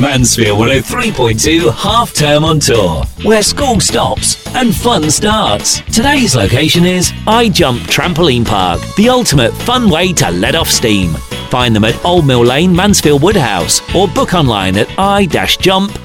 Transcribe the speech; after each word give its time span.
Mansfield 0.00 0.58
103.2 0.58 1.72
half 1.74 2.14
term 2.14 2.42
on 2.42 2.58
tour, 2.58 3.04
where 3.22 3.42
school 3.42 3.80
stops 3.80 4.46
and 4.54 4.74
fun 4.74 5.10
starts. 5.10 5.82
Today's 5.94 6.34
location 6.34 6.86
is 6.86 7.12
I 7.26 7.50
Jump 7.50 7.82
Trampoline 7.82 8.46
Park, 8.46 8.80
the 8.96 9.10
ultimate 9.10 9.52
fun 9.52 9.90
way 9.90 10.14
to 10.14 10.30
let 10.30 10.54
off 10.54 10.68
steam. 10.68 11.12
Find 11.50 11.76
them 11.76 11.84
at 11.84 12.02
Old 12.02 12.26
Mill 12.26 12.44
Lane, 12.44 12.74
Mansfield 12.74 13.22
Woodhouse, 13.22 13.82
or 13.94 14.08
book 14.08 14.32
online 14.32 14.76
at 14.76 14.88
i-jump.co.uk. 14.98 16.00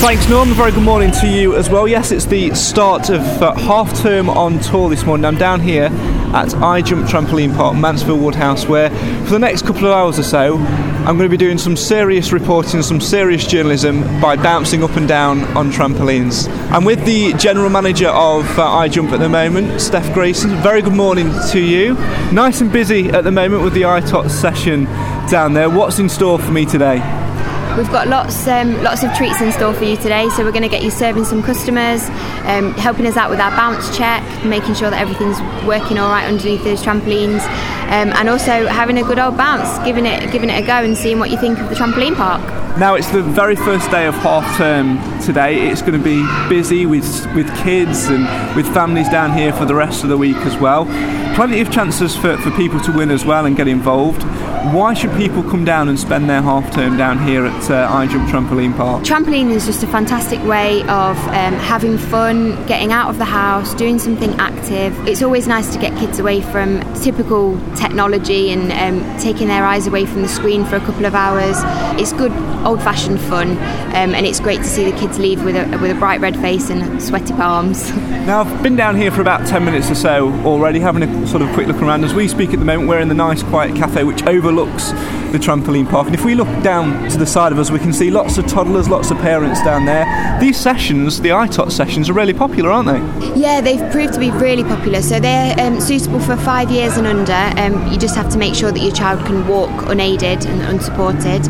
Thanks, 0.00 0.28
Norm. 0.28 0.50
Very 0.50 0.72
good 0.72 0.82
morning 0.82 1.10
to 1.12 1.26
you 1.26 1.56
as 1.56 1.70
well. 1.70 1.88
Yes, 1.88 2.12
it's 2.12 2.26
the 2.26 2.54
start 2.54 3.08
of 3.08 3.20
uh, 3.42 3.54
half 3.54 3.98
term 4.02 4.28
on 4.28 4.60
tour 4.60 4.90
this 4.90 5.04
morning. 5.04 5.24
I'm 5.24 5.36
down 5.36 5.60
here 5.60 5.88
at 6.34 6.54
I 6.54 6.82
Jump 6.82 7.06
Trampoline 7.06 7.54
Park, 7.54 7.76
Mansfield 7.76 8.20
Woodhouse, 8.20 8.66
where 8.66 8.90
for 9.24 9.30
the 9.30 9.38
next 9.38 9.62
couple 9.62 9.86
of 9.86 9.92
hours 9.92 10.18
or 10.18 10.22
so, 10.22 10.56
I'm 11.06 11.16
going 11.16 11.28
to 11.28 11.28
be 11.28 11.36
doing 11.36 11.58
some 11.58 11.76
serious 11.76 12.32
reporting, 12.32 12.82
some 12.82 13.00
serious 13.00 13.46
journalism 13.46 14.02
by 14.20 14.36
bouncing 14.36 14.82
up 14.82 14.96
and 14.96 15.06
down 15.06 15.44
on 15.56 15.70
trampolines. 15.70 16.48
I'm 16.70 16.84
with 16.84 17.04
the 17.04 17.32
general 17.34 17.70
manager 17.70 18.08
of 18.08 18.58
uh, 18.58 18.68
I 18.68 18.88
Jump 18.88 19.12
at 19.12 19.20
the 19.20 19.28
moment, 19.28 19.80
Steph 19.80 20.12
Grayson. 20.12 20.50
Very 20.62 20.82
good 20.82 20.94
morning 20.94 21.32
to 21.50 21.60
you. 21.60 21.94
Nice 22.32 22.60
and 22.60 22.72
busy 22.72 23.08
at 23.10 23.24
the 23.24 23.32
moment 23.32 23.62
with 23.62 23.74
the 23.74 23.82
ITOT 23.82 24.30
session 24.30 24.84
down 25.30 25.52
there. 25.52 25.70
What's 25.70 25.98
in 25.98 26.08
store 26.08 26.38
for 26.38 26.50
me 26.50 26.66
today? 26.66 27.25
We've 27.76 27.90
got 27.92 28.08
lots, 28.08 28.46
um, 28.48 28.82
lots 28.82 29.02
of 29.02 29.12
treats 29.12 29.38
in 29.42 29.52
store 29.52 29.74
for 29.74 29.84
you 29.84 29.96
today. 29.96 30.30
So 30.30 30.44
we're 30.44 30.50
going 30.50 30.62
to 30.62 30.68
get 30.68 30.82
you 30.82 30.90
serving 30.90 31.26
some 31.26 31.42
customers, 31.42 32.08
um, 32.44 32.72
helping 32.72 33.06
us 33.06 33.18
out 33.18 33.28
with 33.28 33.38
our 33.38 33.50
bounce 33.50 33.94
check, 33.94 34.22
making 34.46 34.76
sure 34.76 34.88
that 34.88 34.98
everything's 34.98 35.38
working 35.66 35.98
all 35.98 36.08
right 36.08 36.24
underneath 36.24 36.64
those 36.64 36.82
trampolines, 36.82 37.44
um, 37.86 38.12
and 38.14 38.28
also 38.28 38.66
having 38.66 38.98
a 38.98 39.02
good 39.02 39.18
old 39.18 39.36
bounce, 39.36 39.78
giving 39.84 40.06
it, 40.06 40.30
giving 40.32 40.50
it 40.50 40.62
a 40.62 40.66
go, 40.66 40.74
and 40.74 40.96
seeing 40.96 41.18
what 41.18 41.30
you 41.30 41.38
think 41.38 41.58
of 41.58 41.68
the 41.68 41.74
trampoline 41.74 42.16
park. 42.16 42.42
Now 42.78 42.94
it's 42.94 43.10
the 43.10 43.22
very 43.22 43.56
first 43.56 43.90
day 43.90 44.06
of 44.06 44.14
half 44.16 44.58
term 44.58 44.98
today. 45.22 45.70
It's 45.70 45.80
going 45.80 45.94
to 45.94 46.04
be 46.04 46.22
busy 46.48 46.84
with 46.84 47.06
with 47.34 47.48
kids 47.64 48.08
and 48.08 48.24
with 48.54 48.66
families 48.74 49.08
down 49.08 49.32
here 49.32 49.52
for 49.52 49.64
the 49.64 49.74
rest 49.74 50.02
of 50.02 50.10
the 50.10 50.18
week 50.18 50.36
as 50.38 50.56
well. 50.58 50.84
Plenty 51.36 51.60
of 51.60 51.70
chances 51.70 52.14
for, 52.16 52.36
for 52.38 52.50
people 52.52 52.80
to 52.80 52.92
win 52.92 53.10
as 53.10 53.24
well 53.24 53.46
and 53.46 53.56
get 53.56 53.68
involved. 53.68 54.22
Why 54.72 54.94
should 54.94 55.12
people 55.16 55.42
come 55.42 55.64
down 55.64 55.88
and 55.88 55.98
spend 55.98 56.28
their 56.28 56.42
half 56.42 56.72
term 56.72 56.96
down 56.96 57.24
here 57.24 57.46
at 57.46 57.70
uh, 57.70 58.06
Jump 58.06 58.28
Trampoline 58.28 58.76
Park? 58.76 59.04
Trampoline 59.04 59.50
is 59.50 59.64
just 59.64 59.84
a 59.84 59.86
fantastic 59.86 60.42
way 60.44 60.80
of 60.82 61.16
um, 61.28 61.54
having 61.54 61.96
fun, 61.96 62.56
getting 62.66 62.90
out 62.90 63.08
of 63.08 63.18
the 63.18 63.24
house, 63.24 63.74
doing 63.74 63.98
something 63.98 64.34
active. 64.40 64.92
It's 65.06 65.22
always 65.22 65.46
nice 65.46 65.72
to 65.72 65.78
get 65.78 65.96
kids 65.98 66.18
away 66.18 66.40
from 66.40 66.80
typical 66.94 67.56
technology 67.76 68.50
and 68.50 68.72
um, 68.72 69.18
taking 69.18 69.48
their 69.48 69.64
eyes 69.64 69.86
away 69.86 70.06
from 70.06 70.22
the 70.22 70.28
screen 70.28 70.64
for 70.64 70.76
a 70.76 70.80
couple 70.80 71.04
of 71.04 71.14
hours. 71.14 71.56
It's 72.00 72.12
good 72.12 72.32
old 72.64 72.82
fashioned 72.82 73.20
fun 73.20 73.50
um, 73.50 74.14
and 74.14 74.26
it's 74.26 74.40
great 74.40 74.58
to 74.58 74.64
see 74.64 74.90
the 74.90 74.96
kids 74.98 75.18
leave 75.18 75.44
with 75.44 75.56
a, 75.56 75.78
with 75.78 75.90
a 75.90 75.94
bright 75.94 76.20
red 76.20 76.36
face 76.36 76.70
and 76.70 77.02
sweaty 77.02 77.32
palms. 77.34 77.92
Now, 78.26 78.40
I've 78.40 78.60
been 78.60 78.74
down 78.74 78.96
here 78.96 79.12
for 79.12 79.20
about 79.20 79.46
10 79.46 79.64
minutes 79.64 79.88
or 79.88 79.94
so 79.94 80.32
already, 80.44 80.80
having 80.80 81.04
a 81.04 81.26
sort 81.28 81.42
of 81.42 81.52
quick 81.54 81.68
look 81.68 81.80
around. 81.80 82.02
As 82.02 82.12
we 82.12 82.26
speak 82.26 82.52
at 82.52 82.58
the 82.58 82.64
moment, 82.64 82.88
we're 82.88 82.98
in 82.98 83.06
the 83.06 83.14
nice 83.14 83.40
quiet 83.44 83.76
cafe 83.76 84.02
which 84.02 84.24
overlooks 84.24 84.90
the 85.36 85.44
trampoline 85.44 85.88
park. 85.88 86.06
And 86.06 86.14
if 86.14 86.24
we 86.24 86.34
look 86.34 86.48
down 86.62 87.08
to 87.10 87.18
the 87.18 87.26
side 87.26 87.52
of 87.52 87.58
us, 87.58 87.70
we 87.70 87.78
can 87.78 87.92
see 87.92 88.10
lots 88.10 88.38
of 88.38 88.46
toddlers, 88.46 88.88
lots 88.88 89.10
of 89.10 89.18
parents 89.18 89.62
down 89.62 89.84
there. 89.84 90.06
These 90.40 90.58
sessions, 90.58 91.20
the 91.20 91.30
ITOT 91.30 91.70
sessions, 91.70 92.08
are 92.08 92.14
really 92.14 92.32
popular, 92.32 92.70
aren't 92.70 92.88
they? 92.88 93.40
Yeah, 93.40 93.60
they've 93.60 93.90
proved 93.92 94.14
to 94.14 94.20
be 94.20 94.30
really 94.30 94.64
popular. 94.64 95.02
So 95.02 95.20
they're 95.20 95.58
um, 95.60 95.80
suitable 95.80 96.20
for 96.20 96.36
five 96.36 96.70
years 96.70 96.96
and 96.96 97.06
under. 97.06 97.32
Um, 97.60 97.92
you 97.92 97.98
just 97.98 98.14
have 98.16 98.30
to 98.30 98.38
make 98.38 98.54
sure 98.54 98.72
that 98.72 98.80
your 98.80 98.94
child 98.94 99.24
can 99.26 99.46
walk 99.46 99.70
unaided 99.88 100.46
and 100.46 100.62
unsupported. 100.62 101.46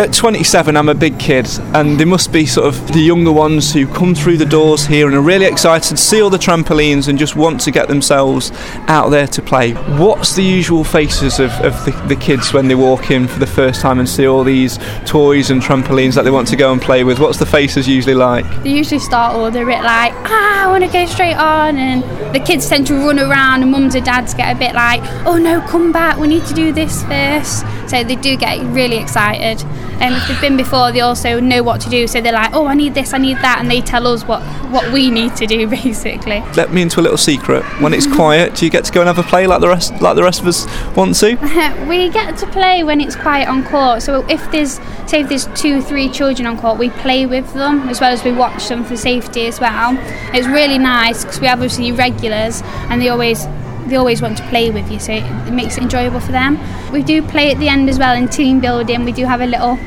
At 0.00 0.12
27, 0.12 0.76
I'm 0.76 0.88
a 0.88 0.94
big 0.94 1.18
kid, 1.18 1.48
and 1.74 1.98
there 1.98 2.06
must 2.06 2.32
be 2.32 2.46
sort 2.46 2.68
of 2.68 2.92
the 2.92 3.00
younger 3.00 3.32
ones 3.32 3.72
who 3.72 3.86
come 3.86 4.14
through 4.14 4.36
the 4.36 4.46
doors 4.46 4.86
here 4.86 5.06
and 5.08 5.16
are 5.16 5.20
really 5.20 5.44
excited 5.44 5.88
to 5.88 5.96
see 5.96 6.22
all 6.22 6.30
the 6.30 6.38
trampolines 6.38 7.08
and 7.08 7.18
just 7.18 7.34
want 7.34 7.60
to 7.62 7.72
get 7.72 7.88
themselves 7.88 8.52
out 8.86 9.08
there 9.08 9.26
to 9.26 9.42
play. 9.42 9.72
What's 9.72 10.36
the 10.36 10.44
usual 10.44 10.84
faces 10.84 11.40
of, 11.40 11.50
of 11.62 11.72
the, 11.84 11.90
the 12.06 12.14
kids 12.14 12.52
when 12.52 12.68
they 12.68 12.76
walk 12.76 13.10
in 13.10 13.26
for 13.26 13.40
the 13.40 13.46
first 13.46 13.80
time 13.80 13.98
and 13.98 14.08
see 14.08 14.26
all 14.26 14.44
these 14.44 14.78
toys 15.04 15.50
and 15.50 15.60
trampolines 15.60 16.14
that 16.14 16.22
they 16.22 16.30
want 16.30 16.46
to 16.48 16.56
go 16.56 16.72
and 16.72 16.80
play 16.80 17.02
with? 17.02 17.18
What's 17.18 17.38
the 17.38 17.46
faces 17.46 17.88
usually 17.88 18.14
like? 18.14 18.44
They 18.62 18.70
usually 18.70 19.00
start 19.00 19.34
all 19.34 19.46
a 19.46 19.50
bit 19.50 19.66
like, 19.66 20.12
ah, 20.14 20.64
I 20.64 20.68
want 20.68 20.84
to 20.84 20.90
go 20.92 21.06
straight 21.06 21.36
on, 21.36 21.76
and 21.76 22.02
the 22.34 22.40
kids 22.40 22.68
tend 22.68 22.86
to 22.88 22.94
run 22.94 23.18
around, 23.18 23.62
and 23.62 23.70
mums 23.70 23.94
and 23.94 24.04
dads 24.04 24.34
get 24.34 24.54
a 24.54 24.58
bit 24.58 24.74
like, 24.74 25.00
oh 25.26 25.38
no, 25.38 25.60
come 25.68 25.92
back, 25.92 26.18
we 26.18 26.26
need 26.26 26.44
to 26.46 26.54
do 26.54 26.72
this 26.72 27.02
first. 27.04 27.64
So 27.88 28.02
they 28.04 28.16
do 28.16 28.36
get 28.36 28.58
really 28.74 28.96
excited. 28.96 29.62
And 30.00 30.14
um, 30.14 30.20
if 30.20 30.28
they've 30.28 30.40
been 30.40 30.56
before, 30.56 30.92
they 30.92 31.00
also 31.00 31.40
know 31.40 31.62
what 31.62 31.80
to 31.80 31.90
do. 31.90 32.06
So 32.06 32.20
they're 32.20 32.32
like, 32.32 32.54
oh, 32.54 32.66
I 32.66 32.74
need 32.74 32.94
this, 32.94 33.12
I 33.12 33.18
need 33.18 33.38
that, 33.38 33.58
and 33.58 33.70
they 33.70 33.80
tell 33.80 34.06
us 34.06 34.24
what, 34.24 34.42
what 34.70 34.92
we 34.92 35.10
need 35.10 35.34
to 35.36 35.46
do, 35.46 35.66
basically. 35.82 36.40
Let 36.56 36.72
me 36.72 36.82
into 36.82 37.00
a 37.00 37.02
little 37.02 37.18
secret. 37.18 37.64
When 37.80 37.92
it's 37.92 38.06
quiet, 38.14 38.54
do 38.54 38.64
you 38.64 38.70
get 38.70 38.84
to 38.84 38.92
go 38.92 39.00
and 39.00 39.08
have 39.08 39.18
a 39.18 39.28
play 39.28 39.46
like 39.46 39.60
the 39.60 39.68
rest, 39.68 40.00
like 40.00 40.16
the 40.16 40.22
rest 40.22 40.40
of 40.40 40.46
us 40.46 40.66
want 40.96 41.16
to? 41.16 41.34
we 41.88 42.08
get 42.10 42.36
to 42.38 42.46
play 42.46 42.84
when 42.84 43.00
it's 43.00 43.16
quiet 43.16 43.48
on 43.48 43.64
court. 43.64 44.02
So 44.02 44.26
if 44.28 44.50
there's, 44.50 44.74
say, 45.06 45.22
if 45.22 45.28
there's 45.28 45.46
two, 45.60 45.82
three 45.82 46.08
children 46.08 46.46
on 46.46 46.58
court, 46.58 46.78
we 46.78 46.90
play 46.90 47.26
with 47.26 47.52
them 47.54 47.88
as 47.88 48.00
well 48.00 48.12
as 48.12 48.22
we 48.24 48.32
watch 48.32 48.68
them 48.68 48.84
for 48.84 48.96
safety 48.96 49.46
as 49.46 49.60
well. 49.60 49.96
It's 50.32 50.46
really 50.46 50.78
nice 50.78 51.24
because 51.24 51.40
we 51.40 51.48
have 51.48 51.58
obviously 51.58 51.90
regulars, 51.90 52.62
and 52.90 53.00
they 53.00 53.08
always 53.08 53.46
they 53.86 53.96
always 53.96 54.20
want 54.20 54.36
to 54.38 54.46
play 54.48 54.70
with 54.70 54.90
you, 54.90 54.98
so 54.98 55.12
it, 55.12 55.50
makes 55.52 55.76
it 55.76 55.82
enjoyable 55.82 56.20
for 56.20 56.32
them. 56.32 56.58
We 56.92 57.02
do 57.02 57.22
play 57.22 57.50
at 57.50 57.58
the 57.58 57.68
end 57.68 57.88
as 57.88 57.98
well 57.98 58.14
in 58.14 58.28
team 58.28 58.60
building. 58.60 59.04
We 59.04 59.12
do 59.12 59.24
have 59.24 59.40
a 59.40 59.46
little 59.46 59.78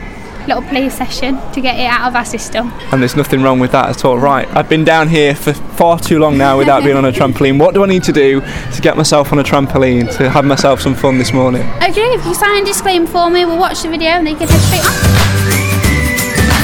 little 0.48 0.64
play 0.64 0.90
session 0.90 1.36
to 1.52 1.62
get 1.62 1.80
it 1.80 1.86
out 1.86 2.08
of 2.08 2.16
our 2.16 2.26
system. 2.26 2.72
And 2.92 3.00
there's 3.00 3.16
nothing 3.16 3.44
wrong 3.44 3.60
with 3.60 3.72
that 3.74 3.90
at 3.90 4.04
all. 4.04 4.18
Right, 4.18 4.48
I've 4.56 4.68
been 4.68 4.84
down 4.84 5.08
here 5.08 5.36
for 5.36 5.54
far 5.54 6.00
too 6.00 6.18
long 6.18 6.36
now 6.36 6.58
without 6.58 6.84
being 6.84 6.98
on 6.98 7.06
a 7.06 7.12
trampoline. 7.20 7.60
What 7.60 7.76
do 7.76 7.84
I 7.84 7.88
need 7.88 8.04
to 8.06 8.12
do 8.12 8.42
to 8.42 8.82
get 8.82 8.98
myself 8.98 9.32
on 9.32 9.38
a 9.40 9.44
trampoline 9.44 10.12
to 10.18 10.30
have 10.30 10.46
myself 10.46 10.82
some 10.82 10.96
fun 10.96 11.20
this 11.20 11.32
morning? 11.32 11.62
Okay, 11.84 12.14
if 12.14 12.26
you 12.26 12.34
sign 12.34 12.64
a 12.64 12.66
disclaimer 12.66 13.08
for 13.08 13.30
me, 13.30 13.46
we'll 13.46 13.60
watch 13.60 13.84
the 13.84 13.90
video 13.90 14.10
and 14.10 14.26
then 14.26 14.34
you 14.34 14.40
can 14.40 14.48
head 14.48 14.62
straight 14.62 15.16
on 15.16 15.21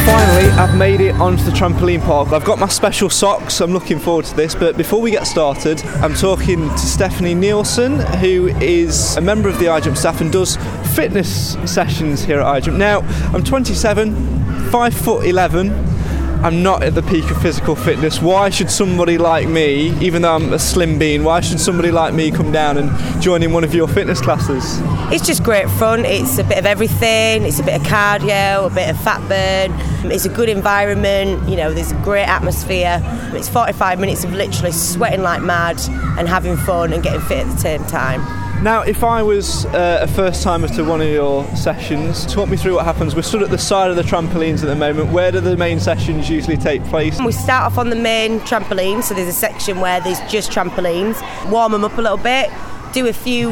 finally, 0.08 0.50
I've 0.52 0.78
made 0.78 1.02
it 1.02 1.16
onto 1.16 1.44
the 1.44 1.52
trampoline 1.52 2.02
park. 2.02 2.32
I've 2.32 2.46
got 2.46 2.60
my 2.60 2.68
special 2.68 3.10
socks. 3.10 3.60
I'm 3.60 3.72
looking 3.72 4.00
forward 4.00 4.26
to 4.26 4.36
this. 4.36 4.56
But 4.56 4.78
before 4.78 5.02
we 5.02 5.12
get 5.12 5.28
started, 5.28 5.84
I'm 6.02 6.14
talking 6.14 6.70
to 6.70 6.78
Stephanie 6.78 7.36
Nielsen, 7.36 8.00
who 8.20 8.48
is 8.62 9.18
a 9.18 9.22
member 9.22 9.50
of 9.50 9.60
the 9.60 9.66
iJump 9.66 9.98
staff 9.98 10.22
and 10.22 10.32
does 10.32 10.56
fitness 10.96 11.58
sessions 11.66 12.24
here 12.24 12.40
at 12.40 12.64
iJump. 12.64 12.78
Now, 12.78 13.02
I'm 13.34 13.44
27, 13.44 14.70
5 14.72 14.94
foot 14.94 15.26
11 15.26 15.97
I'm 16.44 16.62
not 16.62 16.84
at 16.84 16.94
the 16.94 17.02
peak 17.02 17.30
of 17.32 17.42
physical 17.42 17.76
fitness. 17.76 18.22
Why 18.22 18.50
should 18.50 18.70
somebody 18.70 19.18
like 19.18 19.48
me, 19.48 19.90
even 20.00 20.22
though 20.22 20.36
I'm 20.36 20.54
a 20.54 20.60
slim 20.60 21.00
bean, 21.00 21.24
why 21.24 21.42
should 21.42 21.60
somebody 21.60 21.92
like 21.92 22.14
me 22.14 22.30
come 22.30 22.52
down 22.52 22.78
and 22.78 23.22
join 23.22 23.42
in 23.42 23.54
one 23.54 23.64
of 23.64 23.74
your 23.74 23.88
fitness 23.88 24.22
classes? 24.22 24.80
It's 25.12 25.26
just 25.26 25.44
great 25.44 25.68
fun. 25.72 26.06
It's 26.06 26.38
a 26.38 26.44
bit 26.44 26.60
of 26.60 26.66
everything. 26.66 27.44
It's 27.44 27.60
a 27.60 27.64
bit 27.64 27.82
of 27.82 27.88
cardio, 27.88 28.68
a 28.68 28.74
bit 28.74 28.90
of 28.90 29.02
fat 29.02 29.20
burn. 29.28 30.12
It's 30.12 30.26
a 30.26 30.30
good 30.30 30.48
environment, 30.48 31.50
you 31.50 31.58
know, 31.58 31.74
there's 31.74 31.92
a 31.92 32.02
great 32.04 32.28
atmosphere. 32.28 33.02
It's 33.34 33.50
45 33.50 34.00
minutes 34.00 34.24
of 34.24 34.32
literally 34.32 34.72
sweating 34.72 35.24
like 35.24 35.42
mad 35.42 35.80
and 36.18 36.28
having 36.28 36.56
fun 36.56 36.94
and 36.94 37.02
getting 37.02 37.22
fit 37.22 37.48
at 37.48 37.52
the 37.52 37.58
same 37.58 37.84
time. 37.86 38.47
Now, 38.62 38.82
if 38.82 39.04
I 39.04 39.22
was 39.22 39.66
uh, 39.68 40.00
a 40.02 40.08
first 40.08 40.42
timer 40.42 40.68
to 40.70 40.84
one 40.84 41.00
of 41.00 41.08
your 41.08 41.46
sessions, 41.56 42.26
talk 42.26 42.50
me 42.50 42.58
through 42.58 42.74
what 42.74 42.86
happens. 42.86 43.16
We're 43.16 43.22
stood 43.22 43.44
at 43.44 43.52
the 43.52 43.58
side 43.58 43.92
of 43.92 43.96
the 43.96 44.02
trampolines 44.02 44.64
at 44.64 44.68
the 44.68 44.76
moment. 44.76 45.12
Where 45.12 45.32
do 45.32 45.40
the 45.40 45.56
main 45.56 45.80
sessions 45.80 46.28
usually 46.28 46.58
take 46.58 46.84
place? 46.86 47.22
We 47.22 47.32
start 47.34 47.72
off 47.72 47.78
on 47.78 47.92
the 47.92 47.96
main 47.96 48.40
trampoline, 48.40 49.04
so 49.04 49.14
there's 49.14 49.28
a 49.28 49.32
section 49.32 49.80
where 49.80 50.02
there's 50.02 50.20
just 50.22 50.50
trampolines. 50.50 51.22
Warm 51.52 51.72
them 51.72 51.86
up 51.86 52.00
a 52.00 52.02
little 52.02 52.18
bit, 52.18 52.50
do 52.94 53.08
a 53.08 53.14
few 53.14 53.52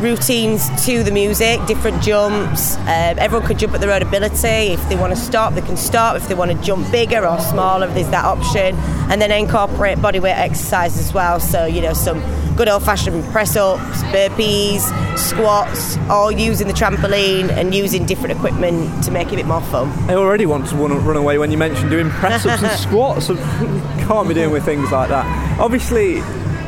routines 0.00 0.68
to 0.84 1.02
the 1.02 1.10
music, 1.10 1.64
different 1.66 2.02
jumps. 2.02 2.76
Um, 2.78 3.18
everyone 3.18 3.46
could 3.46 3.58
jump 3.58 3.74
at 3.74 3.80
their 3.80 3.92
own 3.92 4.02
ability. 4.02 4.72
If 4.72 4.88
they 4.88 4.96
want 4.96 5.14
to 5.14 5.18
stop, 5.18 5.54
they 5.54 5.60
can 5.60 5.76
stop. 5.76 6.16
If 6.16 6.28
they 6.28 6.34
want 6.34 6.50
to 6.50 6.60
jump 6.62 6.90
bigger 6.90 7.26
or 7.26 7.38
smaller, 7.40 7.86
there's 7.88 8.10
that 8.10 8.24
option. 8.24 8.74
And 9.10 9.20
then 9.20 9.30
incorporate 9.30 9.98
bodyweight 9.98 10.36
exercise 10.36 10.98
as 10.98 11.12
well. 11.12 11.40
So, 11.40 11.66
you 11.66 11.80
know, 11.80 11.92
some 11.92 12.20
good 12.56 12.68
old 12.68 12.82
fashioned 12.84 13.24
press 13.32 13.56
ups, 13.56 14.02
burpees, 14.04 14.80
squats, 15.18 15.96
all 16.08 16.30
using 16.30 16.68
the 16.68 16.74
trampoline 16.74 17.50
and 17.50 17.74
using 17.74 18.06
different 18.06 18.36
equipment 18.36 19.04
to 19.04 19.10
make 19.10 19.28
it 19.28 19.34
a 19.34 19.36
bit 19.36 19.46
more 19.46 19.60
fun. 19.62 19.88
I 20.10 20.14
already 20.14 20.46
want 20.46 20.68
to 20.68 20.76
run 20.76 21.16
away 21.16 21.38
when 21.38 21.50
you 21.50 21.58
mentioned 21.58 21.90
doing 21.90 22.10
press 22.10 22.44
ups 22.46 22.62
and 22.62 22.72
squats. 22.80 23.30
I 23.30 23.34
can't 24.06 24.28
be 24.28 24.34
doing 24.34 24.50
with 24.50 24.64
things 24.64 24.90
like 24.90 25.08
that. 25.08 25.60
Obviously, 25.60 26.20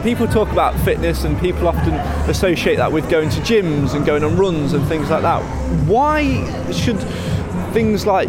people 0.06 0.28
talk 0.28 0.52
about 0.52 0.72
fitness 0.84 1.24
and 1.24 1.36
people 1.40 1.66
often 1.66 1.92
associate 2.30 2.76
that 2.76 2.92
with 2.92 3.10
going 3.10 3.28
to 3.28 3.40
gyms 3.40 3.92
and 3.92 4.06
going 4.06 4.22
on 4.22 4.36
runs 4.36 4.72
and 4.72 4.86
things 4.86 5.10
like 5.10 5.22
that. 5.22 5.42
Why 5.84 6.70
should 6.70 7.00
things 7.72 8.06
like 8.06 8.28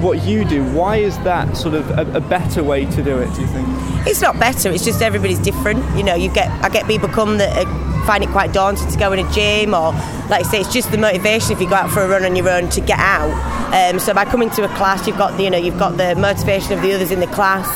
what 0.00 0.22
you 0.22 0.44
do, 0.44 0.62
why 0.72 0.98
is 0.98 1.18
that 1.24 1.56
sort 1.56 1.74
of 1.74 1.90
a, 1.90 2.02
a, 2.18 2.20
better 2.20 2.62
way 2.62 2.84
to 2.84 3.02
do 3.02 3.18
it, 3.18 3.34
do 3.34 3.40
you 3.40 3.48
think? 3.48 3.66
It's 4.06 4.20
not 4.20 4.38
better, 4.38 4.70
it's 4.70 4.84
just 4.84 5.02
everybody's 5.02 5.40
different. 5.40 5.84
You 5.96 6.04
know, 6.04 6.14
you 6.14 6.32
get 6.32 6.48
I 6.64 6.68
get 6.68 6.86
people 6.86 7.08
come 7.08 7.38
that 7.38 7.66
find 8.06 8.22
it 8.22 8.30
quite 8.30 8.52
daunting 8.52 8.88
to 8.88 8.96
go 8.96 9.10
in 9.10 9.18
a 9.18 9.28
gym 9.32 9.74
or 9.74 9.90
like 10.30 10.46
I 10.46 10.48
say, 10.48 10.60
it's 10.60 10.72
just 10.72 10.92
the 10.92 10.98
motivation 10.98 11.50
if 11.50 11.60
you 11.60 11.68
go 11.68 11.74
out 11.74 11.90
for 11.90 12.02
a 12.02 12.08
run 12.08 12.24
on 12.24 12.36
your 12.36 12.48
own 12.48 12.68
to 12.68 12.80
get 12.80 13.00
out. 13.00 13.32
Um, 13.74 13.98
so 13.98 14.14
by 14.14 14.24
coming 14.24 14.50
to 14.50 14.62
a 14.62 14.68
class 14.76 15.04
you've 15.08 15.18
got 15.18 15.36
the, 15.36 15.42
you 15.42 15.50
know, 15.50 15.58
you've 15.58 15.80
got 15.80 15.96
the 15.96 16.14
motivation 16.14 16.74
of 16.74 16.82
the 16.82 16.94
others 16.94 17.10
in 17.10 17.18
the 17.18 17.26
class 17.26 17.66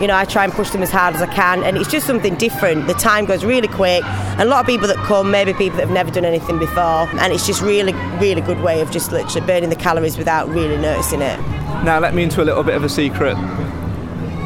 you 0.00 0.06
know, 0.06 0.16
I 0.16 0.24
try 0.24 0.44
and 0.44 0.52
push 0.52 0.70
them 0.70 0.82
as 0.82 0.90
hard 0.90 1.14
as 1.14 1.22
I 1.22 1.26
can, 1.26 1.62
and 1.62 1.76
it's 1.76 1.90
just 1.90 2.06
something 2.06 2.34
different. 2.36 2.86
The 2.86 2.94
time 2.94 3.24
goes 3.24 3.44
really 3.44 3.68
quick, 3.68 4.04
and 4.04 4.42
a 4.42 4.46
lot 4.46 4.60
of 4.60 4.66
people 4.66 4.86
that 4.88 4.96
come, 4.98 5.30
maybe 5.30 5.52
people 5.52 5.76
that 5.76 5.86
have 5.86 5.94
never 5.94 6.10
done 6.10 6.24
anything 6.24 6.58
before, 6.58 7.08
and 7.20 7.32
it's 7.32 7.46
just 7.46 7.62
really, 7.62 7.92
really 8.18 8.40
good 8.40 8.60
way 8.60 8.80
of 8.80 8.90
just 8.90 9.12
literally 9.12 9.46
burning 9.46 9.70
the 9.70 9.76
calories 9.76 10.18
without 10.18 10.48
really 10.48 10.76
noticing 10.76 11.22
it. 11.22 11.38
Now, 11.84 11.98
let 11.98 12.14
me 12.14 12.22
into 12.22 12.42
a 12.42 12.44
little 12.44 12.62
bit 12.62 12.74
of 12.74 12.84
a 12.84 12.88
secret. 12.88 13.36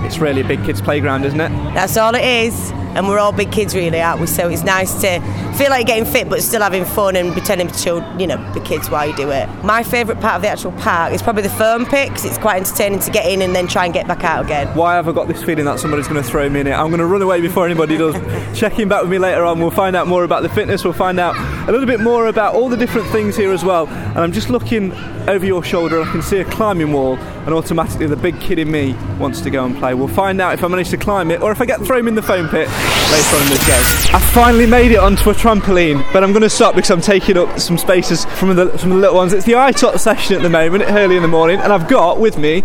It's 0.05 0.19
really 0.19 0.41
a 0.41 0.45
big 0.45 0.65
kids' 0.65 0.81
playground, 0.81 1.25
isn't 1.25 1.41
it? 1.41 1.51
That's 1.75 1.97
all 1.97 2.15
it 2.15 2.25
is 2.25 2.73
and 2.97 3.09
we're 3.09 3.19
all 3.19 3.33
big 3.33 3.53
kids 3.53 3.75
really 3.75 4.01
aren't 4.01 4.21
we? 4.21 4.27
So 4.27 4.49
it's 4.49 4.65
nice 4.65 5.01
to 5.03 5.21
feel 5.57 5.71
like 5.71 5.87
getting 5.87 6.05
fit 6.05 6.29
but 6.29 6.43
still 6.43 6.63
having 6.63 6.85
fun 6.85 7.17
and 7.17 7.33
pretending 7.33 7.69
to 7.69 7.79
chill 7.83 8.21
you 8.21 8.27
know 8.27 8.37
the 8.53 8.61
kids 8.61 8.91
while 8.91 9.07
you 9.07 9.17
do 9.17 9.31
it. 9.31 9.49
My 9.65 9.83
favourite 9.83 10.21
part 10.21 10.37
of 10.37 10.43
the 10.43 10.49
actual 10.49 10.73
park 10.73 11.13
is 11.13 11.23
probably 11.23 11.43
the 11.43 11.51
foam 11.51 11.87
pit 11.87 12.09
because 12.09 12.25
it's 12.25 12.39
quite 12.39 12.57
entertaining 12.57 13.01
to 13.01 13.11
get 13.11 13.27
in 13.27 13.43
and 13.43 13.55
then 13.55 13.67
try 13.67 13.85
and 13.85 13.95
get 13.95 14.07
back 14.07 14.25
out 14.25 14.45
again. 14.45 14.75
Why 14.77 14.95
have 14.95 15.09
I 15.09 15.13
got 15.13 15.29
this 15.29 15.43
feeling 15.43 15.65
that 15.67 15.81
somebody's 15.81 16.09
going 16.09 16.23
to 16.23 16.29
throw 16.29 16.49
me 16.49 16.61
in 16.61 16.67
it? 16.67 16.73
I'm 16.73 16.89
going 16.89 17.01
to 17.01 17.07
run 17.07 17.23
away 17.23 17.41
before 17.41 17.67
anybody 17.67 17.97
does. 17.97 18.15
Check 18.59 18.79
in 18.79 18.89
back 18.89 19.03
with 19.03 19.11
me 19.11 19.19
later 19.19 19.45
on 19.45 19.59
we'll 19.61 19.71
find 19.71 19.97
out 19.97 20.07
more 20.07 20.25
about 20.25 20.43
the 20.43 20.49
fitness. 20.49 20.85
We'll 20.85 20.93
find 20.93 21.19
out 21.19 21.37
a 21.69 21.73
little 21.73 21.87
bit 21.87 22.01
more 22.01 22.27
about 22.27 22.55
all 22.55 22.69
the 22.69 22.77
different 22.77 23.09
things 23.09 23.37
here 23.37 23.53
as 23.53 23.65
well. 23.65 23.89
And 23.89 24.19
I'm 24.19 24.33
just 24.33 24.51
looking 24.51 24.93
over 25.29 25.45
your 25.45 25.63
shoulder 25.63 26.01
I 26.01 26.11
can 26.11 26.23
see 26.23 26.39
a 26.39 26.45
climbing 26.45 26.93
wall 26.93 27.17
and 27.19 27.55
automatically 27.55 28.07
the 28.07 28.17
big 28.17 28.41
kid 28.41 28.59
in 28.59 28.71
me 28.71 28.95
wants 29.19 29.43
to 29.43 29.51
go 29.51 29.65
and 29.65 29.77
play. 29.77 29.93
We'll 29.95 30.09
find 30.09 30.41
out 30.41 30.55
if 30.55 30.65
I 30.65 30.69
manage 30.69 30.89
to 30.91 30.97
climb 30.97 31.31
it 31.31 31.43
or 31.43 31.53
if 31.53 31.61
I 31.61 31.67
get 31.67 31.81
thrown 31.83 32.09
in 32.09 32.15
the 32.15 32.23
foam 32.23 32.49
pit 32.49 32.69
later 33.11 33.37
on 33.37 33.43
in 33.43 33.49
the 33.49 33.59
show. 33.59 34.17
I 34.17 34.21
finally 34.21 34.67
made 34.67 34.93
it 34.93 34.99
onto 34.99 35.31
a 35.31 35.35
trampoline, 35.35 36.05
but 36.13 36.23
I'm 36.23 36.33
going 36.33 36.43
to 36.43 36.51
stop 36.51 36.75
because 36.75 36.91
I'm 36.91 37.01
taking 37.01 37.37
up 37.37 37.59
some 37.59 37.79
spaces 37.79 38.25
from 38.25 38.55
the 38.57 38.77
from 38.79 38.91
the 38.91 38.97
little 38.97 39.17
ones. 39.17 39.33
It's 39.33 39.47
the 39.47 39.53
ITOT 39.53 39.99
session 39.99 40.37
at 40.37 40.43
the 40.43 40.51
moment, 40.51 40.85
early 40.89 41.17
in 41.17 41.23
the 41.23 41.29
morning, 41.29 41.59
and 41.61 41.73
I've 41.73 41.89
got 41.89 42.21
with 42.21 42.39
me 42.39 42.63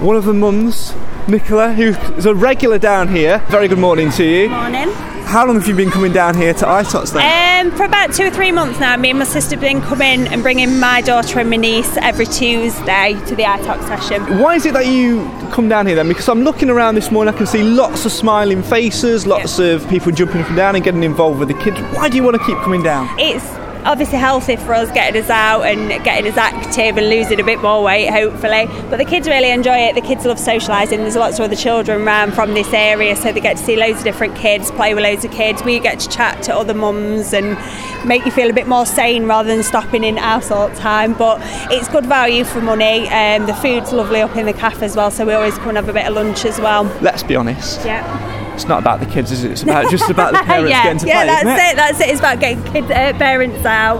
one 0.00 0.16
of 0.16 0.24
the 0.24 0.34
mums, 0.34 0.94
Nicola, 1.28 1.72
who 1.72 1.88
is 2.16 2.26
a 2.26 2.34
regular 2.34 2.78
down 2.78 3.08
here. 3.08 3.38
Very 3.48 3.68
good 3.68 3.78
morning 3.78 4.10
to 4.12 4.24
you. 4.24 4.48
Morning. 4.48 5.19
How 5.30 5.46
long 5.46 5.54
have 5.60 5.68
you 5.68 5.76
been 5.76 5.92
coming 5.92 6.12
down 6.12 6.36
here 6.36 6.52
to 6.52 6.64
ITOTS 6.64 7.12
then? 7.12 7.66
Um, 7.66 7.76
for 7.76 7.84
about 7.84 8.12
two 8.12 8.24
or 8.24 8.30
three 8.30 8.50
months 8.50 8.80
now. 8.80 8.96
Me 8.96 9.10
and 9.10 9.18
my 9.20 9.24
sister 9.24 9.54
have 9.54 9.60
been 9.60 9.80
coming 9.80 10.26
and 10.26 10.42
bringing 10.42 10.80
my 10.80 11.02
daughter 11.02 11.38
and 11.38 11.48
my 11.48 11.56
niece 11.56 11.96
every 11.98 12.26
Tuesday 12.26 13.14
to 13.26 13.36
the 13.36 13.44
ITOTS 13.44 13.86
session. 13.86 14.40
Why 14.40 14.56
is 14.56 14.66
it 14.66 14.72
that 14.72 14.88
you 14.88 15.22
come 15.52 15.68
down 15.68 15.86
here 15.86 15.94
then? 15.94 16.08
Because 16.08 16.28
I'm 16.28 16.42
looking 16.42 16.68
around 16.68 16.96
this 16.96 17.12
morning, 17.12 17.32
I 17.32 17.36
can 17.36 17.46
see 17.46 17.62
lots 17.62 18.04
of 18.04 18.10
smiling 18.10 18.60
faces, 18.60 19.24
lots 19.24 19.60
of 19.60 19.88
people 19.88 20.10
jumping 20.10 20.40
up 20.40 20.48
and 20.48 20.56
down 20.56 20.74
and 20.74 20.82
getting 20.82 21.04
involved 21.04 21.38
with 21.38 21.46
the 21.46 21.54
kids. 21.62 21.78
Why 21.96 22.08
do 22.08 22.16
you 22.16 22.24
want 22.24 22.36
to 22.36 22.44
keep 22.44 22.58
coming 22.58 22.82
down? 22.82 23.08
It's 23.16 23.59
obviously 23.84 24.18
healthy 24.18 24.56
for 24.56 24.74
us 24.74 24.90
getting 24.92 25.22
us 25.22 25.30
out 25.30 25.62
and 25.62 25.88
getting 26.04 26.30
us 26.30 26.36
active 26.36 26.96
and 26.96 27.08
losing 27.08 27.40
a 27.40 27.44
bit 27.44 27.60
more 27.60 27.82
weight 27.82 28.08
hopefully. 28.10 28.66
But 28.88 28.98
the 28.98 29.04
kids 29.04 29.28
really 29.28 29.50
enjoy 29.50 29.78
it. 29.78 29.94
The 29.94 30.00
kids 30.00 30.24
love 30.24 30.38
socialising. 30.38 30.98
There's 30.98 31.16
lots 31.16 31.38
of 31.38 31.44
other 31.44 31.56
children 31.56 32.02
around 32.02 32.32
from 32.32 32.54
this 32.54 32.72
area 32.72 33.16
so 33.16 33.32
they 33.32 33.40
get 33.40 33.56
to 33.56 33.64
see 33.64 33.76
loads 33.76 33.98
of 33.98 34.04
different 34.04 34.36
kids 34.36 34.70
play 34.70 34.94
with 34.94 35.04
loads 35.04 35.24
of 35.24 35.30
kids. 35.30 35.62
We 35.62 35.80
get 35.80 36.00
to 36.00 36.08
chat 36.08 36.42
to 36.44 36.56
other 36.56 36.74
mums 36.74 37.32
and 37.32 37.58
make 38.06 38.24
you 38.24 38.30
feel 38.30 38.50
a 38.50 38.54
bit 38.54 38.66
more 38.66 38.86
sane 38.86 39.26
rather 39.26 39.48
than 39.54 39.62
stopping 39.62 40.04
in 40.04 40.16
house 40.16 40.50
all 40.50 40.68
the 40.68 40.76
time. 40.76 41.14
But 41.14 41.40
it's 41.72 41.88
good 41.88 42.06
value 42.06 42.44
for 42.44 42.60
money. 42.60 43.06
And 43.08 43.42
um, 43.42 43.46
the 43.46 43.54
food's 43.54 43.92
lovely 43.92 44.20
up 44.20 44.36
in 44.36 44.46
the 44.46 44.52
cafe 44.52 44.86
as 44.86 44.96
well 44.96 45.10
so 45.10 45.24
we 45.24 45.32
always 45.32 45.56
come 45.58 45.70
and 45.70 45.76
have 45.78 45.88
a 45.88 45.92
bit 45.92 46.06
of 46.06 46.14
lunch 46.14 46.44
as 46.44 46.58
well. 46.58 46.84
Let's 47.00 47.22
be 47.22 47.36
honest. 47.36 47.84
Yeah 47.84 48.39
it's 48.60 48.68
not 48.68 48.80
about 48.80 49.00
the 49.00 49.06
kids, 49.06 49.32
is 49.32 49.42
it? 49.42 49.52
It's 49.52 49.62
about 49.62 49.90
just 49.90 50.10
about 50.10 50.32
the 50.32 50.38
parents 50.44 50.70
yeah, 50.70 50.82
getting 50.82 50.98
to 50.98 51.06
yeah, 51.06 51.24
play. 51.24 51.26
Yeah, 51.26 51.44
that's 51.44 51.60
it? 51.60 51.72
it? 51.72 51.76
That's 51.76 52.00
it. 52.00 52.08
It's 52.10 52.18
about 52.18 52.40
getting 52.40 52.62
kids, 52.64 52.90
uh, 52.90 53.12
parents 53.18 53.64
out. 53.64 53.98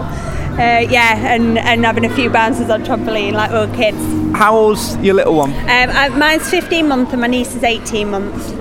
Uh, 0.51 0.87
yeah, 0.87 1.33
and, 1.33 1.57
and 1.57 1.83
having 1.83 2.05
a 2.05 2.13
few 2.13 2.29
bounces 2.29 2.69
on 2.69 2.83
trampoline 2.83 3.33
like 3.33 3.51
little 3.51 3.73
kids. 3.75 3.97
How 4.37 4.55
old's 4.55 4.95
your 4.97 5.15
little 5.15 5.33
one? 5.33 5.51
Um, 5.51 5.89
I, 5.89 6.09
mine's 6.09 6.47
15 6.49 6.87
months 6.87 7.11
and 7.11 7.21
my 7.21 7.27
niece 7.27 7.55
is 7.55 7.63
18 7.63 8.11
months. 8.11 8.51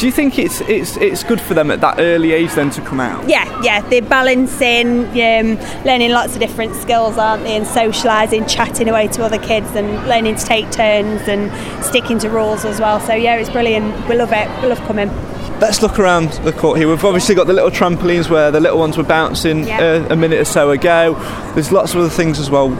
Do 0.00 0.06
you 0.06 0.12
think 0.12 0.38
it's 0.38 0.62
it's 0.62 0.96
it's 0.96 1.22
good 1.24 1.42
for 1.42 1.52
them 1.52 1.70
at 1.70 1.82
that 1.82 1.96
early 1.98 2.32
age 2.32 2.52
then 2.54 2.70
to 2.70 2.80
come 2.80 3.00
out? 3.00 3.28
Yeah, 3.28 3.44
yeah. 3.62 3.82
They're 3.82 4.00
balancing, 4.00 5.08
um, 5.08 5.58
learning 5.84 6.12
lots 6.12 6.32
of 6.32 6.40
different 6.40 6.74
skills, 6.76 7.18
aren't 7.18 7.42
they? 7.42 7.56
And 7.56 7.66
socialising, 7.66 8.48
chatting 8.48 8.88
away 8.88 9.08
to 9.08 9.24
other 9.24 9.38
kids, 9.38 9.68
and 9.74 10.08
learning 10.08 10.36
to 10.36 10.44
take 10.44 10.70
turns 10.70 11.28
and 11.28 11.52
sticking 11.84 12.18
to 12.20 12.30
rules 12.30 12.64
as 12.64 12.80
well. 12.80 12.98
So 13.00 13.12
yeah, 13.12 13.36
it's 13.36 13.50
brilliant. 13.50 14.08
We 14.08 14.16
love 14.16 14.32
it. 14.32 14.48
We 14.62 14.68
love 14.68 14.78
coming. 14.86 15.10
Let's 15.60 15.82
look 15.82 15.98
around 15.98 16.32
the 16.44 16.52
court 16.52 16.78
here. 16.78 16.88
We've 16.88 17.04
obviously 17.04 17.34
got 17.34 17.46
the 17.46 17.52
little 17.52 17.70
trampolines 17.70 18.30
where 18.30 18.50
the 18.50 18.60
little 18.60 18.78
ones 18.78 18.96
were 18.96 19.04
bouncing 19.04 19.66
yeah. 19.66 19.78
uh, 19.78 20.14
a 20.14 20.16
minute 20.16 20.40
or 20.40 20.46
so 20.46 20.70
ago. 20.70 21.14
There's 21.54 21.70
lots 21.70 21.92
of 21.92 22.00
other 22.00 22.08
things 22.08 22.38
as 22.38 22.48
well 22.48 22.70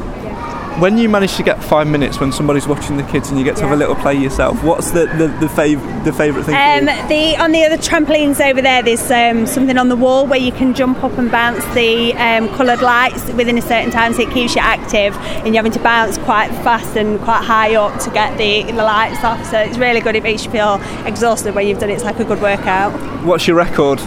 when 0.81 0.97
you 0.97 1.09
manage 1.09 1.37
to 1.37 1.43
get 1.43 1.63
five 1.63 1.87
minutes 1.87 2.19
when 2.19 2.33
somebody's 2.33 2.67
watching 2.67 2.97
the 2.97 3.03
kids 3.05 3.29
and 3.29 3.39
you 3.39 3.45
get 3.45 3.55
to 3.57 3.63
yeah. 3.63 3.69
have 3.69 3.77
a 3.77 3.79
little 3.79 3.95
play 3.95 4.15
yourself, 4.15 4.63
what's 4.65 4.91
the 4.91 5.07
the, 5.19 5.29
the, 5.39 5.47
fav- 5.47 6.05
the 6.05 6.13
favourite 6.13 6.47
thing? 6.47 6.55
Um, 6.55 6.87
the 7.09 7.37
on 7.37 7.53
the 7.53 7.65
other 7.65 7.77
trampolines 7.77 8.41
over 8.41 8.63
there, 8.63 8.83
there's 8.83 9.11
um, 9.11 9.47
something 9.47 9.77
on 9.77 9.89
the 9.89 9.97
wall 9.97 10.27
where 10.27 10.39
you 10.39 10.53
can 10.53 10.75
jump 10.75 11.05
up 11.05 11.17
and 11.19 11.31
bounce 11.31 11.63
the 11.75 12.15
um, 12.15 12.49
coloured 12.55 12.81
lights 12.81 13.31
within 13.33 13.59
a 13.59 13.63
certain 13.63 13.91
time, 13.91 14.15
so 14.15 14.23
it 14.23 14.31
keeps 14.31 14.55
you 14.55 14.63
active, 14.63 15.15
and 15.17 15.49
you're 15.49 15.63
having 15.63 15.73
to 15.73 15.83
bounce 15.83 16.17
quite 16.19 16.49
fast 16.65 16.97
and 16.97 17.21
quite 17.21 17.43
high 17.43 17.75
up 17.75 18.01
to 18.01 18.11
get 18.11 18.37
the, 18.39 18.63
the 18.73 18.83
lights 18.83 19.23
off. 19.23 19.45
So 19.47 19.59
it's 19.59 19.79
really 19.79 20.01
good. 20.01 20.17
It 20.17 20.23
makes 20.23 20.45
you 20.45 20.51
feel 20.51 20.81
exhausted 21.05 21.55
when 21.55 21.67
you've 21.67 21.79
done 21.79 21.91
it. 21.91 21.95
It's 21.95 22.05
like 22.05 22.21
a 22.21 22.25
good 22.25 22.41
workout. 22.41 22.93
What's 23.25 23.47
your 23.47 23.57
record? 23.57 24.01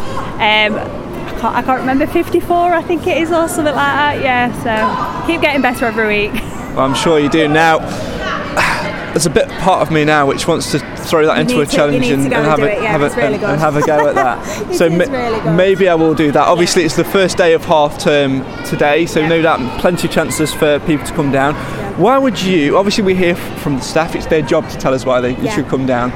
I 1.43 1.51
can't, 1.51 1.55
I 1.55 1.61
can't 1.61 1.79
remember 1.81 2.07
54 2.07 2.73
I 2.73 2.81
think 2.81 3.05
it 3.07 3.17
is 3.17 3.31
or 3.31 3.47
something 3.47 3.65
like 3.65 3.75
that 3.75 4.21
yeah 4.21 4.51
so 4.63 5.27
keep 5.27 5.41
getting 5.41 5.61
better 5.61 5.85
every 5.85 6.07
week 6.07 6.41
Well, 6.73 6.87
I'm 6.87 6.95
sure 6.95 7.19
you 7.19 7.29
do. 7.29 7.47
Now, 7.47 7.77
there's 9.13 9.27
a 9.27 9.29
bit 9.29 9.47
part 9.59 9.83
of 9.83 9.93
me 9.93 10.05
now 10.05 10.25
which 10.25 10.47
wants 10.47 10.71
to 10.71 10.79
throw 10.79 11.27
that 11.27 11.35
you 11.35 11.41
into 11.41 11.61
a 11.61 11.67
challenge 11.67 12.07
and, 12.07 12.23
and, 12.23 12.33
have, 12.33 12.57
a, 12.57 12.65
yeah, 12.65 12.97
have, 12.97 13.03
a, 13.03 13.15
really 13.15 13.35
and, 13.35 13.61
have 13.61 13.75
a 13.75 13.85
go 13.85 14.07
at 14.07 14.15
that. 14.15 14.73
so 14.73 14.89
really 14.89 15.51
maybe 15.55 15.87
I 15.87 15.93
will 15.93 16.15
do 16.15 16.31
that. 16.31 16.47
Obviously, 16.47 16.81
yeah. 16.81 16.87
it's 16.87 16.95
the 16.95 17.03
first 17.03 17.37
day 17.37 17.53
of 17.53 17.63
half 17.65 17.99
term 17.99 18.43
today, 18.65 19.05
so 19.05 19.19
yeah. 19.19 19.27
no 19.27 19.41
doubt 19.43 19.81
plenty 19.81 20.07
of 20.07 20.13
chances 20.15 20.51
for 20.51 20.79
people 20.79 21.05
to 21.05 21.13
come 21.13 21.31
down. 21.31 21.53
Why 21.99 22.17
would 22.17 22.41
you? 22.41 22.75
Obviously, 22.75 23.03
we 23.03 23.13
hear 23.13 23.35
from 23.35 23.75
the 23.75 23.81
staff; 23.81 24.15
it's 24.15 24.25
their 24.25 24.41
job 24.41 24.67
to 24.69 24.77
tell 24.79 24.95
us 24.95 25.05
why 25.05 25.21
they 25.21 25.35
should 25.51 25.67
come 25.67 25.85
down 25.85 26.09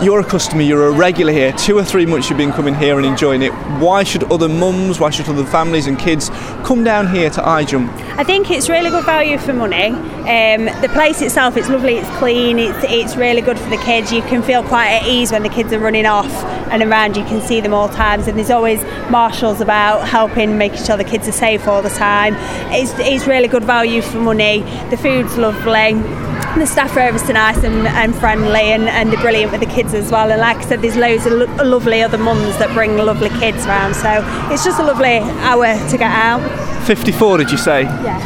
you're 0.00 0.20
a 0.20 0.24
customer, 0.24 0.62
you're 0.62 0.86
a 0.86 0.92
regular 0.92 1.32
here, 1.32 1.52
two 1.52 1.76
or 1.76 1.84
three 1.84 2.06
months 2.06 2.30
you've 2.30 2.38
been 2.38 2.52
coming 2.52 2.74
here 2.74 2.96
and 2.96 3.06
enjoying 3.06 3.42
it. 3.42 3.52
Why 3.80 4.02
should 4.02 4.24
other 4.32 4.48
mums, 4.48 4.98
why 4.98 5.10
should 5.10 5.28
other 5.28 5.44
families 5.44 5.86
and 5.86 5.98
kids 5.98 6.30
come 6.64 6.82
down 6.82 7.12
here 7.12 7.30
to 7.30 7.40
iJump? 7.40 7.90
I 8.16 8.24
think 8.24 8.50
it's 8.50 8.68
really 8.68 8.90
good 8.90 9.04
value 9.04 9.38
for 9.38 9.52
money. 9.52 9.88
Um, 9.88 10.66
the 10.80 10.90
place 10.92 11.20
itself, 11.20 11.56
it's 11.56 11.68
lovely, 11.68 11.96
it's 11.96 12.08
clean, 12.18 12.58
it's, 12.58 12.84
it's 12.84 13.16
really 13.16 13.40
good 13.40 13.58
for 13.58 13.68
the 13.70 13.76
kids. 13.78 14.12
You 14.12 14.22
can 14.22 14.42
feel 14.42 14.62
quite 14.62 14.88
at 14.88 15.06
ease 15.06 15.32
when 15.32 15.42
the 15.42 15.48
kids 15.48 15.72
are 15.72 15.80
running 15.80 16.06
off 16.06 16.32
and 16.70 16.82
around, 16.82 17.16
you 17.16 17.24
can 17.24 17.40
see 17.40 17.60
them 17.60 17.74
all 17.74 17.88
times, 17.88 18.26
and 18.28 18.38
there's 18.38 18.50
always 18.50 18.82
marshals 19.10 19.60
about 19.60 20.08
helping, 20.08 20.56
making 20.56 20.84
sure 20.84 20.96
the 20.96 21.04
kids 21.04 21.28
are 21.28 21.32
safe 21.32 21.68
all 21.68 21.82
the 21.82 21.90
time. 21.90 22.34
It's, 22.72 22.92
it's 22.98 23.26
really 23.26 23.48
good 23.48 23.64
value 23.64 24.00
for 24.00 24.18
money. 24.18 24.60
The 24.90 24.96
food's 24.96 25.36
lovely 25.36 26.31
the 26.60 26.66
staff 26.66 26.96
are 26.96 27.00
ever 27.00 27.18
so 27.18 27.32
nice 27.32 27.62
and, 27.64 27.86
and 27.86 28.14
friendly 28.14 28.72
and, 28.72 28.84
and 28.84 29.10
they're 29.10 29.20
brilliant 29.20 29.52
with 29.52 29.60
the 29.60 29.66
kids 29.66 29.94
as 29.94 30.10
well. 30.10 30.30
And 30.30 30.40
like 30.40 30.58
I 30.58 30.62
said, 30.62 30.82
there's 30.82 30.96
loads 30.96 31.26
of 31.26 31.32
lo- 31.32 31.64
lovely 31.64 32.02
other 32.02 32.18
mums 32.18 32.58
that 32.58 32.72
bring 32.74 32.96
lovely 32.96 33.30
kids 33.40 33.64
around. 33.66 33.94
So 33.94 34.22
it's 34.52 34.64
just 34.64 34.78
a 34.80 34.84
lovely 34.84 35.18
hour 35.18 35.66
to 35.90 35.98
get 35.98 36.10
out. 36.10 36.40
54, 36.86 37.38
did 37.38 37.50
you 37.50 37.58
say? 37.58 37.82
Yeah. 37.82 38.20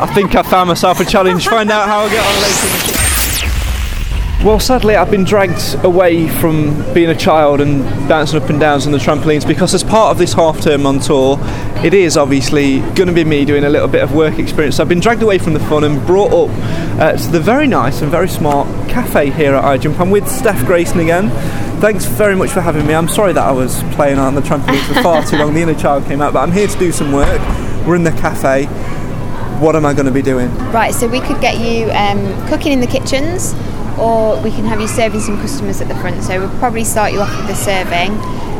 I 0.00 0.06
think 0.14 0.34
I 0.34 0.42
found 0.42 0.68
myself 0.68 1.00
a 1.00 1.04
challenge. 1.04 1.46
Find 1.48 1.70
out 1.70 1.88
how 1.88 2.00
I 2.00 2.10
get 2.10 2.24
on 2.24 2.42
later. 2.42 3.02
Well, 4.44 4.58
sadly, 4.58 4.96
I've 4.96 5.10
been 5.10 5.22
dragged 5.22 5.84
away 5.84 6.28
from 6.28 6.92
being 6.92 7.10
a 7.10 7.14
child 7.14 7.60
and 7.60 7.84
bouncing 8.08 8.42
up 8.42 8.50
and 8.50 8.58
downs 8.58 8.86
on 8.86 8.92
the 8.92 8.98
trampolines 8.98 9.46
because, 9.46 9.72
as 9.72 9.84
part 9.84 10.10
of 10.10 10.18
this 10.18 10.32
half 10.32 10.60
term 10.60 10.84
on 10.84 10.98
tour, 10.98 11.36
it 11.84 11.94
is 11.94 12.16
obviously 12.16 12.78
going 12.80 13.08
to 13.08 13.12
be 13.12 13.24
me 13.24 13.44
doing 13.44 13.64
a 13.64 13.68
little 13.68 13.88
bit 13.88 14.02
of 14.02 14.14
work 14.14 14.38
experience. 14.38 14.76
So 14.76 14.84
I've 14.84 14.88
been 14.88 15.00
dragged 15.00 15.22
away 15.22 15.38
from 15.38 15.52
the 15.52 15.60
fun 15.60 15.82
and 15.82 16.04
brought 16.06 16.32
up 16.32 16.50
uh, 17.00 17.16
to 17.16 17.30
the 17.30 17.40
very 17.40 17.66
nice 17.66 18.02
and 18.02 18.10
very 18.10 18.28
smart 18.28 18.68
cafe 18.88 19.30
here 19.30 19.54
at 19.54 19.64
iJump. 19.64 19.98
I'm 19.98 20.10
with 20.10 20.28
Steph 20.28 20.64
Grayson 20.64 21.00
again. 21.00 21.30
Thanks 21.80 22.04
very 22.04 22.36
much 22.36 22.50
for 22.50 22.60
having 22.60 22.86
me. 22.86 22.94
I'm 22.94 23.08
sorry 23.08 23.32
that 23.32 23.44
I 23.44 23.50
was 23.50 23.82
playing 23.94 24.18
on 24.18 24.36
the 24.36 24.40
trampoline 24.40 24.80
for 24.86 25.02
far 25.02 25.24
too 25.26 25.36
long. 25.38 25.54
The 25.54 25.62
inner 25.62 25.74
child 25.74 26.04
came 26.06 26.22
out, 26.22 26.32
but 26.32 26.40
I'm 26.40 26.52
here 26.52 26.68
to 26.68 26.78
do 26.78 26.92
some 26.92 27.10
work. 27.10 27.40
We're 27.84 27.96
in 27.96 28.04
the 28.04 28.12
cafe. 28.12 28.66
What 29.60 29.74
am 29.74 29.84
I 29.84 29.92
going 29.92 30.06
to 30.06 30.12
be 30.12 30.22
doing? 30.22 30.54
Right, 30.70 30.94
so 30.94 31.08
we 31.08 31.20
could 31.20 31.40
get 31.40 31.58
you 31.58 31.90
um, 31.90 32.48
cooking 32.48 32.70
in 32.70 32.78
the 32.78 32.86
kitchens, 32.86 33.54
or 33.98 34.40
we 34.42 34.52
can 34.52 34.64
have 34.64 34.80
you 34.80 34.86
serving 34.86 35.20
some 35.20 35.36
customers 35.40 35.80
at 35.80 35.88
the 35.88 35.96
front. 35.96 36.22
So 36.22 36.38
we'll 36.38 36.58
probably 36.60 36.84
start 36.84 37.12
you 37.12 37.20
off 37.20 37.36
with 37.36 37.48
the 37.48 37.54
serving, 37.54 38.12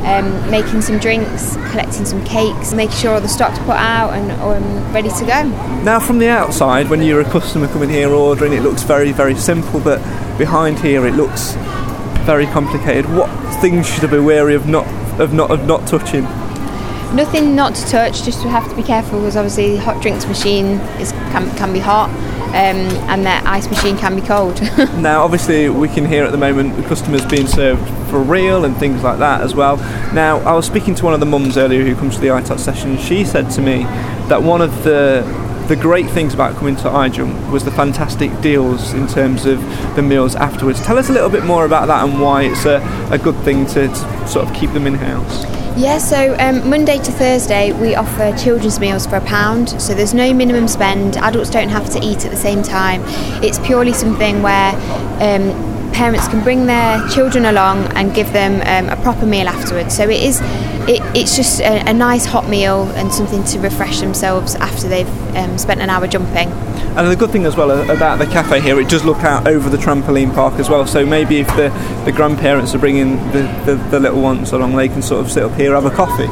um, 0.04 0.50
making 0.50 0.82
some 0.82 0.98
drinks, 0.98 1.56
collecting 1.70 2.04
some 2.04 2.24
cakes, 2.24 2.72
making 2.72 2.96
sure 2.96 3.14
all 3.14 3.20
the 3.20 3.28
stock's 3.28 3.58
put 3.60 3.70
out 3.70 4.12
and 4.14 4.32
um, 4.32 4.92
ready 4.92 5.08
to 5.08 5.24
go. 5.24 5.44
Now, 5.84 6.00
from 6.00 6.18
the 6.18 6.28
outside, 6.28 6.90
when 6.90 7.02
you're 7.02 7.20
a 7.20 7.30
customer 7.30 7.68
coming 7.68 7.88
here 7.88 8.10
ordering, 8.10 8.52
it 8.52 8.62
looks 8.62 8.82
very, 8.82 9.12
very 9.12 9.34
simple, 9.36 9.80
but 9.80 9.98
behind 10.38 10.80
here 10.80 11.06
it 11.06 11.14
looks 11.14 11.54
very 12.24 12.46
complicated. 12.46 13.06
What 13.12 13.28
things 13.60 13.88
should 13.88 14.04
I 14.04 14.10
be 14.10 14.18
wary 14.18 14.54
of 14.54 14.66
not 14.66 14.86
of 15.20 15.32
not 15.32 15.50
of 15.50 15.66
not 15.66 15.86
touching? 15.86 16.24
Nothing 17.14 17.54
not 17.54 17.74
to 17.74 17.86
touch, 17.86 18.22
just 18.22 18.42
we 18.42 18.50
have 18.50 18.68
to 18.70 18.74
be 18.74 18.82
careful 18.82 19.20
because 19.20 19.36
obviously 19.36 19.72
the 19.72 19.80
hot 19.80 20.00
drinks 20.00 20.26
machine 20.26 20.78
is 20.98 21.12
can, 21.12 21.54
can 21.56 21.72
be 21.72 21.78
hot. 21.78 22.10
Um, 22.52 22.86
and 23.08 23.24
the 23.24 23.30
ice 23.48 23.68
machine 23.70 23.96
can 23.96 24.14
be 24.14 24.22
cold. 24.22 24.60
Now, 25.02 25.22
obviously, 25.22 25.68
we 25.70 25.88
can 25.88 26.04
hear 26.04 26.24
at 26.24 26.32
the 26.32 26.38
moment 26.38 26.76
the 26.76 26.82
customers 26.82 27.24
being 27.26 27.46
served 27.46 27.82
for 28.10 28.20
real 28.20 28.64
and 28.66 28.76
things 28.76 29.02
like 29.02 29.18
that 29.20 29.40
as 29.40 29.54
well. 29.54 29.78
Now, 30.12 30.38
I 30.40 30.52
was 30.52 30.66
speaking 30.66 30.94
to 30.96 31.04
one 31.04 31.14
of 31.14 31.20
the 31.20 31.26
mums 31.26 31.56
earlier 31.56 31.82
who 31.82 31.94
comes 31.94 32.16
to 32.16 32.20
the 32.20 32.28
ITOT 32.28 32.58
session, 32.58 32.98
she 32.98 33.24
said 33.24 33.50
to 33.52 33.62
me 33.62 33.84
that 34.28 34.42
one 34.42 34.60
of 34.60 34.84
the 34.84 35.24
the 35.72 35.80
great 35.80 36.10
things 36.10 36.34
about 36.34 36.54
coming 36.56 36.76
to 36.76 36.82
iJump 36.82 37.50
was 37.50 37.64
the 37.64 37.70
fantastic 37.70 38.30
deals 38.42 38.92
in 38.92 39.06
terms 39.06 39.46
of 39.46 39.58
the 39.96 40.02
meals 40.02 40.34
afterwards. 40.34 40.78
Tell 40.84 40.98
us 40.98 41.08
a 41.08 41.12
little 41.14 41.30
bit 41.30 41.46
more 41.46 41.64
about 41.64 41.86
that 41.86 42.06
and 42.06 42.20
why 42.20 42.42
it's 42.42 42.66
a, 42.66 42.82
a 43.10 43.16
good 43.16 43.34
thing 43.36 43.64
to, 43.68 43.88
to 43.88 44.28
sort 44.28 44.46
of 44.46 44.54
keep 44.54 44.70
them 44.72 44.86
in 44.86 44.92
house. 44.92 45.44
Yeah, 45.74 45.96
so 45.96 46.36
um, 46.38 46.68
Monday 46.68 46.98
to 46.98 47.10
Thursday 47.10 47.72
we 47.72 47.94
offer 47.94 48.36
children's 48.36 48.78
meals 48.80 49.06
for 49.06 49.16
a 49.16 49.22
pound. 49.22 49.80
So 49.80 49.94
there's 49.94 50.12
no 50.12 50.34
minimum 50.34 50.68
spend. 50.68 51.16
Adults 51.16 51.48
don't 51.48 51.70
have 51.70 51.88
to 51.92 52.04
eat 52.04 52.26
at 52.26 52.30
the 52.30 52.36
same 52.36 52.62
time. 52.62 53.00
It's 53.42 53.58
purely 53.60 53.94
something 53.94 54.42
where 54.42 54.74
um, 55.22 55.71
parents 55.92 56.26
can 56.28 56.42
bring 56.42 56.66
their 56.66 57.06
children 57.08 57.44
along 57.44 57.84
and 57.96 58.14
give 58.14 58.32
them 58.32 58.60
um, 58.66 58.90
a 58.92 59.00
proper 59.02 59.26
meal 59.26 59.48
afterwards. 59.48 59.96
So 59.96 60.08
it 60.08 60.22
is, 60.22 60.40
it, 60.88 61.00
it's 61.14 61.36
just 61.36 61.60
a, 61.60 61.88
a 61.88 61.92
nice 61.92 62.24
hot 62.24 62.48
meal 62.48 62.90
and 62.96 63.12
something 63.12 63.44
to 63.44 63.58
refresh 63.60 64.00
themselves 64.00 64.54
after 64.56 64.88
they've 64.88 65.36
um, 65.36 65.58
spent 65.58 65.80
an 65.80 65.90
hour 65.90 66.06
jumping. 66.06 66.50
And 66.96 67.10
the 67.10 67.16
good 67.16 67.30
thing 67.30 67.46
as 67.46 67.56
well 67.56 67.70
about 67.90 68.18
the 68.18 68.26
cafe 68.26 68.60
here, 68.60 68.78
it 68.80 68.88
does 68.88 69.04
look 69.04 69.18
out 69.18 69.48
over 69.48 69.68
the 69.70 69.78
trampoline 69.78 70.34
park 70.34 70.54
as 70.54 70.68
well. 70.68 70.86
So 70.86 71.06
maybe 71.06 71.38
if 71.38 71.48
the, 71.48 71.70
the 72.04 72.12
grandparents 72.12 72.74
are 72.74 72.78
bringing 72.78 73.16
the, 73.32 73.42
the, 73.64 73.74
the 73.90 74.00
little 74.00 74.20
ones 74.20 74.52
along, 74.52 74.76
they 74.76 74.88
can 74.88 75.02
sort 75.02 75.24
of 75.24 75.32
sit 75.32 75.42
up 75.42 75.54
here 75.54 75.74
have 75.74 75.86
a 75.86 75.90
coffee. 75.90 76.24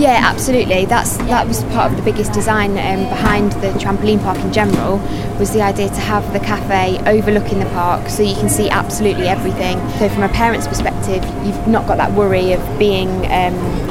Yeah, 0.00 0.20
absolutely. 0.22 0.84
That's 0.84 1.16
that 1.18 1.46
was 1.46 1.64
part 1.64 1.90
of 1.90 1.96
the 1.96 2.02
biggest 2.02 2.32
design 2.32 2.72
um, 2.72 3.08
behind 3.08 3.52
the 3.52 3.70
trampoline 3.78 4.22
park 4.22 4.38
in 4.38 4.52
general 4.52 4.98
was 5.38 5.52
the 5.52 5.62
idea 5.62 5.88
to 5.88 6.00
have 6.00 6.30
the 6.32 6.40
cafe 6.40 6.98
overlooking 7.06 7.58
the 7.58 7.66
park, 7.66 8.08
so 8.08 8.22
you 8.22 8.34
can 8.34 8.48
see 8.48 8.68
absolutely 8.70 9.28
everything. 9.28 9.78
So 9.98 10.08
from 10.08 10.22
a 10.22 10.28
parent's 10.28 10.68
perspective, 10.68 11.24
you've 11.44 11.66
not 11.66 11.86
got 11.86 11.96
that 11.96 12.12
worry 12.12 12.52
of 12.52 12.78
being. 12.78 13.08
Um, 13.30 13.82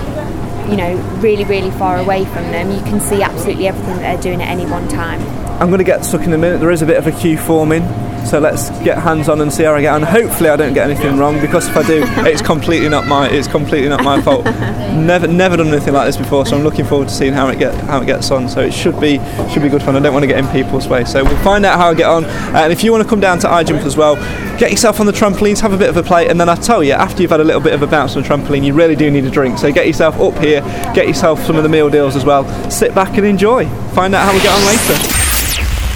you 0.70 0.78
know, 0.78 0.96
really, 1.20 1.44
really 1.44 1.72
far 1.72 1.98
away 1.98 2.24
from 2.24 2.44
them, 2.44 2.72
you 2.72 2.80
can 2.84 3.02
see 3.02 3.22
absolutely 3.22 3.68
everything 3.68 3.98
that 3.98 4.02
they're 4.02 4.22
doing 4.22 4.42
at 4.42 4.48
any 4.48 4.66
one 4.66 4.88
time. 4.88 5.20
I'm 5.62 5.68
going 5.68 5.78
to 5.78 5.84
get 5.84 6.04
stuck 6.04 6.24
in 6.24 6.34
a 6.34 6.40
minute. 6.40 6.60
There 6.60 6.72
is 6.72 6.82
a 6.82 6.88
bit 6.88 6.98
of 6.98 7.06
a 7.06 7.12
queue 7.12 7.38
forming, 7.38 7.84
so 8.26 8.40
let's 8.40 8.72
get 8.80 8.98
hands 8.98 9.30
on 9.30 9.42
and 9.42 9.54
see 9.54 9.62
how 9.62 9.76
I 9.76 9.82
get 9.82 9.94
on. 9.94 10.02
Hopefully, 10.02 10.50
I 10.50 10.56
don't 10.56 10.74
get 10.74 10.90
anything 10.90 11.20
wrong 11.20 11.40
because 11.40 11.68
if 11.68 11.78
I 11.78 11.84
do, 11.86 12.04
it's 12.28 12.42
completely 12.42 12.90
not 12.90 13.06
my 13.06 13.30
it's 13.30 13.48
completely 13.48 13.88
not 13.88 14.04
my 14.04 14.20
fault. 14.24 14.44
never 14.44 15.28
never 15.28 15.58
done 15.58 15.68
anything 15.68 15.94
like 15.94 16.08
this 16.08 16.18
before, 16.18 16.48
so 16.48 16.58
I'm 16.58 16.64
looking 16.64 16.84
forward 16.84 17.10
to 17.10 17.14
seeing 17.14 17.34
how 17.34 17.48
it 17.50 17.60
get 17.60 17.76
how 17.76 18.02
it 18.02 18.08
gets 18.08 18.32
on. 18.32 18.50
So 18.50 18.62
it 18.62 18.74
should 18.74 19.00
be 19.00 19.20
should 19.54 19.62
be 19.62 19.70
good 19.70 19.84
fun. 19.84 19.96
I 19.96 20.00
don't 20.00 20.14
want 20.14 20.24
to 20.24 20.28
get 20.28 20.40
in 20.40 20.48
people's 20.48 20.88
way, 20.88 21.06
so 21.06 21.24
we'll 21.24 21.44
find 21.44 21.64
out 21.64 21.78
how 21.78 21.92
I 21.92 21.94
get 21.94 22.10
on. 22.10 22.26
And 22.26 22.74
if 22.74 22.84
you 22.84 22.92
want 22.92 23.04
to 23.04 23.10
come 23.10 23.20
down 23.20 23.38
to 23.40 23.48
iJump 23.48 23.86
as 23.86 23.96
well, 23.96 24.16
get 24.58 24.72
yourself 24.72 25.00
on 25.00 25.06
the 25.06 25.12
trampolines, 25.12 25.60
have 25.60 25.74
a 25.74 25.78
bit 25.78 25.90
of 25.90 25.98
a 25.98 26.02
play, 26.02 26.28
and 26.28 26.42
then 26.42 26.50
I 26.50 26.56
tell 26.56 26.84
you, 26.84 26.94
after 26.94 27.22
you've 27.22 27.30
had 27.30 27.40
a 27.40 27.44
little 27.44 27.62
bit 27.62 27.74
of 27.74 27.84
a 27.84 27.88
bounce 27.88 28.16
on 28.16 28.24
the 28.24 28.28
trampoline, 28.28 28.64
you 28.64 28.74
really 28.74 28.96
do 28.96 29.12
need 29.12 29.26
a 29.26 29.32
drink. 29.32 29.60
So 29.60 29.72
get 29.72 29.86
yourself 29.86 30.20
up 30.20 30.36
here, 30.40 30.62
get 30.96 31.08
yourself 31.08 31.40
some 31.46 31.56
of 31.56 31.62
the 31.62 31.70
meal 31.70 31.92
deals 31.92 32.16
as 32.16 32.26
well. 32.26 32.48
Sit 32.72 32.96
back 32.96 33.16
and 33.20 33.28
enjoy. 33.28 33.68
Find 33.94 34.16
out 34.16 34.26
how 34.26 34.34
we 34.34 34.42
get 34.42 34.52
on 34.52 34.66
later. 34.66 35.31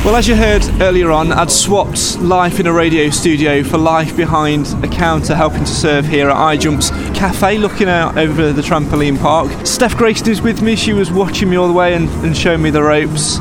Well, 0.05 0.17
as 0.17 0.27
you 0.27 0.35
heard 0.35 0.63
earlier 0.83 1.09
on, 1.09 1.31
I'd 1.31 1.49
swapped 1.49 2.19
life 2.19 2.59
in 2.59 2.67
a 2.67 2.71
radio 2.71 3.09
studio 3.09 3.63
for 3.63 3.79
life 3.79 4.15
behind 4.15 4.67
a 4.83 4.87
counter 4.87 5.33
helping 5.33 5.61
to 5.61 5.65
serve 5.65 6.05
here 6.05 6.29
at 6.29 6.35
iJump's 6.35 6.91
cafe, 7.17 7.57
looking 7.57 7.89
out 7.89 8.15
over 8.15 8.53
the 8.53 8.61
trampoline 8.61 9.19
park. 9.19 9.65
Steph 9.65 9.97
Grayson 9.97 10.29
is 10.29 10.43
with 10.43 10.61
me. 10.61 10.75
She 10.75 10.93
was 10.93 11.11
watching 11.11 11.49
me 11.49 11.55
all 11.55 11.67
the 11.67 11.73
way 11.73 11.95
and, 11.95 12.07
and 12.23 12.37
showing 12.37 12.61
me 12.61 12.69
the 12.69 12.83
ropes. 12.83 13.39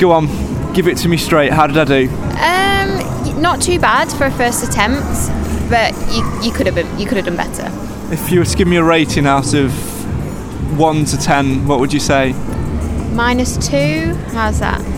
Go 0.00 0.12
on, 0.12 0.72
give 0.72 0.88
it 0.88 0.96
to 0.96 1.08
me 1.08 1.18
straight. 1.18 1.52
How 1.52 1.66
did 1.66 1.76
I 1.76 1.84
do? 1.84 2.08
Um, 2.08 3.42
not 3.42 3.60
too 3.60 3.78
bad 3.78 4.10
for 4.10 4.24
a 4.24 4.30
first 4.30 4.66
attempt, 4.66 5.04
but 5.68 5.92
you, 6.10 6.24
you 6.42 6.52
could 6.52 6.64
have 6.64 6.74
been, 6.74 6.98
you 6.98 7.06
could 7.06 7.18
have 7.18 7.26
done 7.26 7.36
better. 7.36 7.70
If 8.10 8.32
you 8.32 8.38
were 8.38 8.46
to 8.46 8.56
give 8.56 8.66
me 8.66 8.76
a 8.76 8.82
rating 8.82 9.26
out 9.26 9.52
of 9.52 9.70
one 10.78 11.04
to 11.04 11.18
ten, 11.18 11.68
what 11.68 11.80
would 11.80 11.92
you 11.92 12.00
say? 12.00 12.32
Minus 13.12 13.58
two. 13.68 14.14
How's 14.32 14.58
that? 14.60 14.95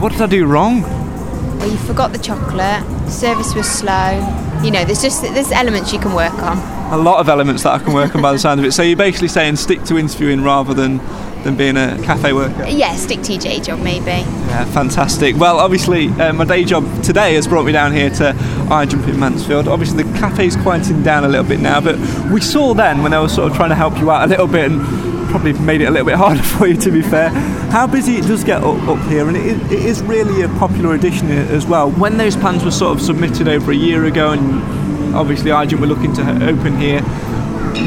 What 0.00 0.12
did 0.12 0.22
I 0.22 0.26
do 0.26 0.46
wrong? 0.46 0.82
Well, 0.82 1.68
you 1.68 1.76
forgot 1.78 2.12
the 2.12 2.18
chocolate. 2.18 2.84
Service 3.10 3.52
was 3.56 3.68
slow. 3.68 4.60
You 4.62 4.70
know, 4.70 4.84
there's 4.84 5.02
just 5.02 5.22
there's 5.22 5.50
elements 5.50 5.92
you 5.92 5.98
can 5.98 6.14
work 6.14 6.34
on. 6.34 6.58
A 6.92 6.96
lot 6.96 7.18
of 7.18 7.28
elements 7.28 7.64
that 7.64 7.72
I 7.72 7.78
can 7.84 7.92
work 7.92 8.14
on 8.14 8.22
by 8.22 8.32
the 8.32 8.38
sound 8.38 8.60
of 8.60 8.66
it. 8.66 8.70
So 8.70 8.82
you're 8.84 8.96
basically 8.96 9.26
saying 9.26 9.56
stick 9.56 9.82
to 9.84 9.98
interviewing 9.98 10.44
rather 10.44 10.72
than 10.72 10.98
than 11.42 11.56
being 11.56 11.76
a 11.76 12.00
cafe 12.04 12.32
worker. 12.32 12.64
Yeah, 12.68 12.94
stick 12.94 13.22
to 13.22 13.32
your 13.32 13.40
day 13.40 13.58
job 13.60 13.80
maybe. 13.80 14.06
Yeah, 14.06 14.64
fantastic. 14.66 15.36
Well, 15.36 15.58
obviously, 15.58 16.08
uh, 16.10 16.32
my 16.32 16.44
day 16.44 16.64
job 16.64 16.84
today 17.02 17.34
has 17.34 17.48
brought 17.48 17.64
me 17.64 17.72
down 17.72 17.92
here 17.92 18.10
to 18.10 18.34
iJump 18.68 19.08
in 19.08 19.18
Mansfield. 19.18 19.66
Obviously, 19.66 20.04
the 20.04 20.18
cafe's 20.18 20.54
quieting 20.56 21.02
down 21.02 21.24
a 21.24 21.28
little 21.28 21.46
bit 21.46 21.58
now, 21.58 21.80
but 21.80 21.98
we 22.30 22.40
saw 22.40 22.72
then 22.72 23.02
when 23.02 23.12
I 23.12 23.18
was 23.18 23.34
sort 23.34 23.50
of 23.50 23.56
trying 23.56 23.70
to 23.70 23.76
help 23.76 23.98
you 23.98 24.12
out 24.12 24.24
a 24.24 24.28
little 24.28 24.46
bit 24.46 24.70
and 24.70 25.07
probably 25.28 25.52
made 25.52 25.80
it 25.80 25.86
a 25.86 25.90
little 25.90 26.06
bit 26.06 26.16
harder 26.16 26.42
for 26.56 26.66
you, 26.66 26.76
to 26.76 26.90
be 26.90 27.02
fair, 27.02 27.30
how 27.70 27.86
busy 27.86 28.16
it 28.16 28.26
does 28.26 28.44
get 28.44 28.62
up, 28.62 28.88
up 28.88 29.08
here, 29.08 29.28
and 29.28 29.36
it 29.36 29.46
is, 29.46 29.72
it 29.72 29.84
is 29.84 30.02
really 30.02 30.42
a 30.42 30.48
popular 30.58 30.94
addition 30.94 31.30
as 31.30 31.66
well. 31.66 31.90
When 31.90 32.16
those 32.16 32.36
plans 32.36 32.64
were 32.64 32.70
sort 32.70 32.96
of 32.96 33.02
submitted 33.02 33.48
over 33.48 33.72
a 33.72 33.76
year 33.76 34.04
ago, 34.06 34.32
and 34.32 35.14
obviously 35.14 35.50
iJump 35.50 35.80
were 35.80 35.86
looking 35.86 36.12
to 36.14 36.22
open 36.46 36.78
here, 36.78 37.02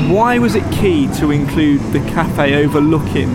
why 0.10 0.40
was 0.40 0.56
it 0.56 0.64
key 0.72 1.08
to 1.20 1.32
include 1.32 1.82
the 1.92 2.00
cafe 2.12 2.64
overlooking 2.64 3.30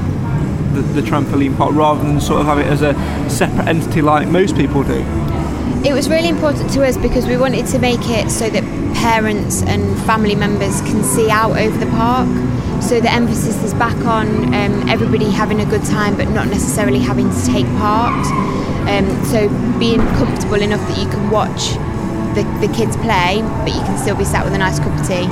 the, 0.73 0.81
the 0.81 1.01
trampoline 1.03 1.57
park 1.57 1.75
rather 1.75 2.03
than 2.03 2.21
sort 2.21 2.41
of 2.41 2.47
have 2.47 2.59
it 2.59 2.67
as 2.67 2.83
a 2.83 2.95
separate 3.31 3.69
entity 3.69 4.03
like 4.03 4.29
most 4.29 4.57
people 4.57 4.83
do? 4.83 5.05
It 5.85 5.93
was 5.93 6.09
really 6.09 6.29
important 6.29 6.71
to 6.73 6.85
us 6.85 6.97
because 6.97 7.27
we 7.27 7.37
wanted 7.37 7.67
to 7.67 7.79
make 7.79 8.09
it 8.09 8.31
so 8.31 8.49
that 8.51 8.65
parents 8.95 9.63
and 9.63 9.97
family 10.05 10.35
members 10.35 10.81
can 10.83 11.05
see 11.05 11.31
out 11.31 11.57
over 11.57 11.77
the 11.79 11.91
park. 11.93 12.29
So 12.87 13.01
the 13.01 13.13
emphasis 13.13 13.65
is 13.65 13.75
back 13.75 13.97
on 14.07 14.55
um, 14.55 14.89
everybody 14.89 15.29
having 15.29 15.61
a 15.61 15.65
good 15.67 15.83
time 15.85 16.17
but 16.17 16.29
not 16.29 16.47
necessarily 16.47 17.01
having 17.01 17.29
to 17.29 17.45
take 17.45 17.67
part. 17.79 18.25
Um, 18.89 19.25
so 19.25 19.49
being 19.81 19.99
comfortable 20.15 20.63
enough 20.63 20.81
that 20.89 20.97
you 20.97 21.09
can 21.11 21.29
watch 21.29 21.73
the, 22.37 22.45
the 22.65 22.73
kids 22.73 22.97
play 22.99 23.43
but 23.65 23.75
you 23.75 23.81
can 23.81 23.99
still 23.99 24.17
be 24.17 24.25
sat 24.25 24.45
with 24.45 24.55
a 24.55 24.59
nice 24.59 24.79
cup 24.79 24.97
of 24.99 25.05
tea. 25.05 25.27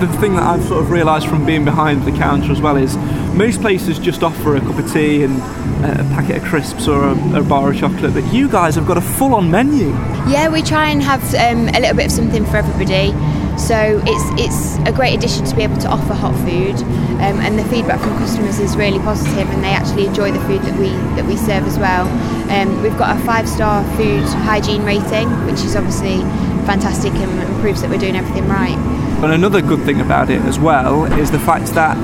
the 0.00 0.08
thing 0.20 0.34
that 0.34 0.42
I've 0.42 0.62
sort 0.64 0.82
of 0.82 0.90
realised 0.90 1.26
from 1.26 1.46
being 1.46 1.64
behind 1.64 2.04
the 2.04 2.12
counter 2.12 2.52
as 2.52 2.60
well 2.60 2.76
is 2.76 2.96
most 3.34 3.62
places 3.62 3.98
just 3.98 4.22
offer 4.22 4.56
a 4.56 4.60
cup 4.60 4.78
of 4.78 4.92
tea 4.92 5.24
and 5.24 5.36
a 5.84 6.04
packet 6.14 6.36
of 6.36 6.44
crisps 6.44 6.86
or 6.86 7.04
a, 7.04 7.40
a 7.40 7.42
bar 7.42 7.70
of 7.70 7.78
chocolate, 7.78 8.12
but 8.12 8.30
you 8.32 8.46
guys 8.46 8.74
have 8.74 8.86
got 8.86 8.98
a 8.98 9.00
full 9.00 9.34
on 9.34 9.50
menu. 9.50 9.88
Yeah, 10.28 10.50
we 10.50 10.60
try 10.62 10.90
and 10.90 11.02
have 11.02 11.22
um, 11.34 11.68
a 11.68 11.80
little 11.80 11.96
bit 11.96 12.06
of 12.06 12.12
something 12.12 12.44
for 12.44 12.58
everybody. 12.58 13.12
So 13.60 14.02
it's 14.04 14.26
it's 14.40 14.88
a 14.88 14.92
great 14.92 15.14
addition 15.14 15.44
to 15.44 15.54
be 15.54 15.62
able 15.62 15.76
to 15.78 15.88
offer 15.88 16.14
hot 16.14 16.34
food, 16.48 16.74
um, 17.20 17.38
and 17.44 17.58
the 17.58 17.64
feedback 17.64 18.00
from 18.00 18.16
customers 18.18 18.58
is 18.58 18.76
really 18.76 18.98
positive, 18.98 19.48
and 19.50 19.62
they 19.62 19.68
actually 19.68 20.06
enjoy 20.06 20.32
the 20.32 20.40
food 20.40 20.62
that 20.62 20.76
we 20.78 20.88
that 21.14 21.24
we 21.24 21.36
serve 21.36 21.64
as 21.66 21.78
well. 21.78 22.08
Um, 22.50 22.82
we've 22.82 22.98
got 22.98 23.16
a 23.16 23.20
five-star 23.24 23.84
food 23.96 24.24
hygiene 24.42 24.82
rating, 24.82 25.28
which 25.46 25.62
is 25.62 25.76
obviously 25.76 26.18
fantastic 26.66 27.12
and, 27.12 27.60
proves 27.60 27.82
that 27.82 27.90
we're 27.90 27.98
doing 27.98 28.16
everything 28.16 28.48
right. 28.48 28.78
And 29.22 29.32
another 29.32 29.60
good 29.60 29.82
thing 29.84 30.00
about 30.00 30.30
it 30.30 30.40
as 30.42 30.58
well 30.58 31.04
is 31.20 31.30
the 31.30 31.38
fact 31.38 31.66
that 31.74 31.98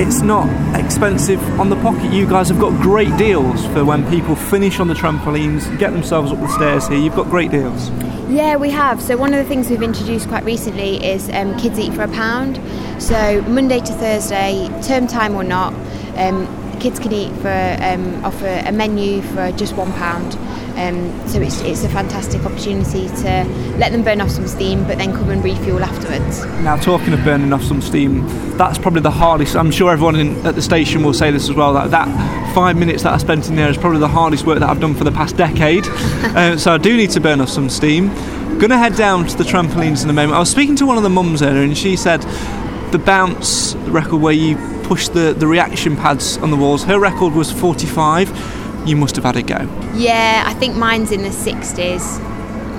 it's 0.00 0.22
not 0.22 0.48
expensive 0.78 1.42
on 1.58 1.70
the 1.70 1.76
pocket. 1.76 2.12
You 2.12 2.26
guys 2.26 2.48
have 2.48 2.60
got 2.60 2.80
great 2.80 3.14
deals 3.16 3.66
for 3.66 3.84
when 3.84 4.08
people 4.08 4.36
finish 4.36 4.78
on 4.78 4.86
the 4.86 4.94
trampolines, 4.94 5.76
get 5.78 5.92
themselves 5.92 6.30
up 6.30 6.38
the 6.38 6.48
stairs 6.48 6.86
here. 6.86 6.98
You've 6.98 7.16
got 7.16 7.28
great 7.28 7.50
deals. 7.50 7.90
Yeah, 8.28 8.56
we 8.56 8.70
have. 8.70 9.02
So 9.02 9.16
one 9.16 9.34
of 9.34 9.42
the 9.42 9.48
things 9.48 9.70
we've 9.70 9.82
introduced 9.82 10.28
quite 10.28 10.44
recently 10.44 11.04
is 11.04 11.28
um, 11.30 11.56
kids 11.58 11.78
eat 11.78 11.92
for 11.94 12.02
a 12.02 12.08
pound. 12.08 12.56
So 13.02 13.42
Monday 13.42 13.80
to 13.80 13.92
Thursday, 13.94 14.68
term 14.82 15.06
time 15.06 15.34
or 15.34 15.42
not, 15.42 15.74
um, 16.16 16.46
kids 16.78 16.98
can 17.00 17.12
eat 17.12 17.32
for 17.36 17.76
um, 17.80 18.24
offer 18.24 18.62
a 18.66 18.70
menu 18.70 19.22
for 19.22 19.50
just 19.52 19.74
one 19.74 19.92
pound. 19.94 20.38
Um, 20.78 21.26
so 21.26 21.40
it's, 21.40 21.60
it's 21.62 21.82
a 21.82 21.88
fantastic 21.88 22.44
opportunity 22.44 23.08
to 23.08 23.44
let 23.78 23.90
them 23.90 24.04
burn 24.04 24.20
off 24.20 24.30
some 24.30 24.46
steam, 24.46 24.86
but 24.86 24.96
then 24.96 25.12
come 25.12 25.28
and 25.30 25.42
refuel 25.42 25.82
afterwards. 25.82 26.44
Now, 26.62 26.76
talking 26.76 27.12
of 27.12 27.24
burning 27.24 27.52
off 27.52 27.64
some 27.64 27.82
steam, 27.82 28.24
that's 28.56 28.78
probably 28.78 29.00
the 29.00 29.10
hardest. 29.10 29.56
I'm 29.56 29.72
sure 29.72 29.90
everyone 29.90 30.14
in, 30.14 30.46
at 30.46 30.54
the 30.54 30.62
station 30.62 31.02
will 31.02 31.14
say 31.14 31.32
this 31.32 31.48
as 31.48 31.56
well. 31.56 31.74
That 31.74 31.90
that 31.90 32.54
five 32.54 32.76
minutes 32.76 33.02
that 33.02 33.12
I 33.12 33.18
spent 33.18 33.48
in 33.48 33.56
there 33.56 33.68
is 33.68 33.76
probably 33.76 33.98
the 33.98 34.06
hardest 34.06 34.46
work 34.46 34.60
that 34.60 34.70
I've 34.70 34.80
done 34.80 34.94
for 34.94 35.02
the 35.02 35.10
past 35.10 35.36
decade. 35.36 35.84
uh, 35.88 36.56
so 36.56 36.72
I 36.72 36.78
do 36.78 36.96
need 36.96 37.10
to 37.10 37.20
burn 37.20 37.40
off 37.40 37.48
some 37.48 37.68
steam. 37.68 38.08
Gonna 38.60 38.78
head 38.78 38.94
down 38.94 39.26
to 39.26 39.36
the 39.36 39.44
trampolines 39.44 40.04
in 40.04 40.10
a 40.10 40.12
moment. 40.12 40.36
I 40.36 40.38
was 40.38 40.50
speaking 40.50 40.76
to 40.76 40.86
one 40.86 40.96
of 40.96 41.02
the 41.02 41.10
mums 41.10 41.42
earlier, 41.42 41.62
and 41.62 41.76
she 41.76 41.96
said 41.96 42.20
the 42.92 43.00
bounce 43.00 43.74
record 43.74 44.18
where 44.18 44.32
you 44.32 44.56
push 44.84 45.08
the, 45.08 45.34
the 45.36 45.46
reaction 45.46 45.96
pads 45.96 46.38
on 46.38 46.52
the 46.52 46.56
walls. 46.56 46.84
Her 46.84 47.00
record 47.00 47.34
was 47.34 47.50
45. 47.50 48.67
You 48.88 48.96
must 48.96 49.16
have 49.16 49.24
had 49.24 49.36
a 49.36 49.42
go. 49.42 49.58
Yeah, 49.94 50.44
I 50.46 50.54
think 50.54 50.74
mine's 50.74 51.12
in 51.12 51.20
the 51.22 51.28
60s. 51.28 52.00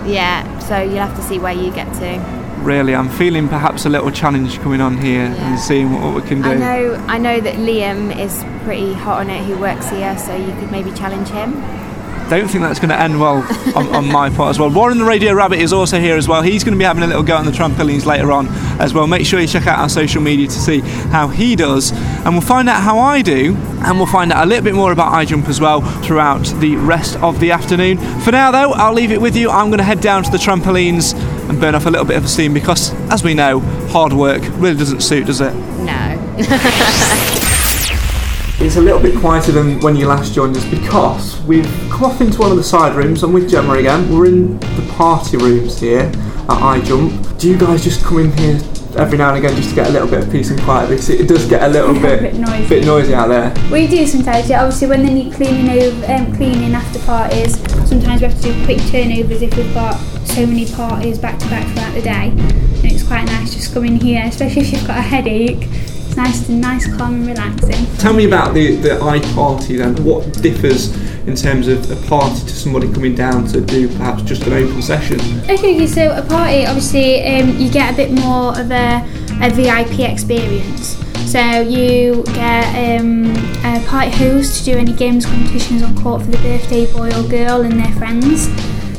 Yeah, 0.07 0.57
so 0.59 0.81
you'll 0.81 0.97
have 1.05 1.15
to 1.15 1.21
see 1.21 1.37
where 1.37 1.53
you 1.53 1.71
get 1.71 1.85
to. 1.99 2.17
Really, 2.63 2.95
I'm 2.95 3.09
feeling 3.09 3.47
perhaps 3.47 3.85
a 3.85 3.89
little 3.89 4.09
challenge 4.09 4.59
coming 4.59 4.81
on 4.81 4.97
here 4.97 5.25
Yeah. 5.25 5.49
and 5.51 5.59
seeing 5.59 5.91
what, 5.93 6.01
what 6.01 6.23
we 6.23 6.27
can 6.27 6.41
do. 6.41 6.49
I 6.49 6.55
know, 6.55 7.05
I 7.07 7.17
know 7.19 7.39
that 7.39 7.55
Liam 7.55 8.17
is 8.19 8.43
pretty 8.63 8.93
hot 8.93 9.19
on 9.19 9.29
it, 9.29 9.43
who 9.45 9.57
works 9.59 9.87
here, 9.89 10.17
so 10.17 10.35
you 10.35 10.51
could 10.59 10.71
maybe 10.71 10.91
challenge 10.93 11.29
him. 11.29 11.53
Don't 12.29 12.47
think 12.47 12.61
that's 12.61 12.77
going 12.77 12.89
to 12.89 12.99
end 12.99 13.19
well 13.19 13.37
on, 13.75 13.87
on 13.95 14.07
my 14.07 14.29
part 14.29 14.51
as 14.51 14.59
well. 14.59 14.69
Warren 14.69 14.99
the 14.99 15.03
Radio 15.03 15.33
Rabbit 15.33 15.59
is 15.59 15.73
also 15.73 15.99
here 15.99 16.15
as 16.15 16.27
well. 16.27 16.43
He's 16.43 16.63
going 16.63 16.73
to 16.73 16.77
be 16.77 16.85
having 16.85 17.01
a 17.01 17.07
little 17.07 17.23
go 17.23 17.35
on 17.35 17.43
the 17.43 17.51
trampolines 17.51 18.05
later 18.05 18.31
on 18.31 18.47
as 18.79 18.93
well. 18.93 19.07
Make 19.07 19.25
sure 19.25 19.39
you 19.39 19.47
check 19.47 19.65
out 19.65 19.79
our 19.79 19.89
social 19.89 20.21
media 20.21 20.45
to 20.45 20.53
see 20.53 20.81
how 21.09 21.27
he 21.27 21.55
does, 21.55 21.91
and 21.91 22.33
we'll 22.33 22.41
find 22.41 22.69
out 22.69 22.83
how 22.83 22.99
I 22.99 23.23
do, 23.23 23.55
and 23.55 23.97
we'll 23.97 24.05
find 24.05 24.31
out 24.31 24.45
a 24.45 24.47
little 24.47 24.63
bit 24.63 24.75
more 24.75 24.91
about 24.91 25.11
iJump 25.13 25.47
as 25.47 25.59
well 25.59 25.81
throughout 26.03 26.45
the 26.59 26.75
rest 26.75 27.15
of 27.17 27.39
the 27.39 27.49
afternoon. 27.49 27.97
For 28.21 28.31
now, 28.31 28.51
though, 28.51 28.73
I'll 28.73 28.93
leave 28.93 29.11
it 29.11 29.19
with 29.19 29.35
you. 29.35 29.49
I'm 29.49 29.69
going 29.69 29.79
to 29.79 29.83
head 29.83 29.99
down 29.99 30.21
to 30.21 30.29
the 30.29 30.37
trampolines 30.37 31.15
and 31.49 31.59
burn 31.59 31.73
off 31.73 31.87
a 31.87 31.89
little 31.89 32.05
bit 32.05 32.17
of 32.17 32.29
steam 32.29 32.53
because, 32.53 32.93
as 33.11 33.23
we 33.23 33.33
know, 33.33 33.59
hard 33.89 34.13
work 34.13 34.43
really 34.57 34.77
doesn't 34.77 35.01
suit, 35.01 35.25
does 35.25 35.41
it? 35.41 35.55
No. 35.55 36.35
It's 38.61 38.75
a 38.75 38.81
little 38.81 38.99
bit 38.99 39.17
quieter 39.17 39.53
than 39.53 39.79
when 39.79 39.95
you 39.95 40.05
last 40.05 40.33
joined 40.33 40.57
us 40.57 40.65
because 40.65 41.41
we've 41.43 41.63
come 41.63 41.88
off 42.01 42.21
into 42.21 42.39
one 42.39 42.51
of 42.51 42.57
the 42.57 42.63
side 42.63 42.95
rooms. 42.95 43.23
I'm 43.23 43.33
with 43.33 43.49
Gemma 43.49 43.73
again. 43.73 44.13
We're 44.13 44.27
in 44.27 44.59
the 44.59 44.93
party 44.95 45.37
rooms 45.37 45.79
here 45.79 46.01
at 46.01 46.47
iJump. 46.47 47.39
Do 47.39 47.49
you 47.49 47.57
guys 47.57 47.83
just 47.83 48.03
come 48.03 48.19
in 48.19 48.31
here 48.37 48.59
every 48.97 49.17
now 49.17 49.33
and 49.33 49.43
again 49.43 49.55
just 49.55 49.69
to 49.69 49.75
get 49.75 49.87
a 49.87 49.91
little 49.91 50.07
bit 50.07 50.23
of 50.23 50.31
peace 50.31 50.49
and 50.49 50.61
quiet? 50.61 50.89
Because 50.89 51.09
it 51.09 51.27
does 51.27 51.45
get 51.47 51.63
a 51.63 51.67
little 51.67 51.93
bit, 52.01 52.21
bit 52.21 52.35
noisy. 52.35 52.69
bit 52.69 52.85
noisy 52.85 53.13
out 53.13 53.27
there. 53.27 53.53
We 53.71 53.87
do 53.87 54.05
sometimes, 54.05 54.49
yeah. 54.49 54.63
Obviously, 54.63 54.87
when 54.87 55.05
they 55.05 55.13
need 55.13 55.33
cleaning 55.33 55.69
over, 55.69 56.13
um, 56.13 56.35
cleaning 56.35 56.73
after 56.73 56.99
parties, 56.99 57.59
sometimes 57.87 58.21
we 58.21 58.27
have 58.27 58.35
to 58.35 58.53
do 58.53 58.65
quick 58.65 58.79
turnovers 58.89 59.41
if 59.41 59.55
we've 59.57 59.73
got 59.73 59.95
so 60.25 60.45
many 60.45 60.71
parties 60.71 61.17
back 61.17 61.39
to 61.39 61.49
back 61.49 61.67
throughout 61.73 61.93
the 61.93 62.01
day. 62.01 62.29
And 62.29 62.85
it's 62.85 63.05
quite 63.05 63.25
nice 63.25 63.53
just 63.53 63.73
come 63.73 63.85
in 63.85 63.99
here, 63.99 64.23
especially 64.25 64.61
if 64.61 64.71
you've 64.71 64.87
got 64.87 64.97
a 64.97 65.01
headache. 65.01 65.67
It's 66.09 66.17
nice 66.17 66.49
and 66.49 66.59
nice, 66.59 66.87
calm 66.97 67.13
and 67.13 67.27
relaxing. 67.27 67.85
Tell 67.97 68.13
me 68.13 68.25
about 68.25 68.55
the, 68.55 68.77
the 68.77 68.89
iParty 68.97 69.77
then. 69.77 69.95
What 70.03 70.33
differs 70.41 70.91
in 71.27 71.35
terms 71.35 71.67
of 71.67 71.91
a 71.91 72.07
party 72.07 72.39
to 72.39 72.49
somebody 72.49 72.91
coming 72.91 73.13
down 73.13 73.45
to 73.49 73.61
do 73.61 73.87
perhaps 73.89 74.23
just 74.23 74.41
an 74.47 74.53
open 74.53 74.81
session? 74.81 75.19
Okay, 75.41 75.85
so 75.85 76.17
a 76.17 76.23
party, 76.23 76.65
obviously, 76.65 77.23
um, 77.27 77.55
you 77.59 77.69
get 77.69 77.93
a 77.93 77.95
bit 77.95 78.11
more 78.11 78.59
of 78.59 78.71
a, 78.71 79.07
a 79.39 79.51
VIP 79.51 79.99
experience. 79.99 80.97
So 81.31 81.61
you 81.61 82.23
get 82.33 82.99
um, 82.99 83.27
a 83.63 83.85
party 83.85 84.09
host 84.09 84.57
to 84.65 84.71
do 84.71 84.79
any 84.79 84.93
games 84.93 85.27
competitions 85.27 85.83
on 85.83 85.95
court 85.95 86.23
for 86.23 86.31
the 86.31 86.37
birthday 86.37 86.91
boy 86.91 87.09
or 87.09 87.29
girl 87.29 87.61
and 87.61 87.79
their 87.79 87.93
friends. 87.97 88.47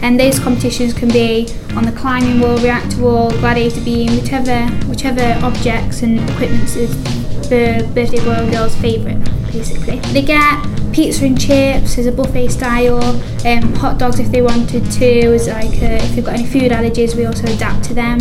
And 0.02 0.18
those 0.18 0.38
competitions 0.38 0.94
can 0.94 1.08
be 1.08 1.48
on 1.76 1.84
the 1.84 1.92
climbing 1.92 2.40
wall, 2.40 2.58
reactor 2.58 3.00
wall, 3.02 3.30
gladiator 3.30 3.80
beam, 3.82 4.16
whichever 4.16 4.66
whichever 4.86 5.38
objects 5.44 6.02
and 6.02 6.18
equipment 6.30 6.74
is 6.76 6.90
the 7.48 7.88
birthday 7.94 8.24
boy 8.24 8.46
or 8.46 8.50
girl's 8.50 8.76
favourite, 8.76 9.22
basically. 9.52 9.98
They 10.12 10.22
get 10.22 10.66
pizza 10.92 11.24
and 11.24 11.40
chips 11.40 11.98
as 11.98 12.06
a 12.06 12.12
buffet 12.12 12.48
style, 12.48 13.02
um, 13.46 13.74
hot 13.74 13.98
dogs 13.98 14.18
if 14.18 14.30
they 14.30 14.42
wanted 14.42 14.90
to, 14.90 15.34
as 15.34 15.48
like 15.48 15.82
uh, 15.82 16.04
if 16.04 16.14
they've 16.14 16.24
got 16.24 16.34
any 16.34 16.46
food 16.46 16.72
allergies, 16.72 17.14
we 17.14 17.26
also 17.26 17.46
adapt 17.46 17.84
to 17.84 17.94
them. 17.94 18.20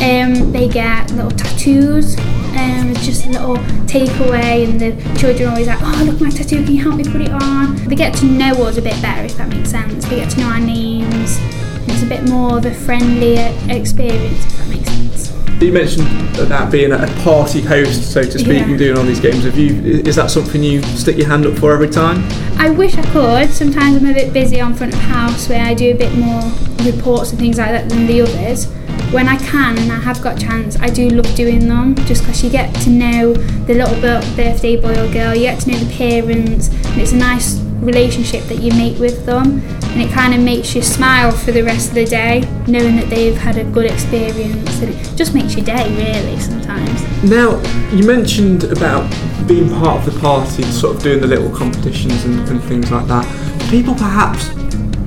Um, 0.00 0.52
they 0.52 0.68
get 0.68 1.10
little 1.12 1.30
tattoos. 1.30 2.16
Um, 2.56 2.90
it's 2.90 3.06
just 3.06 3.26
a 3.26 3.30
little 3.30 3.56
takeaway, 3.86 4.68
and 4.68 4.80
the 4.80 4.92
children 5.18 5.48
are 5.48 5.52
always 5.52 5.66
like, 5.66 5.78
"Oh, 5.80 6.02
look 6.04 6.20
my 6.20 6.30
tattoo! 6.30 6.64
Can 6.64 6.74
you 6.74 6.82
help 6.82 6.96
me 6.96 7.04
put 7.04 7.20
it 7.20 7.30
on?" 7.30 7.76
They 7.88 7.94
get 7.96 8.14
to 8.16 8.26
know 8.26 8.52
us 8.64 8.76
a 8.76 8.82
bit 8.82 9.00
better, 9.02 9.24
if 9.24 9.36
that 9.36 9.48
makes 9.48 9.70
sense. 9.70 10.04
They 10.06 10.16
get 10.16 10.30
to 10.30 10.40
know 10.40 10.46
our 10.46 10.60
names. 10.60 11.38
And 11.38 11.90
it's 11.90 12.02
a 12.02 12.06
bit 12.06 12.28
more 12.28 12.58
of 12.58 12.66
a 12.66 12.74
friendlier 12.74 13.52
experience, 13.68 14.44
if 14.44 14.58
that 14.58 14.68
makes 14.68 14.88
sense. 14.90 15.32
You 15.60 15.72
mentioned 15.72 16.06
that 16.36 16.70
being 16.72 16.92
a 16.92 17.06
party 17.22 17.60
host, 17.60 18.10
so 18.12 18.22
to 18.22 18.38
speak, 18.38 18.48
Yeah. 18.48 18.64
and 18.64 18.78
doing 18.78 18.96
all 18.98 19.04
these 19.04 19.20
games. 19.20 19.44
Have 19.44 19.58
you? 19.58 20.02
Is 20.06 20.16
that 20.16 20.30
something 20.30 20.62
you 20.62 20.82
stick 20.96 21.18
your 21.18 21.28
hand 21.28 21.46
up 21.46 21.56
for 21.58 21.72
every 21.72 21.88
time? 21.88 22.24
I 22.58 22.70
wish 22.70 22.96
I 22.96 23.02
could. 23.02 23.50
Sometimes 23.50 23.96
I'm 23.96 24.06
a 24.06 24.14
bit 24.14 24.32
busy 24.32 24.60
on 24.60 24.74
front 24.74 24.94
of 24.94 25.00
house 25.00 25.48
where 25.48 25.60
I 25.64 25.74
do 25.74 25.90
a 25.90 25.94
bit 25.94 26.14
more 26.16 26.42
reports 26.84 27.30
and 27.30 27.38
things 27.38 27.58
like 27.58 27.70
that 27.70 27.88
than 27.90 28.06
the 28.06 28.22
others. 28.22 28.68
When 29.12 29.28
I 29.28 29.36
can 29.38 29.76
and 29.76 29.90
I 29.90 29.96
have 29.96 30.22
got 30.22 30.36
a 30.36 30.46
chance, 30.46 30.76
I 30.78 30.88
do 30.88 31.08
love 31.10 31.34
doing 31.34 31.68
them 31.68 31.94
just 32.06 32.22
because 32.22 32.44
you 32.44 32.50
get 32.50 32.72
to 32.82 32.90
know 32.90 33.32
the 33.32 33.74
little 33.74 34.00
birthday 34.00 34.80
boy 34.80 34.92
or 34.92 35.12
girl, 35.12 35.34
you 35.34 35.42
get 35.42 35.60
to 35.62 35.70
know 35.70 35.78
the 35.78 35.92
parents, 35.96 36.68
and 36.68 37.00
it's 37.00 37.12
a 37.12 37.16
nice 37.16 37.60
relationship 37.80 38.44
that 38.44 38.60
you 38.60 38.70
make 38.72 38.98
with 38.98 39.26
them, 39.26 39.60
and 39.82 40.00
it 40.00 40.12
kind 40.12 40.34
of 40.34 40.40
makes 40.40 40.74
you 40.74 40.82
smile 40.82 41.32
for 41.32 41.50
the 41.50 41.62
rest 41.62 41.88
of 41.88 41.94
the 41.94 42.04
day, 42.04 42.40
knowing 42.68 42.96
that 42.96 43.08
they've 43.10 43.36
had 43.36 43.56
a 43.56 43.64
good 43.64 43.90
experience, 43.90 44.80
and 44.80 44.94
it 44.94 45.16
just 45.16 45.34
makes 45.34 45.56
your 45.56 45.64
day 45.64 45.88
really 45.96 46.38
sometimes. 46.38 47.02
Now, 47.24 47.60
you 47.90 48.06
mentioned 48.06 48.64
about 48.64 49.10
being 49.48 49.68
part 49.68 50.06
of 50.06 50.14
the 50.14 50.20
party, 50.20 50.62
sort 50.64 50.96
of 50.96 51.02
doing 51.02 51.20
the 51.20 51.26
little 51.26 51.50
competitions 51.50 52.24
and, 52.24 52.48
and 52.48 52.62
things 52.62 52.90
like 52.92 53.06
that. 53.08 53.26
People 53.70 53.94
perhaps 53.94 54.50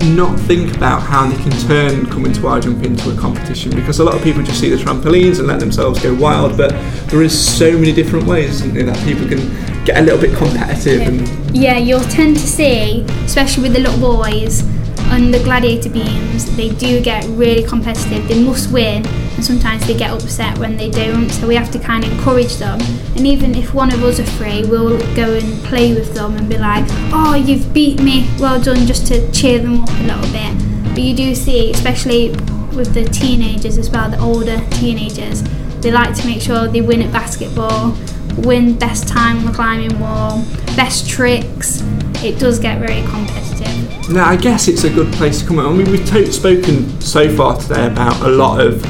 not 0.03 0.39
think 0.41 0.75
about 0.75 1.01
how 1.01 1.27
they 1.27 1.35
can 1.43 1.51
turn 1.67 2.05
coming 2.07 2.33
to 2.33 2.39
iJump 2.41 2.83
into 2.83 3.11
a 3.11 3.17
competition 3.17 3.71
because 3.71 3.99
a 3.99 4.03
lot 4.03 4.15
of 4.15 4.23
people 4.23 4.43
just 4.43 4.59
see 4.59 4.69
the 4.69 4.75
trampolines 4.75 5.39
and 5.39 5.47
let 5.47 5.59
themselves 5.59 6.01
go 6.01 6.13
wild, 6.13 6.57
but 6.57 6.71
there 7.07 7.21
is 7.21 7.33
so 7.33 7.71
many 7.71 7.91
different 7.91 8.25
ways 8.25 8.61
there, 8.73 8.83
that 8.83 8.97
people 9.05 9.27
can 9.27 9.39
get 9.85 9.97
a 9.97 10.01
little 10.01 10.19
bit 10.19 10.35
competitive 10.37 11.01
and 11.01 11.55
Yeah, 11.55 11.77
you'll 11.77 12.01
tend 12.01 12.37
to 12.37 12.47
see, 12.47 13.01
especially 13.25 13.63
with 13.63 13.73
the 13.73 13.79
little 13.79 13.99
boys 13.99 14.63
on 15.11 15.31
the 15.31 15.39
gladiator 15.43 15.89
beams, 15.89 16.55
they 16.55 16.69
do 16.69 17.01
get 17.01 17.23
really 17.29 17.63
competitive. 17.63 18.27
They 18.27 18.43
must 18.43 18.71
win, 18.71 19.03
and 19.43 19.59
sometimes 19.59 19.85
they 19.85 19.97
get 19.97 20.11
upset 20.11 20.57
when 20.57 20.77
they 20.77 20.89
don't. 20.89 21.29
So 21.29 21.47
we 21.47 21.55
have 21.55 21.69
to 21.71 21.79
kind 21.79 22.03
of 22.05 22.11
encourage 22.13 22.55
them. 22.57 22.79
And 23.15 23.27
even 23.27 23.55
if 23.55 23.73
one 23.73 23.93
of 23.93 24.01
us 24.03 24.19
are 24.19 24.31
free, 24.37 24.63
we'll 24.65 24.97
go 25.15 25.33
and 25.33 25.61
play 25.65 25.93
with 25.93 26.13
them 26.13 26.35
and 26.37 26.47
be 26.47 26.57
like, 26.57 26.85
"Oh, 27.11 27.35
you've 27.35 27.73
beat 27.73 28.01
me! 28.01 28.29
Well 28.39 28.61
done!" 28.61 28.87
Just 28.87 29.07
to 29.07 29.29
cheer 29.31 29.59
them 29.59 29.83
up 29.83 29.89
a 29.89 30.03
little 30.03 30.31
bit. 30.31 30.53
But 30.93 31.01
you 31.01 31.15
do 31.15 31.35
see, 31.35 31.71
especially 31.71 32.29
with 32.73 32.93
the 32.93 33.03
teenagers 33.05 33.77
as 33.77 33.89
well, 33.89 34.09
the 34.09 34.19
older 34.19 34.61
teenagers, 34.71 35.43
they 35.81 35.91
like 35.91 36.15
to 36.15 36.25
make 36.25 36.41
sure 36.41 36.67
they 36.67 36.81
win 36.81 37.01
at 37.01 37.11
basketball, 37.11 37.95
win 38.37 38.75
best 38.75 39.07
time 39.07 39.39
on 39.39 39.45
the 39.45 39.51
climbing 39.51 39.99
wall, 39.99 40.43
best 40.75 41.09
tricks. 41.09 41.83
It 42.23 42.39
does 42.39 42.59
get 42.59 42.79
very 42.79 43.01
competitive. 43.03 44.09
Now, 44.09 44.25
I 44.25 44.37
guess 44.37 44.67
it's 44.67 44.85
a 44.85 44.89
good 44.89 45.11
place 45.13 45.41
to 45.41 45.47
come. 45.47 45.59
I 45.59 45.69
mean, 45.71 45.89
we've 45.91 46.05
to- 46.11 46.31
spoken 46.31 47.01
so 47.01 47.29
far 47.35 47.57
today 47.57 47.87
about 47.87 48.21
a 48.21 48.29
lot 48.29 48.61
of 48.61 48.81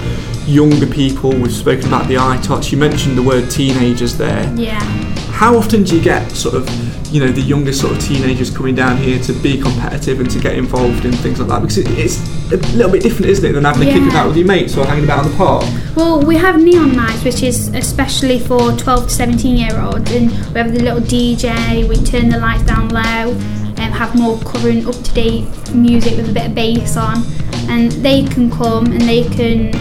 younger 0.45 0.88
people. 0.88 1.32
We've 1.32 1.51
spoken 1.53 1.88
about 1.88 2.08
the 2.08 2.15
iTots. 2.15 2.71
You 2.71 2.77
mentioned 2.77 3.17
the 3.17 3.23
word 3.23 3.49
teenagers 3.49 4.17
there. 4.17 4.51
Yeah. 4.56 4.79
How 5.32 5.58
often 5.58 5.84
do 5.84 5.95
you 5.97 6.01
get 6.03 6.29
sort 6.32 6.56
of, 6.56 6.69
you 7.13 7.19
know, 7.19 7.32
the 7.32 7.41
younger 7.41 7.73
sort 7.73 7.93
of 7.93 7.99
teenagers 8.01 8.56
coming 8.56 8.75
down 8.75 8.97
here 8.97 9.19
to 9.23 9.34
be 9.34 9.60
competitive 9.60 10.19
and 10.19 10.29
to 10.32 10.39
get 10.39 10.56
involved 10.56 11.06
in 11.06 11.12
things 11.12 11.39
like 11.39 11.49
that? 11.49 11.62
Because 11.62 11.77
it, 11.79 11.88
it's 11.97 12.19
a 12.51 12.58
little 12.77 12.91
bit 12.91 13.01
different, 13.03 13.27
isn't 13.27 13.45
it, 13.49 13.53
than 13.53 13.63
having 13.65 13.88
a 13.88 13.91
kick 13.91 14.01
Yeah. 14.01 14.10
about 14.10 14.27
with 14.27 14.38
your 14.38 14.47
mates 14.47 14.77
or 14.77 14.86
hanging 14.86 15.06
about 15.06 15.25
in 15.25 15.32
the 15.32 15.38
park? 15.38 15.65
Well, 15.95 16.21
we 16.21 16.36
have 16.38 16.62
neon 16.62 16.95
nights, 16.95 17.23
which 17.23 17.41
is 17.43 17.69
especially 17.69 18.39
for 18.39 18.71
12 18.73 19.08
to 19.08 19.10
17 19.10 19.56
year 19.58 19.79
olds, 19.79 20.12
and 20.12 20.29
we 20.29 20.60
have 20.60 20.73
the 20.73 20.82
little 20.82 21.01
DJ. 21.01 21.88
We 21.88 21.95
turn 22.03 22.29
the 22.29 22.39
lights 22.39 22.63
down 22.63 22.89
low, 22.89 23.01
and 23.77 23.93
have 23.93 24.15
more 24.15 24.38
current, 24.39 24.86
up 24.88 24.95
to 24.95 25.13
date 25.13 25.45
music 25.73 26.15
with 26.15 26.29
a 26.29 26.34
bit 26.34 26.47
of 26.47 26.56
bass 26.56 26.95
on, 26.95 27.23
and 27.69 27.91
they 27.91 28.23
can 28.23 28.49
come 28.51 28.86
and 28.91 29.01
they 29.01 29.23
can 29.23 29.71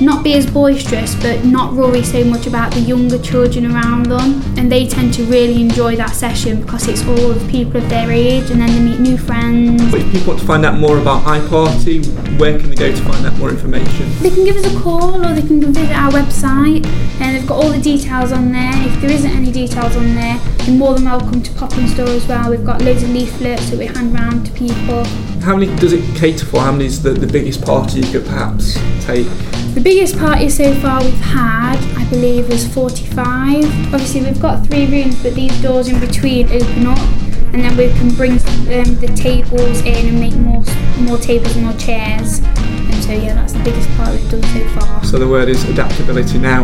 not 0.00 0.24
be 0.24 0.34
as 0.34 0.46
boisterous, 0.46 1.14
but 1.16 1.44
not 1.44 1.74
worry 1.74 2.02
so 2.02 2.24
much 2.24 2.46
about 2.46 2.72
the 2.72 2.80
younger 2.80 3.18
children 3.18 3.72
around 3.72 4.06
them, 4.06 4.42
and 4.56 4.70
they 4.70 4.86
tend 4.86 5.14
to 5.14 5.24
really 5.24 5.60
enjoy 5.60 5.96
that 5.96 6.10
session 6.10 6.60
because 6.60 6.88
it's 6.88 7.04
all 7.06 7.30
of 7.30 7.48
people 7.48 7.82
of 7.82 7.88
their 7.88 8.10
age, 8.10 8.50
and 8.50 8.60
then 8.60 8.68
they 8.68 8.90
meet 8.90 9.00
new 9.00 9.16
friends. 9.18 9.90
But 9.90 10.00
if 10.00 10.12
people 10.12 10.28
want 10.28 10.40
to 10.40 10.46
find 10.46 10.64
out 10.64 10.78
more 10.78 10.98
about 10.98 11.22
iParty, 11.24 12.06
where 12.38 12.58
can 12.58 12.70
they 12.70 12.76
go 12.76 12.90
to 12.94 13.02
find 13.02 13.26
out 13.26 13.36
more 13.38 13.50
information? 13.50 14.10
They 14.20 14.30
can 14.30 14.44
give 14.44 14.56
us 14.56 14.66
a 14.66 14.80
call 14.80 15.24
or 15.24 15.34
they 15.34 15.46
can 15.46 15.60
visit 15.60 15.90
our 15.92 16.10
website 16.12 16.84
and 17.20 17.36
they've 17.36 17.46
got 17.46 17.62
all 17.62 17.70
the 17.70 17.80
details 17.80 18.32
on 18.32 18.52
there. 18.52 18.72
If 18.74 19.00
there 19.00 19.10
isn't 19.10 19.30
any 19.30 19.50
details 19.50 19.96
on 19.96 20.14
there, 20.14 20.38
you're 20.66 20.76
more 20.76 20.94
than 20.94 21.04
welcome 21.04 21.40
to 21.40 21.52
pop 21.52 21.72
in 21.78 21.86
store 21.86 22.08
as 22.08 22.26
well. 22.26 22.50
We've 22.50 22.64
got 22.64 22.82
loads 22.82 23.04
of 23.04 23.10
leaflets 23.10 23.70
that 23.70 23.78
we 23.78 23.86
hand 23.86 24.12
round 24.12 24.46
to 24.46 24.52
people. 24.52 25.04
How 25.40 25.56
many 25.56 25.74
does 25.76 25.92
it 25.92 26.02
cater 26.16 26.44
for? 26.44 26.58
How 26.58 26.72
many 26.72 26.86
is 26.86 27.02
the, 27.02 27.10
the 27.10 27.26
biggest 27.26 27.64
party 27.64 28.00
you 28.00 28.10
could 28.10 28.26
perhaps 28.26 28.74
take? 29.04 29.26
The 29.74 29.80
biggest 29.80 30.18
party 30.18 30.48
so 30.48 30.74
far 30.80 31.04
we've 31.04 31.14
had, 31.14 31.78
I 31.96 32.08
believe, 32.10 32.48
was 32.48 32.66
45. 32.74 33.94
Obviously, 33.94 34.22
we've 34.22 34.40
got 34.40 34.66
three 34.66 34.86
rooms, 34.86 35.22
but 35.22 35.34
these 35.34 35.56
doors 35.62 35.88
in 35.88 36.00
between 36.00 36.46
open 36.50 36.86
up, 36.86 36.98
and 37.52 37.62
then 37.62 37.76
we 37.76 37.88
can 37.90 38.12
bring 38.16 38.32
um, 38.32 38.96
the 38.96 39.12
tables 39.14 39.80
in 39.82 40.08
and 40.08 40.18
make 40.18 40.34
more 40.34 40.64
more 40.98 41.18
tables 41.18 41.54
and 41.54 41.64
more 41.64 41.74
chairs. 41.74 42.40
So, 43.02 43.12
yeah, 43.12 43.34
that's 43.34 43.52
the 43.52 43.62
biggest 43.62 43.88
part 43.96 44.10
we've 44.10 44.30
done 44.30 44.42
so 44.42 44.68
far. 44.80 45.04
So 45.04 45.18
the 45.18 45.28
word 45.28 45.48
is 45.48 45.64
adaptability 45.64 46.38
now. 46.38 46.62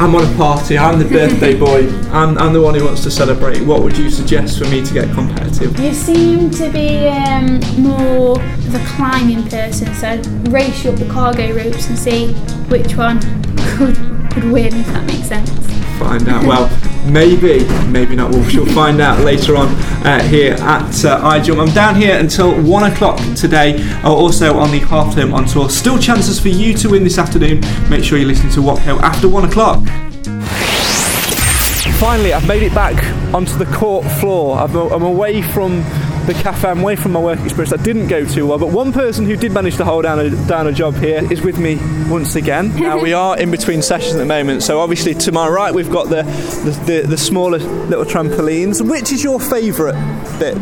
I'm 0.00 0.14
on 0.14 0.24
a 0.24 0.36
party, 0.36 0.78
I'm 0.78 0.98
the 0.98 1.04
birthday 1.04 1.58
boy, 1.58 1.88
I'm, 2.10 2.38
I'm 2.38 2.52
the 2.52 2.62
one 2.62 2.74
who 2.74 2.84
wants 2.84 3.02
to 3.02 3.10
celebrate. 3.10 3.62
What 3.62 3.82
would 3.82 3.96
you 3.96 4.10
suggest 4.10 4.58
for 4.58 4.64
me 4.64 4.84
to 4.84 4.94
get 4.94 5.12
competitive? 5.12 5.78
You 5.78 5.92
seem 5.92 6.50
to 6.52 6.70
be 6.70 7.08
um, 7.08 7.60
more 7.80 8.40
of 8.40 8.74
a 8.74 8.84
climbing 8.96 9.48
person, 9.48 9.94
so 9.94 10.20
race 10.50 10.84
you 10.84 10.90
up 10.90 10.98
the 10.98 11.08
cargo 11.10 11.54
ropes 11.54 11.88
and 11.88 11.98
see 11.98 12.32
which 12.68 12.96
one 12.96 13.20
could, 13.76 13.96
could 14.32 14.44
win, 14.50 14.74
if 14.74 14.86
that 14.86 15.06
makes 15.06 15.28
sense. 15.28 15.50
Find 15.98 16.28
out. 16.28 16.44
Well, 16.44 16.68
maybe, 17.10 17.64
maybe 17.86 18.16
not. 18.16 18.34
We 18.34 18.50
shall 18.50 18.66
find 18.66 19.00
out 19.00 19.24
later 19.24 19.56
on 19.56 19.68
uh, 20.04 20.22
here 20.24 20.54
at 20.54 21.04
uh, 21.04 21.20
iJump. 21.22 21.66
I'm 21.66 21.74
down 21.74 21.94
here 21.94 22.18
until 22.18 22.60
one 22.62 22.90
o'clock 22.90 23.18
today. 23.36 23.82
Uh, 24.02 24.12
also 24.12 24.58
on 24.58 24.70
the 24.70 24.80
half 24.80 25.14
term 25.14 25.32
on 25.32 25.46
tour. 25.46 25.70
Still 25.70 25.98
chances 25.98 26.40
for 26.40 26.48
you 26.48 26.74
to 26.74 26.90
win 26.90 27.04
this 27.04 27.18
afternoon. 27.18 27.60
Make 27.88 28.04
sure 28.04 28.18
you 28.18 28.26
listen 28.26 28.50
to 28.50 28.62
What 28.62 28.80
Watco 28.80 29.00
after 29.00 29.28
one 29.28 29.44
o'clock. 29.44 29.82
Finally, 31.98 32.32
I've 32.32 32.46
made 32.46 32.62
it 32.62 32.74
back 32.74 33.02
onto 33.32 33.56
the 33.56 33.66
court 33.66 34.04
floor. 34.20 34.58
I'm 34.58 35.02
away 35.02 35.42
from 35.42 35.82
the 36.26 36.34
cafe, 36.34 36.68
I'm 36.68 36.80
away 36.80 36.96
from 36.96 37.12
my 37.12 37.20
work 37.20 37.38
experience. 37.40 37.70
That 37.70 37.82
didn't 37.82 38.08
go 38.08 38.24
too 38.24 38.46
well, 38.46 38.58
but 38.58 38.68
one 38.68 38.92
person 38.92 39.26
who 39.26 39.36
did 39.36 39.52
manage 39.52 39.76
to 39.76 39.84
hold 39.84 40.04
down 40.04 40.18
a, 40.18 40.30
down 40.46 40.66
a 40.66 40.72
job 40.72 40.94
here 40.96 41.20
is 41.32 41.42
with 41.42 41.58
me 41.58 41.78
once 42.08 42.36
again. 42.36 42.72
Now 42.84 43.00
we 43.00 43.14
are 43.14 43.38
in 43.38 43.50
between 43.50 43.80
sessions 43.80 44.14
at 44.14 44.18
the 44.18 44.26
moment, 44.26 44.62
so 44.62 44.78
obviously 44.78 45.14
to 45.14 45.32
my 45.32 45.48
right 45.48 45.72
we've 45.72 45.90
got 45.90 46.10
the 46.10 46.22
the, 46.22 46.82
the, 46.84 47.08
the 47.08 47.18
smaller 47.18 47.58
little 47.58 48.04
trampolines. 48.04 48.86
Which 48.86 49.10
is 49.10 49.24
your 49.24 49.40
favourite 49.40 49.94
bit? 50.38 50.54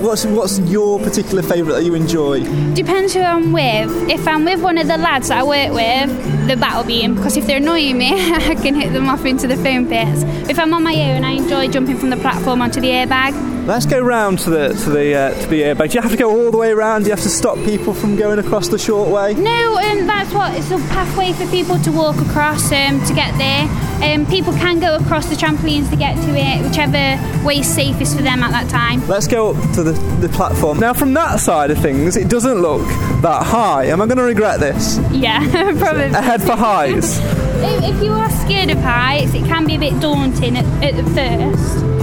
What's 0.00 0.24
what's 0.26 0.60
your 0.60 1.00
particular 1.00 1.42
favourite 1.42 1.78
that 1.78 1.84
you 1.84 1.94
enjoy? 1.94 2.44
Depends 2.74 3.14
who 3.14 3.20
I'm 3.20 3.52
with. 3.52 3.90
If 4.08 4.28
I'm 4.28 4.44
with 4.44 4.62
one 4.62 4.78
of 4.78 4.86
the 4.86 4.96
lads 4.96 5.28
that 5.28 5.38
I 5.38 5.42
work 5.42 5.72
with, 5.72 6.46
the 6.46 6.56
battle 6.56 6.84
beam, 6.84 7.16
because 7.16 7.36
if 7.36 7.48
they're 7.48 7.56
annoying 7.56 7.98
me, 7.98 8.12
I 8.32 8.54
can 8.54 8.76
hit 8.76 8.92
them 8.92 9.08
off 9.08 9.24
into 9.24 9.48
the 9.48 9.56
foam 9.56 9.88
pits. 9.88 10.22
If 10.48 10.58
I'm 10.58 10.72
on 10.72 10.84
my 10.84 10.94
own, 10.94 11.24
I 11.24 11.32
enjoy 11.32 11.68
jumping 11.68 11.98
from 11.98 12.10
the 12.10 12.16
platform 12.16 12.62
onto 12.62 12.80
the 12.80 12.90
airbag. 12.90 13.66
Let's 13.66 13.86
go 13.86 14.00
round 14.00 14.38
to 14.40 14.50
the 14.50 14.68
to 14.68 14.90
the 14.90 15.14
uh, 15.14 15.40
to 15.42 15.46
the 15.48 15.62
airbag. 15.62 15.90
Do 15.90 15.96
you 15.96 16.02
have 16.02 16.12
to 16.12 16.16
go 16.16 16.30
all 16.30 16.52
the 16.52 16.58
way 16.58 16.70
around? 16.70 17.02
Do 17.02 17.08
you 17.08 17.14
have 17.14 17.24
to 17.24 17.28
stop 17.28 17.56
people 17.64 17.92
from 17.92 18.14
going 18.14 18.38
across 18.38 18.68
the 18.68 18.78
short 18.78 19.10
way? 19.10 19.34
No, 19.34 19.78
um, 19.78 20.06
that's 20.06 20.32
what 20.32 20.54
it's 20.54 20.70
a 20.70 20.78
pathway 20.94 21.32
for 21.32 21.46
people 21.50 21.78
to 21.80 21.90
walk 21.90 22.16
across 22.18 22.70
um, 22.70 23.04
to 23.04 23.14
get 23.14 23.36
there. 23.36 23.87
Um, 24.02 24.26
people 24.26 24.52
can 24.52 24.78
go 24.78 24.96
across 24.96 25.26
the 25.26 25.34
trampolines 25.34 25.90
to 25.90 25.96
get 25.96 26.14
to 26.14 26.34
it, 26.36 26.64
whichever 26.64 27.44
way 27.44 27.58
is 27.58 27.66
safest 27.66 28.16
for 28.16 28.22
them 28.22 28.42
at 28.42 28.50
that 28.52 28.70
time. 28.70 29.06
Let's 29.08 29.26
go 29.26 29.50
up 29.54 29.74
to 29.74 29.82
the, 29.82 29.92
the 30.20 30.28
platform. 30.28 30.78
Now, 30.78 30.94
from 30.94 31.14
that 31.14 31.40
side 31.40 31.70
of 31.70 31.78
things, 31.78 32.16
it 32.16 32.28
doesn't 32.28 32.60
look 32.60 32.86
that 33.22 33.44
high. 33.44 33.86
Am 33.86 34.00
I 34.00 34.06
going 34.06 34.18
to 34.18 34.22
regret 34.22 34.60
this? 34.60 34.98
Yeah, 35.10 35.40
probably. 35.78 36.04
Ahead 36.04 36.42
for 36.42 36.56
highs. 36.56 37.18
If, 37.60 38.02
you 38.02 38.12
are 38.12 38.30
scared 38.30 38.70
of 38.70 38.78
heights, 38.78 39.34
it 39.34 39.44
can 39.46 39.66
be 39.66 39.74
a 39.74 39.78
bit 39.78 40.00
daunting 40.00 40.56
at, 40.56 40.64
at 40.84 41.04
first. 41.14 41.97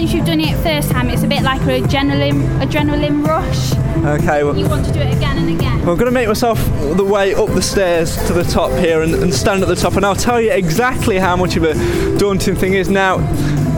Once 0.00 0.14
you've 0.14 0.24
done 0.24 0.40
it 0.40 0.56
first 0.62 0.90
time, 0.90 1.10
it's 1.10 1.24
a 1.24 1.26
bit 1.26 1.42
like 1.42 1.60
an 1.60 1.84
adrenaline 1.84 2.42
adrenaline 2.62 3.22
rush. 3.22 3.74
Okay, 4.18 4.42
well, 4.42 4.56
You 4.56 4.66
want 4.66 4.86
to 4.86 4.92
do 4.94 4.98
it 4.98 5.14
again 5.14 5.36
and 5.36 5.50
again. 5.54 5.78
I'm 5.80 5.84
going 5.84 6.06
to 6.06 6.10
make 6.10 6.26
myself 6.26 6.58
the 6.96 7.04
way 7.04 7.34
up 7.34 7.48
the 7.48 7.60
stairs 7.60 8.16
to 8.26 8.32
the 8.32 8.42
top 8.42 8.72
here 8.78 9.02
and, 9.02 9.14
and 9.14 9.32
stand 9.32 9.60
at 9.60 9.68
the 9.68 9.76
top, 9.76 9.96
and 9.96 10.06
I'll 10.06 10.16
tell 10.16 10.40
you 10.40 10.52
exactly 10.52 11.18
how 11.18 11.36
much 11.36 11.56
of 11.56 11.64
a 11.64 11.74
daunting 12.18 12.56
thing 12.56 12.72
is. 12.72 12.88
Now, 12.88 13.18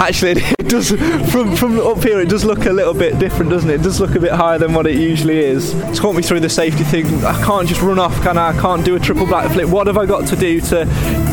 actually, 0.01 0.43
it 0.59 0.69
does 0.69 0.91
from 1.31 1.57
from 1.57 1.79
up 1.81 2.03
here. 2.03 2.21
It 2.21 2.29
does 2.29 2.45
look 2.45 2.67
a 2.67 2.73
little 2.73 2.95
bit 2.95 3.19
different, 3.19 3.51
doesn't 3.51 3.69
it? 3.69 3.75
It 3.75 3.83
does 3.83 4.01
look 4.01 4.15
a 4.15 4.21
bit 4.21 4.33
higher 4.33 4.59
than 4.59 4.73
what 4.75 4.87
it 4.87 4.97
usually 4.97 5.39
is. 5.39 5.73
Talk 5.99 6.15
me 6.15 6.23
through 6.23 6.41
the 6.41 6.49
safety 6.49 6.85
thing. 6.85 7.07
I 7.25 7.43
can't 7.45 7.69
just 7.69 7.83
run 7.83 7.99
off, 7.99 8.21
can 8.23 8.39
I? 8.39 8.49
I 8.49 8.61
can't 8.61 8.85
do 8.85 8.97
a 8.97 9.01
triple 9.01 9.27
backflip. 9.27 9.71
What 9.71 9.87
have 9.87 9.97
I 9.97 10.07
got 10.07 10.27
to 10.29 10.37
do 10.37 10.61
to 10.61 10.85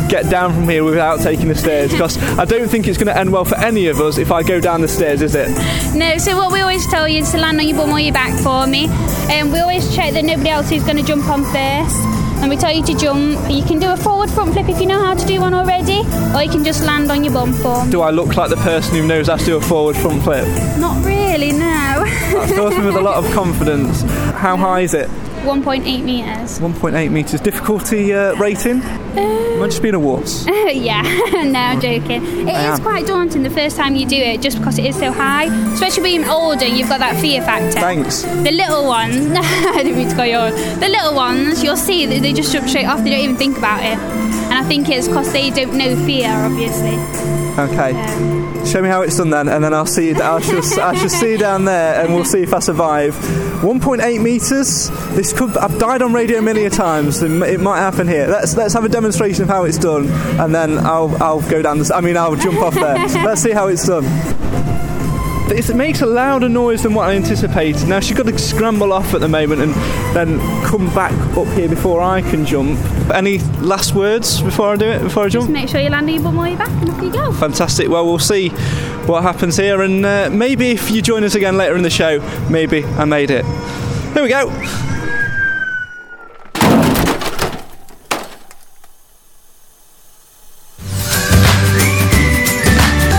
get 0.10 0.30
down 0.30 0.54
from 0.54 0.64
here 0.64 0.84
without 0.84 1.20
taking 1.20 1.48
the 1.48 1.56
stairs? 1.56 1.92
Because 1.92 2.18
I 2.38 2.46
don't 2.46 2.70
think 2.70 2.88
it's 2.88 2.98
going 2.98 3.08
to 3.08 3.18
end 3.18 3.32
well 3.32 3.46
for 3.46 3.58
any 3.58 3.88
of 3.88 4.00
us 4.00 4.18
if 4.18 4.32
I 4.32 4.44
go 4.44 4.60
down 4.60 4.82
the 4.82 4.88
stairs, 4.88 5.22
is 5.22 5.36
it? 5.36 5.50
No, 5.96 6.18
so 6.18 6.38
what 6.38 6.52
we 6.52 6.62
always 6.62 6.86
tell 6.88 7.08
you 7.08 7.20
is 7.20 7.32
to 7.32 7.38
land 7.38 7.60
on 7.60 7.68
your 7.68 7.78
bum 7.78 7.92
or 7.92 8.00
your 8.00 8.14
back 8.14 8.38
for 8.42 8.68
me. 8.68 8.88
And 9.30 9.52
we 9.52 9.60
always 9.60 9.94
check 9.96 10.14
that 10.14 10.26
nobody 10.26 10.50
else 10.50 10.72
is 10.72 10.84
going 10.84 10.98
to 10.98 11.04
jump 11.04 11.28
on 11.30 11.44
first. 11.44 12.19
And 12.42 12.50
we 12.50 12.56
tell 12.56 12.72
you 12.72 12.84
to 12.86 12.94
jump. 12.94 13.50
You 13.50 13.64
can 13.64 13.80
do 13.80 13.92
a 13.92 13.98
forward 13.98 14.30
front 14.30 14.54
flip 14.54 14.70
if 14.70 14.80
you 14.80 14.88
know 14.88 15.00
how 15.00 15.14
to 15.14 15.26
do 15.26 15.42
one 15.42 15.54
already, 15.54 16.00
or 16.34 16.42
you 16.42 16.50
can 16.50 16.64
just 16.64 16.84
land 16.84 17.12
on 17.12 17.24
your 17.24 17.34
bum 17.34 17.54
for 17.54 17.86
me. 17.86 17.92
Do 17.92 18.02
I 18.02 18.12
look 18.12 18.38
like 18.38 18.50
the 18.50 18.56
person 18.58 18.96
who 18.96 19.06
knows 19.08 19.28
how 19.28 19.36
to 19.36 19.46
do 19.46 19.58
a 19.58 19.62
forward 19.62 19.98
front 19.98 20.24
flip? 20.24 20.48
Not 20.80 21.04
really, 21.06 21.52
no. 21.52 22.06
That 22.06 22.50
fills 22.50 22.78
me 22.78 22.86
with 22.86 22.96
a 22.96 23.02
lot 23.02 23.24
of 23.24 23.30
confidence. 23.34 24.02
How 24.34 24.56
high 24.56 24.82
is 24.82 24.94
it? 24.94 25.10
1.8 25.44 26.04
metres. 26.04 26.60
1.8 26.60 27.12
metres. 27.12 27.42
Difficulty 27.42 28.14
uh, 28.14 28.36
rating? 28.36 28.82
Am 29.18 29.62
I 29.62 29.68
just 29.68 29.84
a 29.84 30.00
wuss? 30.00 30.46
yeah, 30.48 31.02
no, 31.44 31.60
I'm 31.60 31.82
joking. 31.82 32.24
It 32.48 32.56
I 32.56 32.74
is 32.74 32.80
am. 32.80 32.82
quite 32.82 33.06
daunting 33.08 33.44
the 33.44 33.50
first 33.50 33.76
time 33.76 33.96
you 33.96 34.08
do 34.08 34.16
it, 34.16 34.42
just 34.42 34.58
because 34.58 34.78
it 34.78 34.86
is 34.86 34.98
so 34.98 35.12
high. 35.12 35.46
Especially 35.74 36.04
being 36.04 36.26
older, 36.26 36.66
you've 36.66 36.90
got 36.90 37.00
that 37.00 37.20
fear 37.20 37.42
factor. 37.42 37.80
Thanks. 37.80 38.22
The 38.24 38.52
little 38.52 38.86
ones, 38.86 39.32
I 39.36 39.84
didn't 39.84 39.98
mean 39.98 40.10
to 40.10 40.28
you 40.28 40.36
on. 40.36 40.52
The 40.80 40.90
little 40.90 41.16
ones, 41.16 41.64
you'll 41.64 41.78
see 41.78 42.06
that 42.06 42.22
they 42.22 42.34
just 42.34 42.54
jump 42.54 42.68
straight 42.70 42.86
off. 42.86 43.04
They 43.04 43.12
don't 43.12 43.20
even 43.20 43.36
think 43.36 43.58
about 43.58 43.82
it. 43.84 44.29
I 44.60 44.64
think 44.64 44.90
it's 44.90 45.08
because 45.08 45.32
they 45.32 45.52
don't 45.52 45.78
know 45.78 45.96
fear, 46.06 46.30
obviously. 46.30 46.98
Okay. 47.58 47.94
Show 48.66 48.82
me 48.82 48.90
how 48.90 49.04
it's 49.04 49.16
done 49.16 49.30
then, 49.30 49.48
and 49.48 49.64
then 49.64 49.74
I'll 49.74 49.86
see. 49.86 50.10
You, 50.10 50.16
I 50.16 50.42
shall. 50.42 50.82
I 50.82 50.96
shall 50.96 51.08
see 51.08 51.32
you 51.32 51.38
down 51.38 51.64
there, 51.64 52.04
and 52.04 52.14
we'll 52.14 52.26
see 52.26 52.44
if 52.44 52.54
I 52.54 52.60
survive. 52.60 53.14
1.8 53.14 54.22
meters. 54.22 54.90
This 55.16 55.32
could. 55.32 55.56
I've 55.56 55.80
died 55.80 56.02
on 56.02 56.12
radio 56.12 56.42
many 56.42 56.66
a 56.66 56.70
times. 56.70 57.22
It 57.22 57.32
it 57.44 57.62
might 57.62 57.80
happen 57.80 58.06
here. 58.06 58.28
Let's 58.28 58.58
let's 58.58 58.74
have 58.74 58.84
a 58.84 58.90
demonstration 58.90 59.44
of 59.44 59.50
how 59.50 59.64
it's 59.64 59.78
done, 59.78 60.10
and 60.42 60.54
then 60.54 60.78
I'll 60.78 61.24
I'll 61.24 61.50
go 61.50 61.62
down 61.62 61.78
this. 61.78 61.90
I 61.90 62.02
mean, 62.02 62.18
I'll 62.18 62.36
jump 62.36 62.60
off 62.60 62.76
there. 62.76 62.98
Let's 63.24 63.42
see 63.42 63.52
how 63.52 63.68
it's 63.70 63.88
done. 63.88 64.04
It 65.52 65.76
makes 65.76 66.02
a 66.02 66.06
louder 66.06 66.48
noise 66.48 66.84
than 66.84 66.94
what 66.94 67.10
I 67.10 67.16
anticipated. 67.16 67.88
Now 67.88 68.00
she's 68.00 68.16
got 68.16 68.28
to 68.28 68.38
scramble 68.38 68.94
off 68.94 69.14
at 69.14 69.22
the 69.22 69.28
moment 69.28 69.62
and 69.62 69.74
then 70.16 70.40
come 70.66 70.94
back 70.94 71.12
up 71.38 71.48
here 71.56 71.68
before 71.68 72.02
I 72.02 72.22
can 72.22 72.46
jump. 72.46 72.80
Any 73.14 73.40
last 73.60 73.96
words 73.96 74.42
before 74.42 74.74
I 74.74 74.76
do 74.76 74.86
it? 74.86 75.02
Before 75.02 75.26
I 75.26 75.30
jump? 75.30 75.46
Just 75.46 75.54
make 75.54 75.70
sure 75.70 75.82
you 75.82 75.90
land 75.90 76.08
on 76.08 76.14
your 76.14 76.24
bum 76.24 76.38
or 76.38 76.48
your 76.48 76.58
back, 76.58 76.70
and 76.70 76.90
off 76.90 77.02
you 77.02 77.12
go. 77.12 77.32
Fantastic. 77.34 77.90
Well, 77.90 78.06
we'll 78.06 78.20
see 78.20 78.50
what 79.08 79.24
happens 79.24 79.58
here, 79.58 79.82
and 79.82 80.06
uh, 80.06 80.30
maybe 80.32 80.72
if 80.72 80.92
you 80.92 81.02
join 81.02 81.24
us 81.24 81.36
again 81.36 81.58
later 81.58 81.76
in 81.76 81.82
the 81.84 81.90
show, 81.90 82.20
maybe 82.50 82.86
I 82.86 83.06
made 83.06 83.32
it. 83.32 83.46
Here 84.14 84.24
we 84.24 84.30
go. 84.30 84.50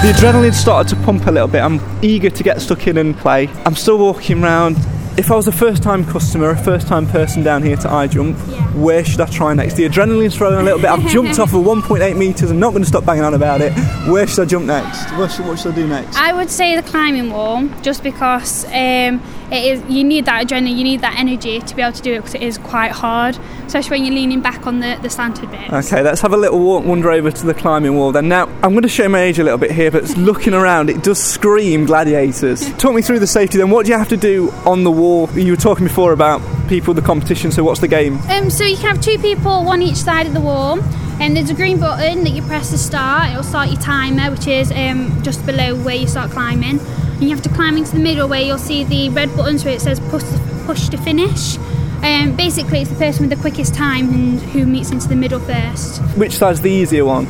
The 0.01 0.13
adrenaline 0.17 0.55
started 0.55 0.89
to 0.97 1.03
pump 1.05 1.27
a 1.27 1.31
little 1.31 1.47
bit. 1.47 1.61
I'm 1.61 1.79
eager 2.03 2.31
to 2.31 2.43
get 2.43 2.63
stuck 2.63 2.87
in 2.87 2.97
and 2.97 3.15
play. 3.17 3.49
I'm 3.67 3.75
still 3.75 3.99
walking 3.99 4.43
around 4.43 4.79
If 5.19 5.31
I 5.31 5.37
was 5.37 5.47
a 5.47 5.53
first 5.53 5.83
time 5.83 6.07
customer, 6.07 6.49
a 6.51 6.57
first 6.57 6.87
time 6.89 7.07
person 7.07 7.43
down 7.43 7.63
here 7.63 7.77
to 7.77 7.89
iJump, 7.89 8.35
Yeah. 8.49 8.63
where 8.81 9.05
should 9.05 9.21
I 9.21 9.27
try 9.27 9.53
next? 9.53 9.75
The 9.75 9.87
adrenaline's 9.87 10.35
throwing 10.37 10.59
a 10.59 10.63
little 10.63 10.79
bit. 10.81 10.89
I've 10.89 11.07
jumped 11.17 11.39
off 11.39 11.53
of 11.53 11.63
1.8 11.67 12.17
metres. 12.17 12.51
I'm 12.51 12.59
not 12.61 12.71
going 12.71 12.83
to 12.83 12.89
stop 12.89 13.05
banging 13.05 13.25
on 13.25 13.35
about 13.35 13.61
it. 13.61 13.73
Where 14.09 14.27
should 14.27 14.41
I 14.41 14.45
jump 14.47 14.65
next? 14.67 15.11
What 15.19 15.31
should, 15.31 15.45
what 15.47 15.59
should 15.59 15.73
I 15.73 15.75
do 15.75 15.87
next? 15.87 16.17
I 16.17 16.33
would 16.33 16.49
say 16.49 16.77
the 16.77 16.83
climbing 16.83 17.31
wall, 17.31 17.69
just 17.83 18.03
because 18.03 18.65
um, 18.67 19.21
it 19.53 19.65
is. 19.65 19.83
You 19.91 20.05
need 20.05 20.27
that 20.27 20.47
adrenaline, 20.47 20.77
you 20.77 20.85
need 20.85 21.01
that 21.01 21.19
energy 21.19 21.61
to 21.61 21.77
be 21.77 21.83
able 21.83 21.93
to 21.93 22.03
do 22.03 22.15
it 22.15 22.19
because 22.19 22.35
it 22.35 22.43
is 22.43 22.59
quite 22.59 22.93
hard, 22.93 23.39
especially 23.67 23.91
when 23.99 24.05
you're 24.05 24.15
leaning 24.15 24.41
back 24.41 24.67
on 24.67 24.81
the, 24.81 24.99
the 25.03 25.11
slanted 25.11 25.51
bit. 25.51 25.73
Okay, 25.73 26.03
let's 26.03 26.21
have 26.21 26.33
a 26.33 26.37
little 26.37 26.61
walk, 26.61 26.85
wander 26.85 27.11
over 27.11 27.31
to 27.31 27.47
the 27.47 27.55
climbing 27.55 27.97
wall 27.97 28.13
then. 28.13 28.29
Now, 28.29 28.47
I'm 28.63 28.71
going 28.73 28.83
to 28.83 28.89
show 28.89 29.09
my 29.09 29.21
age 29.21 29.39
a 29.39 29.45
little 29.45 29.59
bit 29.59 29.71
here, 29.73 29.91
but 29.91 30.09
looking 30.17 30.55
around, 30.55 30.91
it 30.91 31.03
does 31.03 31.23
scream 31.23 31.87
gladiators. 31.87 32.73
Talk 32.75 32.95
me 32.95 33.03
through 33.03 33.19
the 33.19 33.27
safety 33.27 33.59
then. 33.59 33.71
What 33.71 33.87
do 33.87 33.93
you 33.93 33.99
have 33.99 34.09
to 34.09 34.17
do 34.17 34.51
on 34.65 34.85
the 34.85 34.91
wall? 34.91 35.29
You 35.31 35.53
were 35.53 35.57
talking 35.57 35.87
before 35.87 36.13
about 36.13 36.41
people, 36.69 36.95
the 36.95 37.03
competition, 37.03 37.51
so 37.51 37.65
what's 37.65 37.81
the 37.81 37.89
game? 37.89 38.19
Um, 38.29 38.51
so 38.51 38.65
you 38.65 38.77
can 38.77 38.95
have 38.95 39.01
two 39.01 39.19
people, 39.19 39.65
one 39.65 39.83
each 39.83 39.97
side 39.97 40.27
of 40.27 40.35
the 40.35 40.41
wall, 40.41 40.81
and 41.21 41.37
there's 41.37 41.51
a 41.51 41.55
green 41.55 41.81
button 41.81 42.25
that 42.25 42.31
you 42.31 42.43
press 42.43 42.71
to 42.71 42.79
start. 42.79 43.31
It'll 43.31 43.43
start 43.43 43.71
your 43.71 43.81
timer, 43.81 44.31
which 44.31 44.47
is 44.47 44.71
um, 44.73 45.23
just 45.23 45.45
below 45.45 45.75
where 45.83 45.97
you 45.97 46.07
start 46.07 46.31
climbing. 46.31 46.79
And 47.21 47.29
you 47.29 47.37
have 47.37 47.43
to 47.43 47.51
climb 47.51 47.77
into 47.77 47.93
the 47.93 47.99
middle 48.01 48.29
where 48.29 48.41
you'll 48.41 48.59
see 48.59 48.83
the 48.83 49.11
red 49.11 49.35
buttons 49.37 49.65
where 49.65 49.75
it 49.75 49.81
says 49.81 50.01
push 50.01 50.23
to, 50.23 50.63
push 50.65 50.89
to 50.89 50.97
finish. 50.97 51.59
Um, 52.03 52.35
basically, 52.35 52.81
it's 52.81 52.91
the 52.91 52.97
person 52.97 53.29
with 53.29 53.37
the 53.37 53.43
quickest 53.43 53.75
time 53.75 54.09
and 54.15 54.41
who 54.41 54.65
meets 54.67 54.91
into 54.91 55.07
the 55.07 55.17
middle 55.17 55.39
first. 55.39 56.01
Which 56.17 56.33
side's 56.33 56.63
the 56.63 56.71
easier 56.71 57.05
one? 57.05 57.27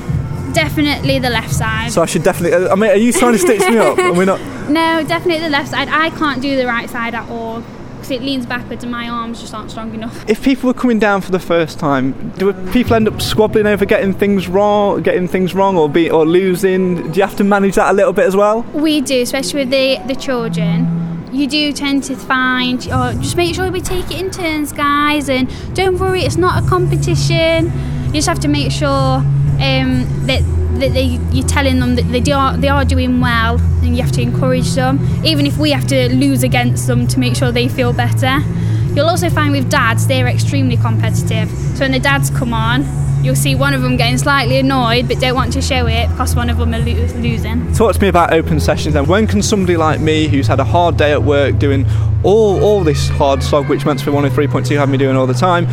Definitely 0.53 1.18
the 1.18 1.31
left 1.31 1.53
side. 1.53 1.90
So 1.90 2.03
I 2.03 2.07
should 2.07 2.22
definitely. 2.22 2.68
I 2.68 2.74
mean, 2.76 2.90
are 2.90 2.96
you 2.96 3.12
trying 3.12 3.33
to 3.33 3.38
stitch 3.38 3.61
me 3.61 3.79
up? 3.79 3.98
Are 3.98 4.12
we 4.12 4.24
not? 4.24 4.40
No, 4.70 5.03
definitely 5.03 5.42
the 5.42 5.50
left 5.50 5.70
side. 5.70 5.88
I 5.88 6.11
can't 6.11 6.40
do 6.40 6.55
the 6.55 6.64
right 6.64 6.88
side 6.88 7.12
at 7.12 7.29
all 7.29 7.64
because 8.11 8.23
it 8.23 8.27
leans 8.27 8.46
backwards 8.46 8.83
and 8.83 8.90
my 8.90 9.09
arms 9.09 9.40
just 9.40 9.55
aren't 9.55 9.70
strong 9.70 9.94
enough. 9.94 10.29
If 10.29 10.42
people 10.42 10.66
were 10.66 10.75
coming 10.75 10.99
down 10.99 11.20
for 11.20 11.31
the 11.31 11.38
first 11.38 11.79
time, 11.79 12.31
do 12.37 12.53
people 12.73 12.94
end 12.94 13.07
up 13.07 13.23
squabbling 13.23 13.66
over 13.66 13.85
getting 13.85 14.12
things 14.12 14.49
wrong, 14.49 15.03
getting 15.03 15.29
things 15.29 15.55
wrong, 15.55 15.77
or 15.77 15.88
be 15.88 16.11
or 16.11 16.27
losing? 16.27 17.12
Do 17.12 17.20
you 17.20 17.27
have 17.27 17.37
to 17.37 17.44
manage 17.44 17.77
that 17.77 17.90
a 17.90 17.92
little 17.92 18.12
bit 18.12 18.27
as 18.27 18.35
well? 18.35 18.62
We 18.75 19.01
do, 19.01 19.23
especially 19.23 19.61
with 19.61 19.70
the, 19.70 20.01
the 20.12 20.20
children. 20.20 21.29
You 21.33 21.46
do 21.46 21.73
tend 21.73 22.03
to 22.05 22.16
find, 22.16 22.87
oh, 22.90 23.12
just 23.14 23.37
make 23.37 23.55
sure 23.55 23.70
we 23.70 23.81
take 23.81 24.11
it 24.11 24.20
in 24.20 24.31
turns, 24.31 24.73
guys, 24.73 25.29
and 25.29 25.49
don't 25.75 25.99
worry, 25.99 26.23
it's 26.23 26.37
not 26.37 26.64
a 26.64 26.68
competition. 26.68 27.66
You 28.07 28.14
just 28.14 28.29
have 28.29 28.40
to 28.40 28.49
make 28.49 28.73
sure 28.73 29.18
um, 29.18 30.07
that 30.27 30.42
that 30.81 30.93
they, 30.93 31.19
you're 31.33 31.47
telling 31.47 31.81
them 31.81 31.97
that 31.97 32.25
they 32.25 32.33
are 32.33 32.57
they 32.57 32.69
are 32.69 32.85
doing 32.85 33.21
well, 33.21 33.59
and 33.83 33.97
you 33.97 34.03
have 34.03 34.12
to 34.12 34.23
encourage 34.23 34.71
them, 34.75 34.99
even 35.25 35.47
if 35.47 35.59
we 35.59 35.71
have 35.71 35.87
to 35.88 36.14
lose 36.14 36.43
against 36.43 36.87
them 36.87 37.07
to 37.09 37.19
make 37.19 37.37
sure 37.37 37.53
they 37.53 37.69
feel 37.69 37.93
better. 37.93 38.38
You'll 38.95 39.09
also 39.09 39.31
find 39.31 39.53
with 39.53 39.71
dads, 39.71 40.07
they're 40.09 40.27
extremely 40.27 40.77
competitive. 40.77 41.49
So 41.77 41.81
when 41.81 41.93
the 41.93 42.01
dads 42.01 42.29
come 42.31 42.53
on, 42.53 42.85
you'll 43.23 43.37
see 43.37 43.55
one 43.55 43.73
of 43.73 43.83
them 43.83 43.97
getting 43.97 44.19
slightly 44.19 44.59
annoyed 44.59 45.07
but 45.07 45.21
don't 45.21 45.35
want 45.35 45.53
to 45.53 45.62
show 45.62 45.87
it 45.87 46.09
because 46.09 46.35
one 46.35 46.51
of 46.51 46.57
them 46.57 46.75
are 46.75 46.79
lo- 46.79 47.21
losing. 47.21 47.73
Talk 47.75 47.95
to 47.95 48.01
me 48.01 48.09
about 48.09 48.33
open 48.33 48.59
sessions 48.59 48.95
then. 48.95 49.07
When 49.07 49.27
can 49.27 49.43
somebody 49.43 49.77
like 49.77 50.01
me, 50.01 50.27
who's 50.27 50.47
had 50.47 50.59
a 50.59 50.64
hard 50.64 50.97
day 50.97 51.12
at 51.12 51.23
work, 51.23 51.59
doing 51.59 51.87
all 52.23 52.62
all 52.62 52.83
this 52.83 53.09
hard 53.09 53.43
slog, 53.43 53.69
which 53.69 53.87
Mansfield 53.87 54.16
103.2 54.16 54.77
have 54.77 54.88
me 54.88 54.99
doing 54.99 55.16
all 55.16 55.27
the 55.27 55.35
time, 55.35 55.66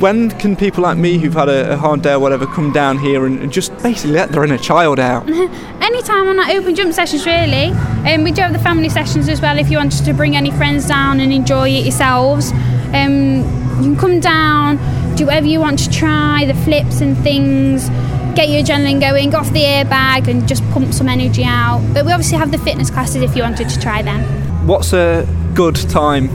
when 0.00 0.30
can 0.38 0.56
people 0.56 0.82
like 0.82 0.96
me, 0.96 1.18
who've 1.18 1.34
had 1.34 1.48
a, 1.48 1.72
a 1.72 1.76
hard 1.76 2.02
day 2.02 2.12
or 2.12 2.18
whatever, 2.18 2.46
come 2.46 2.72
down 2.72 2.98
here 2.98 3.26
and, 3.26 3.40
and 3.40 3.52
just 3.52 3.76
basically 3.82 4.12
let 4.12 4.30
their 4.30 4.44
inner 4.44 4.58
child 4.58 4.98
out? 4.98 5.28
Anytime 5.82 6.28
on 6.28 6.38
our 6.38 6.50
open 6.52 6.74
jump 6.74 6.92
sessions, 6.92 7.26
really. 7.26 7.70
Um, 8.06 8.24
we 8.24 8.32
do 8.32 8.42
have 8.42 8.52
the 8.52 8.58
family 8.58 8.88
sessions 8.88 9.28
as 9.28 9.40
well 9.40 9.58
if 9.58 9.70
you 9.70 9.78
wanted 9.78 10.04
to 10.04 10.12
bring 10.12 10.36
any 10.36 10.50
friends 10.52 10.86
down 10.86 11.20
and 11.20 11.32
enjoy 11.32 11.68
it 11.68 11.84
yourselves. 11.84 12.52
Um, 12.92 13.38
you 13.78 13.94
can 13.94 13.96
come 13.96 14.20
down, 14.20 14.76
do 15.16 15.26
whatever 15.26 15.46
you 15.46 15.60
want 15.60 15.78
to 15.80 15.90
try, 15.90 16.44
the 16.44 16.54
flips 16.54 17.00
and 17.00 17.16
things, 17.18 17.88
get 18.34 18.48
your 18.48 18.62
adrenaline 18.62 19.00
going, 19.00 19.30
go 19.30 19.38
off 19.38 19.52
the 19.52 19.62
airbag 19.62 20.28
and 20.28 20.46
just 20.46 20.62
pump 20.70 20.92
some 20.94 21.08
energy 21.08 21.44
out. 21.44 21.80
But 21.92 22.04
we 22.06 22.12
obviously 22.12 22.38
have 22.38 22.52
the 22.52 22.58
fitness 22.58 22.90
classes 22.90 23.22
if 23.22 23.34
you 23.36 23.42
wanted 23.42 23.68
to 23.68 23.80
try 23.80 24.02
them. 24.02 24.22
What's 24.66 24.92
a 24.92 25.26
good 25.54 25.76
time? 25.76 26.28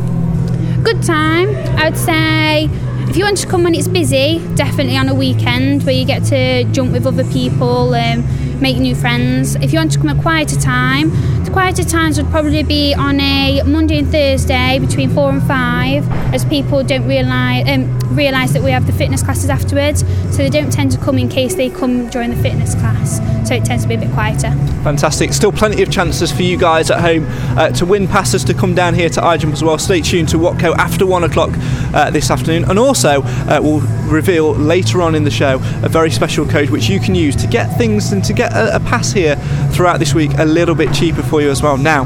Good 0.83 1.01
time, 1.03 1.49
I 1.77 1.89
would 1.89 1.97
say. 1.97 2.69
If 3.09 3.17
you 3.17 3.25
want 3.25 3.37
to 3.37 3.47
come 3.47 3.63
when 3.63 3.75
it's 3.75 3.87
busy, 3.87 4.39
definitely 4.55 4.97
on 4.97 5.07
a 5.09 5.13
weekend 5.13 5.83
where 5.83 5.93
you 5.93 6.05
get 6.05 6.23
to 6.25 6.63
jump 6.71 6.91
with 6.91 7.05
other 7.05 7.23
people, 7.25 7.93
um, 7.93 8.23
make 8.63 8.77
new 8.77 8.95
friends. 8.95 9.55
If 9.57 9.73
you 9.73 9.79
want 9.79 9.91
to 9.91 9.99
come 9.99 10.07
at 10.07 10.21
quieter 10.21 10.55
time, 10.55 11.09
the 11.43 11.51
quieter 11.51 11.83
times 11.83 12.17
would 12.17 12.31
probably 12.31 12.63
be 12.63 12.93
on 12.93 13.19
a 13.19 13.61
Monday 13.63 13.97
and 13.99 14.09
Thursday 14.09 14.79
between 14.79 15.09
four 15.09 15.29
and 15.29 15.43
five, 15.43 16.09
as 16.33 16.45
people 16.45 16.81
don't 16.81 17.05
realise 17.05 17.67
um, 17.67 17.99
realise 18.15 18.53
that 18.53 18.63
we 18.63 18.71
have 18.71 18.85
the 18.87 18.93
fitness 18.93 19.21
classes 19.21 19.49
afterwards, 19.49 19.99
so 20.31 20.37
they 20.37 20.49
don't 20.49 20.71
tend 20.71 20.91
to 20.93 20.97
come 20.97 21.17
in 21.17 21.27
case 21.27 21.55
they 21.55 21.69
come 21.69 22.07
during 22.09 22.29
the 22.29 22.37
fitness 22.37 22.73
class. 22.75 23.19
So 23.47 23.55
it 23.55 23.65
tends 23.65 23.83
to 23.83 23.89
be 23.89 23.95
a 23.95 23.97
bit 23.97 24.11
quieter. 24.11 24.51
Fantastic. 24.83 25.33
Still 25.33 25.51
plenty 25.51 25.83
of 25.83 25.91
chances 25.91 26.31
for 26.31 26.43
you 26.43 26.57
guys 26.57 26.89
at 26.89 27.01
home 27.01 27.25
uh, 27.57 27.69
to 27.71 27.85
win 27.85 28.07
passes 28.07 28.45
to 28.45 28.53
come 28.53 28.73
down 28.73 28.93
here 28.93 29.09
to 29.09 29.19
iJump 29.19 29.51
as 29.51 29.63
well. 29.63 29.77
Stay 29.77 29.99
tuned 29.99 30.29
to 30.29 30.37
Watco 30.37 30.73
after 30.77 31.05
one 31.05 31.25
o'clock 31.25 31.49
uh, 31.93 32.09
this 32.09 32.31
afternoon. 32.31 32.63
And 32.69 32.79
also, 32.79 33.21
uh, 33.23 33.59
we'll 33.61 33.81
reveal 34.09 34.53
later 34.53 35.01
on 35.01 35.15
in 35.15 35.23
the 35.25 35.31
show 35.31 35.55
a 35.83 35.89
very 35.89 36.11
special 36.11 36.45
code 36.45 36.69
which 36.69 36.87
you 36.87 36.99
can 36.99 37.15
use 37.15 37.35
to 37.35 37.47
get 37.47 37.77
things 37.77 38.13
and 38.13 38.23
to 38.23 38.33
get 38.33 38.52
a, 38.53 38.75
a 38.75 38.79
pass 38.79 39.11
here 39.11 39.35
throughout 39.71 39.99
this 39.99 40.13
week 40.13 40.31
a 40.37 40.45
little 40.45 40.75
bit 40.75 40.93
cheaper 40.93 41.23
for 41.23 41.41
you 41.41 41.49
as 41.49 41.61
well. 41.61 41.77
Now, 41.77 42.03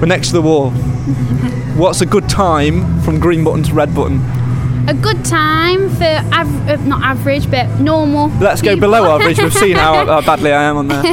we're 0.00 0.06
next 0.06 0.28
to 0.28 0.34
the 0.34 0.42
wall. 0.42 0.70
What's 1.76 2.00
a 2.00 2.06
good 2.06 2.28
time 2.28 3.00
from 3.02 3.18
green 3.18 3.44
button 3.44 3.62
to 3.64 3.74
red 3.74 3.94
button? 3.94 4.20
A 4.88 4.94
good 4.94 5.24
time 5.24 5.88
for 5.90 6.04
av- 6.04 6.68
uh, 6.68 6.76
not 6.84 7.02
average 7.04 7.48
but 7.48 7.68
normal. 7.78 8.28
Let's 8.40 8.60
go 8.60 8.74
people. 8.74 8.88
below 8.88 9.14
average. 9.20 9.38
We've 9.38 9.54
seen 9.54 9.76
how, 9.76 10.04
how 10.04 10.20
badly 10.22 10.52
I 10.52 10.64
am 10.64 10.76
on 10.76 10.88
there. 10.88 11.04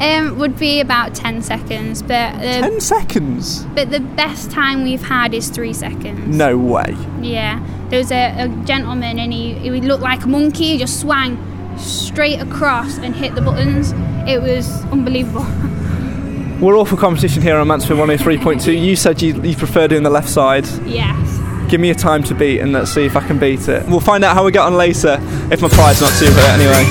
um, 0.00 0.38
would 0.38 0.58
be 0.58 0.80
about 0.80 1.14
10 1.14 1.40
seconds, 1.40 2.02
but 2.02 2.32
the, 2.38 2.60
10 2.68 2.80
seconds? 2.80 3.64
but 3.76 3.90
the 3.90 4.00
best 4.00 4.50
time 4.50 4.82
we've 4.82 5.06
had 5.06 5.34
is 5.34 5.50
three 5.50 5.72
seconds. 5.72 6.36
No 6.36 6.58
way. 6.58 6.96
Yeah, 7.20 7.64
there 7.90 8.00
was 8.00 8.10
a, 8.10 8.44
a 8.44 8.48
gentleman 8.64 9.20
and 9.20 9.32
he, 9.32 9.54
he 9.54 9.70
looked 9.70 10.02
like 10.02 10.24
a 10.24 10.28
monkey, 10.28 10.72
he 10.72 10.78
just 10.78 11.00
swang 11.00 11.38
straight 11.78 12.40
across 12.40 12.98
and 12.98 13.14
hit 13.14 13.36
the 13.36 13.40
buttons. 13.40 13.92
It 14.28 14.40
was 14.40 14.84
unbelievable. 14.86 15.44
We're 16.60 16.76
all 16.76 16.84
for 16.84 16.96
competition 16.96 17.42
here 17.42 17.56
on 17.56 17.66
Mansfield 17.66 17.98
103.2. 17.98 18.80
You 18.80 18.94
said 18.94 19.20
you, 19.20 19.40
you 19.42 19.56
prefer 19.56 19.88
doing 19.88 20.04
the 20.04 20.10
left 20.10 20.28
side. 20.28 20.66
yes. 20.86 21.38
Give 21.68 21.80
me 21.80 21.90
a 21.90 21.94
time 21.94 22.22
to 22.24 22.34
beat 22.34 22.60
and 22.60 22.72
let's 22.72 22.92
see 22.92 23.04
if 23.06 23.16
I 23.16 23.26
can 23.26 23.38
beat 23.38 23.66
it. 23.68 23.86
We'll 23.88 23.98
find 24.00 24.22
out 24.22 24.34
how 24.34 24.44
we 24.44 24.52
get 24.52 24.60
on 24.60 24.76
later 24.76 25.16
if 25.50 25.62
my 25.62 25.68
pride's 25.68 26.00
not 26.02 26.12
too 26.18 26.26
hurt 26.26 26.60
anyway. 26.60 26.84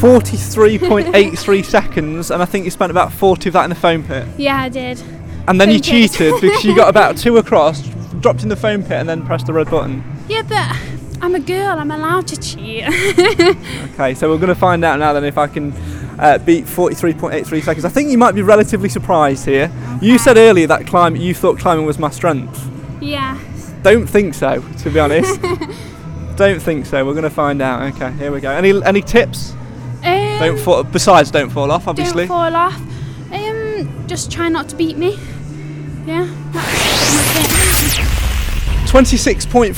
43.83 0.00 1.64
seconds, 1.64 2.30
and 2.30 2.42
I 2.42 2.44
think 2.44 2.64
you 2.64 2.70
spent 2.70 2.90
about 2.90 3.12
40 3.12 3.48
of 3.48 3.52
that 3.54 3.64
in 3.64 3.70
the 3.70 3.76
foam 3.76 4.04
pit. 4.04 4.26
Yeah, 4.36 4.56
I 4.60 4.68
did. 4.68 5.02
And 5.48 5.60
then 5.60 5.70
you 5.70 5.78
Foam 5.78 5.82
pit. 5.82 6.10
cheated 6.12 6.40
because 6.40 6.64
you 6.64 6.76
got 6.76 6.88
about 6.88 7.16
two 7.18 7.38
across, 7.38 7.82
dropped 8.20 8.42
in 8.42 8.48
the 8.48 8.56
foam 8.56 8.82
pit, 8.82 8.92
and 8.92 9.08
then 9.08 9.24
pressed 9.26 9.46
the 9.46 9.52
red 9.52 9.70
button. 9.70 10.04
Yeah, 10.28 10.42
but 10.42 10.76
I'm 11.20 11.34
a 11.34 11.40
girl, 11.40 11.78
I'm 11.78 11.90
allowed 11.90 12.28
to 12.28 12.36
cheat. 12.36 12.84
okay, 13.94 14.14
so 14.14 14.30
we're 14.30 14.36
going 14.36 14.48
to 14.48 14.54
find 14.54 14.84
out 14.84 14.98
now 14.98 15.12
then 15.12 15.24
if 15.24 15.36
I 15.36 15.46
can 15.46 15.72
uh, 16.18 16.38
beat 16.38 16.64
43.83 16.64 17.62
seconds. 17.62 17.84
I 17.84 17.88
think 17.88 18.10
you 18.10 18.18
might 18.18 18.34
be 18.34 18.42
relatively 18.42 18.88
surprised 18.88 19.44
here. 19.44 19.72
Okay. 19.96 20.06
You 20.06 20.18
said 20.18 20.36
earlier 20.36 20.66
that 20.66 20.86
climb 20.86 21.16
you 21.16 21.34
thought 21.34 21.58
climbing 21.58 21.86
was 21.86 21.98
my 21.98 22.10
strength. 22.10 22.70
Yeah. 23.00 23.38
Don't 23.82 24.06
think 24.06 24.34
so, 24.34 24.62
to 24.78 24.90
be 24.90 24.98
honest. 24.98 25.40
don't 26.36 26.60
think 26.60 26.86
so. 26.86 27.04
We're 27.04 27.12
going 27.12 27.24
to 27.24 27.30
find 27.30 27.62
out. 27.62 27.94
Okay, 27.94 28.12
here 28.12 28.32
we 28.32 28.40
go. 28.40 28.50
Any 28.50 28.82
any 28.84 29.02
tips? 29.02 29.52
Um, 30.04 30.38
don't 30.38 30.58
fall. 30.58 30.82
Besides, 30.84 31.30
don't 31.30 31.50
fall 31.50 31.70
off. 31.70 31.88
Obviously. 31.88 32.26
Don't 32.26 32.36
fall 32.36 32.56
off. 32.56 32.80
Um, 33.32 34.06
just 34.06 34.30
try 34.32 34.48
not 34.48 34.68
to 34.70 34.76
beat 34.76 34.96
me. 34.96 35.18
Yeah. 36.06 36.26
26.40 38.88 39.74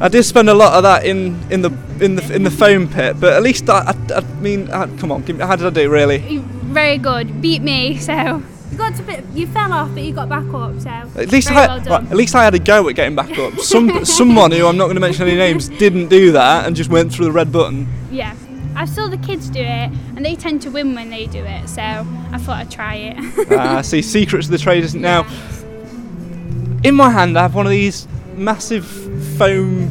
I 0.00 0.08
did 0.08 0.24
spend 0.24 0.50
a 0.50 0.54
lot 0.54 0.74
of 0.74 0.82
that 0.82 1.04
in, 1.04 1.40
in 1.52 1.62
the 1.62 1.70
in 2.00 2.16
the 2.16 2.34
in 2.34 2.42
the 2.42 2.50
foam 2.50 2.88
pit, 2.88 3.20
but 3.20 3.32
at 3.32 3.42
least 3.42 3.70
I, 3.70 3.92
I, 3.92 4.14
I 4.16 4.20
mean, 4.40 4.68
uh, 4.70 4.88
come 4.98 5.12
on, 5.12 5.22
give 5.22 5.36
me, 5.36 5.44
how 5.44 5.54
did 5.56 5.66
I 5.66 5.70
do 5.70 5.88
really? 5.88 6.38
Very 6.38 6.98
good. 6.98 7.40
Beat 7.40 7.62
me. 7.62 7.98
So 7.98 8.42
you 8.72 8.78
got 8.78 8.96
to 8.96 9.02
bit. 9.04 9.24
You 9.34 9.46
fell 9.46 9.72
off, 9.72 9.94
but 9.94 10.02
you 10.02 10.12
got 10.12 10.28
back 10.28 10.52
up. 10.52 10.80
So 10.80 10.90
At 10.90 11.30
least 11.30 11.48
very 11.48 11.60
I 11.60 11.66
well 11.78 12.00
right, 12.00 12.10
at 12.10 12.16
least 12.16 12.34
I 12.34 12.42
had 12.42 12.54
a 12.54 12.58
go 12.58 12.88
at 12.88 12.96
getting 12.96 13.14
back 13.14 13.38
up. 13.38 13.58
Some 13.60 14.04
someone 14.04 14.50
who 14.50 14.66
I'm 14.66 14.76
not 14.76 14.86
going 14.86 14.96
to 14.96 15.00
mention 15.00 15.28
any 15.28 15.36
names 15.36 15.68
didn't 15.68 16.08
do 16.08 16.32
that 16.32 16.66
and 16.66 16.74
just 16.74 16.90
went 16.90 17.12
through 17.12 17.26
the 17.26 17.32
red 17.32 17.52
button. 17.52 17.88
Yeah. 18.10 18.34
I 18.76 18.86
saw 18.86 19.06
the 19.06 19.18
kids 19.18 19.48
do 19.50 19.60
it, 19.60 19.90
and 20.16 20.24
they 20.24 20.34
tend 20.34 20.60
to 20.62 20.70
win 20.70 20.96
when 20.96 21.08
they 21.08 21.26
do 21.26 21.44
it. 21.44 21.68
So 21.68 21.80
I 21.80 22.38
thought 22.38 22.56
I'd 22.58 22.70
try 22.72 22.96
it. 22.96 23.52
Uh, 23.52 23.82
see, 23.82 24.02
secrets 24.02 24.46
of 24.46 24.50
the 24.50 24.58
trade 24.58 24.82
isn't 24.82 25.00
now. 25.00 25.22
In 26.82 26.96
my 26.96 27.10
hand, 27.10 27.38
I 27.38 27.42
have 27.42 27.54
one 27.54 27.66
of 27.66 27.70
these 27.70 28.08
massive 28.34 29.03
foam 29.36 29.90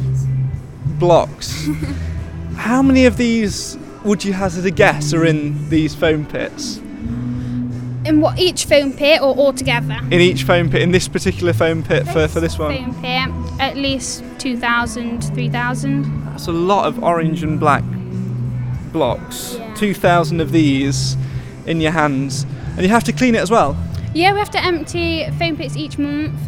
blocks. 0.98 1.68
How 2.56 2.82
many 2.82 3.06
of 3.06 3.16
these 3.16 3.76
would 4.04 4.24
you 4.24 4.32
hazard 4.32 4.66
a 4.66 4.70
guess 4.70 5.12
are 5.12 5.24
in 5.24 5.68
these 5.68 5.94
foam 5.94 6.26
pits? 6.26 6.78
In 8.06 8.20
what 8.20 8.38
each 8.38 8.66
foam 8.66 8.92
pit 8.92 9.20
or 9.22 9.34
all 9.34 9.52
together? 9.52 9.98
In 10.10 10.20
each 10.20 10.42
foam 10.42 10.70
pit, 10.70 10.82
in 10.82 10.92
this 10.92 11.08
particular 11.08 11.52
foam 11.52 11.82
pit 11.82 12.06
for, 12.08 12.28
for 12.28 12.40
this 12.40 12.58
one? 12.58 12.76
Foam 12.76 13.02
pit, 13.02 13.60
at 13.60 13.76
least 13.76 14.22
2,000, 14.38 15.24
3,000. 15.24 16.24
That's 16.26 16.46
a 16.46 16.52
lot 16.52 16.86
of 16.86 17.02
orange 17.02 17.42
and 17.42 17.58
black 17.58 17.82
blocks. 18.92 19.56
Yeah. 19.58 19.74
2,000 19.74 20.40
of 20.40 20.52
these 20.52 21.16
in 21.66 21.80
your 21.80 21.92
hands. 21.92 22.44
And 22.76 22.82
you 22.82 22.88
have 22.88 23.04
to 23.04 23.12
clean 23.12 23.34
it 23.34 23.40
as 23.40 23.50
well. 23.50 23.76
Yeah, 24.14 24.32
we 24.32 24.38
have 24.38 24.50
to 24.50 24.62
empty 24.62 25.28
foam 25.38 25.56
pits 25.56 25.76
each 25.76 25.98
month, 25.98 26.38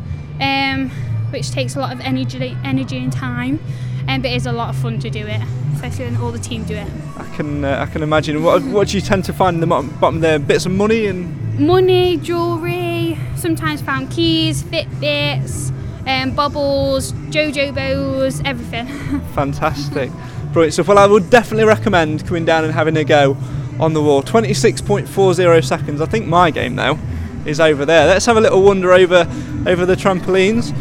um, 0.40 0.90
which 1.36 1.50
takes 1.50 1.76
a 1.76 1.78
lot 1.78 1.92
of 1.92 2.00
energy, 2.00 2.56
energy 2.64 2.96
and 2.96 3.12
time. 3.12 3.60
Um, 4.08 4.22
but 4.22 4.30
it 4.30 4.36
is 4.36 4.46
a 4.46 4.52
lot 4.52 4.70
of 4.70 4.76
fun 4.76 4.98
to 5.00 5.10
do 5.10 5.26
it, 5.26 5.42
especially 5.74 6.06
when 6.06 6.16
all 6.16 6.32
the 6.32 6.38
team 6.38 6.64
do 6.64 6.74
it. 6.74 6.88
I 7.18 7.24
can 7.36 7.62
uh, 7.62 7.84
I 7.86 7.92
can 7.92 8.02
imagine. 8.02 8.42
What, 8.42 8.62
what 8.64 8.88
do 8.88 8.96
you 8.96 9.02
tend 9.02 9.24
to 9.26 9.34
find 9.34 9.56
in 9.56 9.60
the 9.60 9.66
bottom, 9.66 10.20
there? 10.20 10.38
Bits 10.38 10.64
of 10.64 10.72
money 10.72 11.06
and 11.06 11.58
Money, 11.58 12.16
jewellery, 12.18 13.18
sometimes 13.36 13.82
found 13.82 14.10
keys, 14.10 14.62
Fitbits, 14.62 15.72
um, 16.06 16.34
bubbles, 16.34 17.12
Jojo 17.30 17.74
bows, 17.74 18.40
everything. 18.44 18.86
fantastic. 19.34 20.10
Brilliant 20.52 20.74
stuff. 20.74 20.88
Well, 20.88 20.98
I 20.98 21.06
would 21.06 21.28
definitely 21.28 21.64
recommend 21.64 22.26
coming 22.26 22.44
down 22.44 22.64
and 22.64 22.72
having 22.72 22.96
a 22.96 23.04
go 23.04 23.36
on 23.78 23.92
the 23.92 24.02
wall. 24.02 24.22
26.40 24.22 25.64
seconds. 25.64 26.00
I 26.00 26.06
think 26.06 26.26
my 26.26 26.50
game 26.50 26.74
now 26.74 26.98
is 27.44 27.60
over 27.60 27.84
there. 27.84 28.06
Let's 28.06 28.26
have 28.26 28.36
a 28.36 28.40
little 28.40 28.62
wander 28.62 28.92
over 28.92 29.26
over 29.66 29.84
the 29.84 29.96
trampolines. 29.96 30.72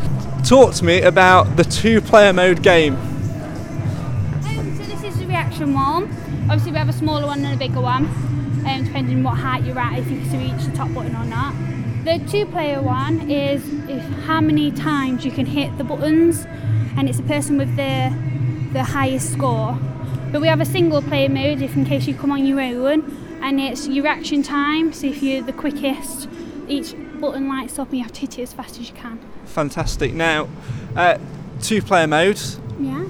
Talk 0.46 0.76
to 0.76 0.86
me 0.86 1.02
about 1.02 1.56
the 1.56 1.64
two-player 1.64 2.32
mode 2.32 2.62
game. 2.62 2.96
Um, 2.96 4.78
so 4.78 4.84
this 4.84 5.02
is 5.04 5.18
the 5.18 5.26
reaction 5.26 5.74
one. 5.74 6.04
Obviously 6.44 6.72
we 6.72 6.78
have 6.78 6.88
a 6.88 6.94
smaller 6.94 7.26
one 7.26 7.44
and 7.44 7.56
a 7.56 7.58
bigger 7.58 7.82
one, 7.82 8.06
um, 8.68 8.84
depending 8.86 9.18
on 9.18 9.24
what 9.24 9.40
height 9.40 9.64
you're 9.64 9.80
at, 9.80 9.98
if 9.98 10.08
you 10.08 10.20
can 10.22 10.40
reach 10.40 10.64
the 10.68 10.78
top 10.78 10.94
button 10.94 11.16
or 11.16 11.26
not. 11.26 11.56
The 12.04 12.24
two-player 12.30 12.80
one 12.80 13.32
is, 13.32 13.64
how 14.28 14.40
many 14.40 14.72
times 14.72 15.26
you 15.26 15.32
can 15.32 15.48
hit 15.48 15.76
the 15.80 15.84
buttons, 15.84 16.46
and 16.96 17.10
it's 17.10 17.18
the 17.18 17.24
person 17.24 17.58
with 17.58 17.76
the 17.76 18.14
the 18.72 18.84
highest 18.84 19.34
score. 19.34 19.76
But 20.32 20.42
we 20.42 20.48
have 20.48 20.62
a 20.62 20.66
single-player 20.66 21.30
mode, 21.30 21.64
if 21.64 21.76
in 21.76 21.86
case 21.86 22.06
you 22.06 22.14
come 22.14 22.32
on 22.32 22.46
your 22.46 22.62
own, 22.62 23.40
and 23.42 23.60
it's 23.60 23.88
your 23.88 24.04
reaction 24.04 24.44
time. 24.44 24.94
So 24.94 25.08
if 25.08 25.24
you're 25.24 25.42
the 25.42 25.54
quickest, 25.54 26.30
each 26.68 26.94
button 27.32 27.48
lights 27.48 27.80
up, 27.80 27.90
and 27.90 27.98
you 27.98 28.04
have 28.04 28.14
to 28.14 28.22
hit 28.22 28.40
it 28.40 28.44
as 28.44 28.54
fast 28.54 28.80
as 28.80 28.90
you 28.90 28.96
can. 28.96 29.20
Fantastic. 29.46 30.14
Now, 30.14 30.48
uh, 30.96 31.18
two-player 31.62 32.08
mode. 32.08 32.40
Yeah. 32.80 33.06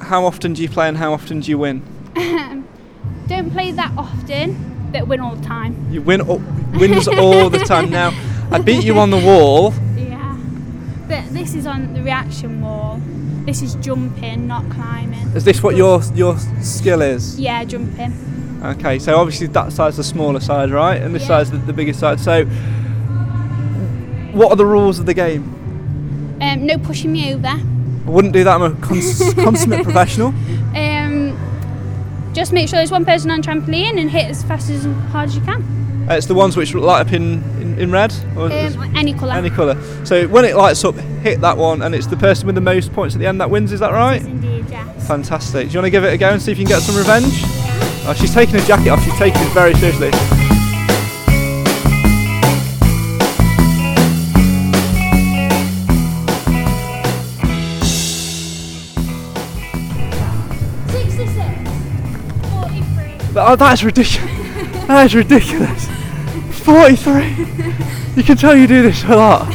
How 0.00 0.24
often 0.24 0.52
do 0.54 0.62
you 0.62 0.68
play 0.68 0.88
and 0.88 0.96
how 0.96 1.12
often 1.12 1.40
do 1.40 1.50
you 1.50 1.58
win? 1.58 1.82
Don't 3.28 3.50
play 3.50 3.70
that 3.72 3.92
often, 3.96 4.90
but 4.92 5.06
win 5.06 5.20
all 5.20 5.36
the 5.36 5.44
time. 5.46 5.86
You 5.90 6.02
win 6.02 6.20
all, 6.22 6.42
wins 6.74 7.08
all 7.08 7.48
the 7.50 7.58
time. 7.60 7.90
Now, 7.90 8.12
I 8.50 8.60
beat 8.60 8.84
you 8.84 8.98
on 8.98 9.10
the 9.10 9.16
wall. 9.28 9.72
Yeah. 9.96 10.36
But 11.08 11.32
this 11.32 11.54
is 11.54 11.66
on 11.66 11.94
the 11.94 12.02
reaction 12.02 12.60
wall. 12.60 13.00
This 13.46 13.62
is 13.62 13.74
jumping, 13.76 14.46
not 14.46 14.68
climbing. 14.70 15.18
Is 15.34 15.44
this 15.44 15.62
what 15.62 15.76
your 15.76 16.02
your 16.14 16.36
skill 16.60 17.00
is? 17.02 17.38
Yeah, 17.40 17.64
jumping. 17.64 18.12
Okay, 18.62 18.98
so 18.98 19.16
obviously 19.16 19.46
that 19.48 19.72
side's 19.72 19.96
the 19.96 20.04
smaller 20.04 20.38
side, 20.40 20.70
right? 20.70 21.00
And 21.00 21.14
this 21.14 21.22
Yeah. 21.22 21.28
side's 21.28 21.50
the, 21.50 21.58
the 21.58 21.72
bigger 21.72 21.92
side. 21.92 22.20
So, 22.20 22.46
what 24.32 24.50
are 24.50 24.56
the 24.56 24.66
rules 24.66 24.98
of 24.98 25.06
the 25.06 25.14
game? 25.14 25.42
Um, 26.40 26.66
no 26.66 26.78
pushing 26.78 27.12
me 27.12 27.32
over. 27.34 27.46
I 27.46 28.10
wouldn't 28.10 28.32
do 28.32 28.42
that. 28.44 28.54
I'm 28.60 28.62
a 28.62 28.74
cons- 28.80 29.34
consummate 29.36 29.84
professional. 29.84 30.28
Um, 30.76 31.38
just 32.32 32.52
make 32.52 32.68
sure 32.68 32.78
there's 32.78 32.90
one 32.90 33.04
person 33.04 33.30
on 33.30 33.42
trampoline 33.42 34.00
and 34.00 34.10
hit 34.10 34.26
as 34.30 34.42
fast 34.42 34.70
as 34.70 34.84
hard 35.12 35.28
as 35.28 35.36
you 35.36 35.42
can. 35.42 36.06
Uh, 36.10 36.14
it's 36.14 36.26
the 36.26 36.34
ones 36.34 36.56
which 36.56 36.74
light 36.74 37.06
up 37.06 37.12
in, 37.12 37.44
in, 37.60 37.78
in 37.78 37.90
red 37.92 38.12
or 38.36 38.46
Um, 38.50 38.96
any 38.96 39.14
colour. 39.14 39.34
any 39.34 39.50
colour. 39.50 39.80
So 40.04 40.26
when 40.26 40.44
it 40.44 40.56
lights 40.56 40.84
up, 40.84 40.96
hit 40.96 41.40
that 41.42 41.56
one, 41.56 41.82
and 41.82 41.94
it's 41.94 42.08
the 42.08 42.16
person 42.16 42.46
with 42.46 42.56
the 42.56 42.60
most 42.60 42.92
points 42.92 43.14
at 43.14 43.20
the 43.20 43.26
end 43.26 43.40
that 43.40 43.50
wins. 43.50 43.70
Is 43.70 43.78
that 43.80 43.92
right? 43.92 44.20
Yes, 44.20 44.24
indeed, 44.26 44.64
yes. 44.68 45.06
Fantastic. 45.06 45.68
Do 45.68 45.72
you 45.74 45.78
want 45.78 45.86
to 45.86 45.90
give 45.90 46.02
it 46.04 46.12
a 46.12 46.16
go 46.18 46.30
and 46.30 46.42
see 46.42 46.50
if 46.50 46.58
you 46.58 46.64
can 46.64 46.74
get 46.74 46.82
some 46.82 46.96
revenge? 46.96 47.32
Oh, 48.04 48.14
she's 48.18 48.34
taking 48.34 48.56
her 48.56 48.66
jacket 48.66 48.88
off. 48.88 49.04
She's 49.04 49.14
taking 49.16 49.40
it 49.42 49.52
very 49.52 49.74
seriously. 49.74 50.10
Oh, 63.34 63.56
that's 63.56 63.82
ridiculous. 63.82 64.86
that 64.86 65.06
is 65.06 65.14
ridiculous. 65.14 65.88
43. 66.60 67.28
You 68.16 68.22
can 68.22 68.36
tell 68.36 68.54
you 68.56 68.66
do 68.66 68.82
this 68.82 69.02
a 69.04 69.16
lot. 69.16 69.48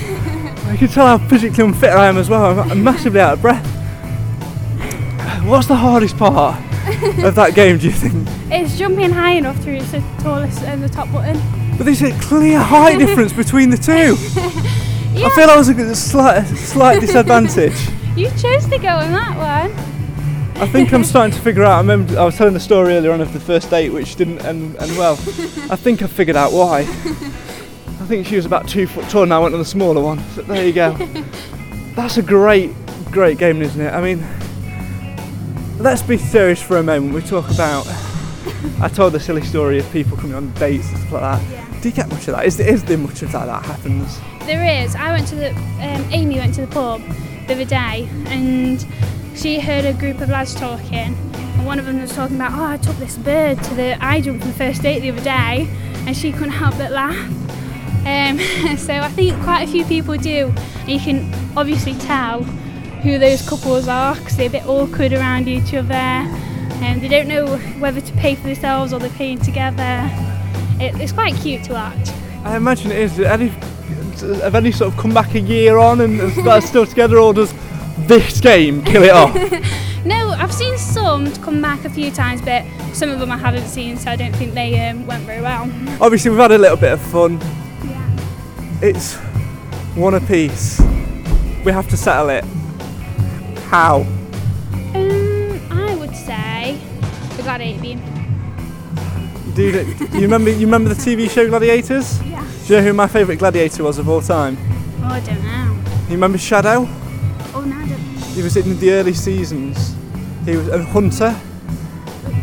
You 0.72 0.78
can 0.78 0.88
tell 0.88 1.18
how 1.18 1.28
physically 1.28 1.64
unfit 1.64 1.92
I 1.92 2.08
am 2.08 2.18
as 2.18 2.30
well. 2.30 2.60
I'm 2.60 2.84
massively 2.84 3.20
out 3.20 3.34
of 3.34 3.42
breath. 3.42 3.66
What's 5.46 5.68
the 5.68 5.76
hardest 5.76 6.18
part 6.18 6.60
of 7.24 7.36
that 7.36 7.54
game, 7.56 7.78
do 7.78 7.86
you 7.86 7.92
think? 7.94 8.28
It's 8.52 8.78
jumping 8.78 9.12
high 9.12 9.32
enough 9.34 9.64
to 9.64 9.72
reach 9.72 9.84
the 9.92 10.00
tallest 10.20 10.62
and 10.64 10.82
the 10.84 10.90
top 10.90 11.12
button. 11.12 11.40
But 11.78 11.86
there's 11.86 12.02
a 12.02 12.12
clear 12.20 12.60
height 12.60 12.98
difference 13.06 13.32
between 13.32 13.70
the 13.70 13.78
two. 13.78 14.16
I 14.18 15.20
Yeah. 15.20 15.30
feel 15.36 15.50
I 15.50 15.56
was 15.58 15.70
at 15.70 15.78
a 15.80 15.96
slight, 15.96 16.46
slight 16.48 17.00
disadvantage. 17.02 17.78
You 18.18 18.30
chose 18.32 18.66
to 18.66 18.80
go 18.80 19.00
in 19.02 19.12
that 19.12 19.38
one. 19.38 19.72
I 20.60 20.66
think 20.66 20.92
I'm 20.92 21.04
starting 21.04 21.36
to 21.36 21.42
figure 21.42 21.64
out. 21.64 21.74
I 21.74 21.78
remember 21.78 22.18
I 22.18 22.26
was 22.26 22.36
telling 22.36 22.56
the 22.56 22.60
story 22.60 22.96
earlier 22.96 23.12
on 23.12 23.22
of 23.22 23.32
the 23.32 23.40
first 23.40 23.70
date, 23.70 23.90
which 23.90 24.16
didn't 24.16 24.44
end, 24.44 24.76
end 24.78 24.98
well. 24.98 25.14
I 25.70 25.76
think 25.76 26.02
I 26.02 26.08
figured 26.08 26.36
out 26.36 26.52
why. 26.52 26.80
I 26.80 28.06
think 28.08 28.26
she 28.26 28.38
was 28.38 28.48
about 28.48 28.68
two 28.68 28.88
foot 28.88 29.08
tall, 29.08 29.22
and 29.22 29.32
I 29.32 29.38
went 29.38 29.54
on 29.54 29.60
the 29.60 29.66
smaller 29.66 30.02
one. 30.02 30.20
So 30.30 30.42
there 30.42 30.66
you 30.66 30.74
go. 30.74 30.94
That's 31.96 32.18
a 32.18 32.24
great, 32.24 32.72
great 33.12 33.38
game, 33.38 33.62
isn't 33.62 33.80
it? 33.80 33.94
I 33.94 34.02
mean, 34.02 34.26
let's 35.78 36.02
be 36.02 36.18
serious 36.18 36.60
for 36.60 36.78
a 36.78 36.84
moment. 36.84 37.14
We 37.14 37.22
talk 37.22 37.52
about. 37.52 37.86
I 38.82 38.90
told 38.92 39.14
the 39.14 39.20
silly 39.20 39.44
story 39.44 39.78
of 39.78 39.92
people 39.92 40.18
coming 40.18 40.34
on 40.34 40.52
dates 40.54 40.90
and 40.90 40.98
stuff 40.98 41.12
like 41.12 41.22
that. 41.22 41.52
Yeah. 41.52 41.82
Do 41.82 41.90
you 41.90 41.96
get 41.96 42.10
much 42.10 42.28
of 42.28 42.36
that? 42.36 42.46
Is 42.48 42.58
there, 42.58 42.68
is 42.68 42.84
there 42.84 42.98
much 42.98 43.22
of 43.22 43.32
that 43.32 43.46
that 43.46 43.64
happens? 43.64 44.20
There 44.48 44.84
is. 44.84 44.96
I 44.96 45.12
went 45.12 45.28
to 45.28 45.36
the 45.36 45.52
um, 45.52 46.04
Amy 46.12 46.40
went 46.40 46.56
to 46.56 46.62
the 46.62 46.68
pub 46.68 47.04
the 47.46 47.54
other 47.54 47.66
day, 47.66 48.10
and 48.26 48.84
she 49.38 49.60
heard 49.60 49.86
a 49.86 49.94
group 49.94 50.20
of 50.20 50.30
lads 50.30 50.56
talking, 50.56 50.94
and 50.96 51.66
one 51.66 51.78
of 51.78 51.86
them 51.86 52.02
was 52.02 52.14
talking 52.14 52.38
about, 52.38 52.54
oh, 52.58 52.64
I 52.64 52.78
took 52.78 52.96
this 52.98 53.18
bird 53.18 53.62
to 53.64 53.76
the 53.76 53.96
iJump 54.00 54.42
for 54.42 54.48
the 54.48 54.54
first 54.54 54.82
date 54.82 55.02
the 55.02 55.12
other 55.12 55.24
day, 55.24 55.68
and 56.08 56.18
she 56.18 56.32
couldn't 56.32 56.52
help 56.52 56.78
but 56.78 56.92
laugh. 56.92 57.16
Um, 58.06 58.40
so 58.78 58.94
I 58.94 59.10
think 59.10 59.40
quite 59.44 59.68
a 59.68 59.72
few 59.72 59.86
people 59.86 60.18
do. 60.18 60.54
And 60.80 60.90
you 60.90 61.00
can 61.00 61.34
obviously 61.56 61.94
tell 61.96 62.44
who 63.04 63.20
those 63.20 63.48
couples 63.48 63.88
are 63.88 64.16
because 64.16 64.38
they're 64.38 64.48
a 64.48 64.52
bit 64.52 64.66
awkward 64.66 65.14
around 65.14 65.48
each 65.48 65.74
other, 65.74 65.94
and 65.94 67.02
they 67.02 67.08
don't 67.08 67.28
know 67.28 67.58
whether 67.80 68.02
to 68.02 68.14
pay 68.14 68.34
for 68.34 68.48
themselves 68.48 68.92
or 68.92 69.00
they're 69.00 69.10
paying 69.12 69.40
together. 69.40 70.10
It, 70.80 71.00
it's 71.00 71.12
quite 71.12 71.36
cute 71.36 71.64
to 71.66 71.74
watch. 71.74 72.10
I 72.44 72.58
imagine 72.58 72.92
it 72.92 72.98
is. 72.98 73.16
Did 73.18 73.28
Any, 73.28 73.50
have 74.42 74.56
any 74.56 74.72
sort 74.72 74.94
of 74.94 75.00
come 75.00 75.14
back 75.14 75.36
a 75.36 75.40
year 75.40 75.78
on 75.78 76.02
and 76.02 76.20
are 76.48 76.62
still 76.62 76.88
together, 76.88 77.20
or 77.20 77.34
does 77.36 77.54
this 78.00 78.40
game 78.42 78.84
kill 78.84 79.04
it 79.04 79.12
off? 79.12 79.36
No, 80.06 80.30
I've 80.30 80.54
seen 80.54 80.78
some 80.78 81.34
come 81.42 81.62
back 81.62 81.84
a 81.84 81.90
few 81.90 82.12
times, 82.12 82.42
but 82.42 82.64
some 82.94 83.10
of 83.10 83.20
them 83.20 83.30
I 83.30 83.36
haven't 83.36 83.68
seen, 83.68 83.98
so 83.98 84.10
I 84.10 84.16
don't 84.16 84.34
think 84.34 84.54
they 84.54 84.88
um, 84.88 85.06
went 85.06 85.24
very 85.26 85.42
well. 85.42 85.64
Obviously, 86.00 86.30
we've 86.32 86.40
had 86.40 86.52
a 86.54 86.58
little 86.58 86.78
bit 86.78 86.94
of 86.94 87.02
fun. 87.02 87.38
Yeah. 87.84 88.18
It's 88.82 89.16
one 89.98 90.14
apiece. 90.14 90.80
We 91.66 91.74
have 91.74 91.90
to 91.90 91.98
settle 91.98 92.30
it. 92.30 92.46
How? 93.66 94.06
Um, 94.96 95.60
I 95.72 95.94
would 96.00 96.16
say 96.16 96.80
the 97.36 97.44
gladiator 97.44 97.82
beam. 97.82 98.02
Dude, 99.56 99.76
it- 99.76 100.14
you 100.14 100.22
remember 100.22 100.52
you 100.52 100.68
remember 100.68 100.94
the 100.94 100.96
TV 101.02 101.30
show 101.30 101.50
Gladiators? 101.50 102.22
Yeah. 102.26 102.48
Do 102.66 102.74
you 102.76 102.80
know 102.80 102.88
who 102.88 102.94
my 102.94 103.08
favourite 103.08 103.40
gladiator 103.40 103.84
was 103.84 103.98
of 103.98 104.08
all 104.08 104.22
time? 104.22 104.58
Oh, 105.02 105.08
I 105.08 105.20
don't 105.20 105.44
know. 105.44 105.84
You 106.08 106.14
remember 106.14 106.38
Shadow? 106.38 106.88
Oh, 107.54 107.62
no, 107.66 107.76
He 108.38 108.44
was 108.44 108.56
in 108.56 108.78
the 108.80 108.92
early 108.92 109.16
seasons. 109.16 109.96
He 110.46 110.56
was 110.56 110.68
a 110.68 110.84
hunter. 110.84 111.36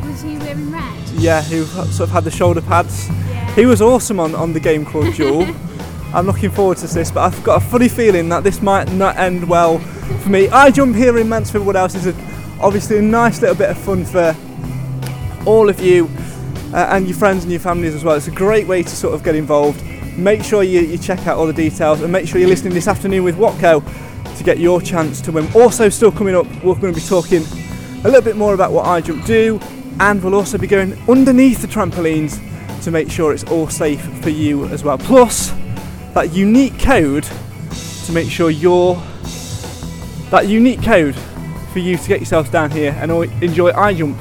Was 0.05 0.23
he 0.23 0.37
wearing 0.39 0.73
red? 0.73 1.09
Yeah, 1.11 1.41
who 1.41 1.65
sort 1.67 2.09
of 2.09 2.11
had 2.11 2.25
the 2.25 2.33
shoulder 2.33 2.61
pads. 2.61 3.09
Yeah. 3.09 3.55
He 3.55 3.65
was 3.65 3.81
awesome 3.81 4.19
on, 4.19 4.35
on 4.35 4.53
the 4.53 4.59
game 4.59 4.85
called 4.85 5.15
Duel. 5.15 5.47
I'm 6.13 6.27
looking 6.27 6.51
forward 6.51 6.79
to 6.79 6.89
this, 6.89 7.13
but 7.13 7.21
I've 7.21 7.45
got 7.45 7.63
a 7.63 7.65
funny 7.65 7.87
feeling 7.87 8.29
that 8.31 8.43
this 8.43 8.61
might 8.61 8.91
not 8.91 9.17
end 9.19 9.49
well 9.49 9.79
for 9.79 10.31
me. 10.31 10.49
iJump 10.49 10.97
here 10.97 11.17
in 11.17 11.29
Mansfield 11.29 11.65
Woodhouse 11.65 11.95
is 11.95 12.09
a, 12.09 12.15
obviously 12.61 12.99
a 12.99 13.03
nice 13.03 13.41
little 13.41 13.55
bit 13.55 13.71
of 13.71 13.79
fun 13.79 14.05
for 14.05 14.35
all 15.47 15.69
of 15.69 15.79
you 15.79 16.11
uh, 16.73 16.89
and 16.91 17.07
your 17.07 17.17
friends 17.17 17.45
and 17.45 17.53
your 17.53 17.61
families 17.61 17.95
as 17.95 18.03
well. 18.03 18.17
It's 18.17 18.27
a 18.27 18.33
great 18.33 18.67
way 18.67 18.83
to 18.83 18.91
sort 18.91 19.15
of 19.15 19.23
get 19.23 19.37
involved. 19.37 19.81
Make 20.17 20.43
sure 20.43 20.65
you, 20.65 20.81
you 20.81 20.99
check 20.99 21.29
out 21.29 21.39
all 21.39 21.47
the 21.47 21.53
details 21.53 22.01
and 22.01 22.11
make 22.11 22.27
sure 22.27 22.41
you're 22.41 22.49
listening 22.49 22.75
this 22.75 22.89
afternoon 22.89 23.23
with 23.23 23.37
Watco 23.37 23.81
to 24.37 24.45
get 24.45 24.59
your 24.59 24.81
chance 24.81 25.21
to 25.23 25.33
win. 25.33 25.49
Also, 25.55 25.89
still 25.89 26.13
coming 26.13 26.35
up, 26.35 26.47
we're 26.63 26.75
going 26.75 26.95
to 26.95 27.01
be 27.01 27.07
talking 27.07 27.43
a 28.05 28.05
little 28.05 28.23
bit 28.23 28.37
more 28.37 28.55
about 28.55 28.73
what 28.73 28.85
iJump 28.85 29.25
do, 29.27 29.59
and 30.01 30.23
we'll 30.23 30.35
also 30.35 30.59
be 30.59 30.67
going 30.67 30.93
underneath 31.09 31.63
the 31.63 31.69
trampolines 31.69 32.41
to 32.83 32.91
make 32.91 33.11
sure 33.11 33.33
it's 33.33 33.45
all 33.45 33.69
safe 33.69 34.03
for 34.23 34.31
you 34.31 34.67
as 34.67 34.85
well. 34.85 34.99
Plus, 34.99 35.51
that 36.15 36.33
unique 36.33 36.79
code 36.79 37.27
to 38.05 38.13
make 38.13 38.31
sure 38.31 38.51
you're 38.51 38.95
that 40.31 40.49
unique 40.49 40.83
code 40.83 41.15
for 41.73 41.79
you 41.79 41.97
to 41.97 42.09
get 42.09 42.21
yourselves 42.21 42.51
down 42.51 42.71
here 42.71 42.97
and 43.01 43.11
enjoy 43.43 43.71
iJump 43.73 44.19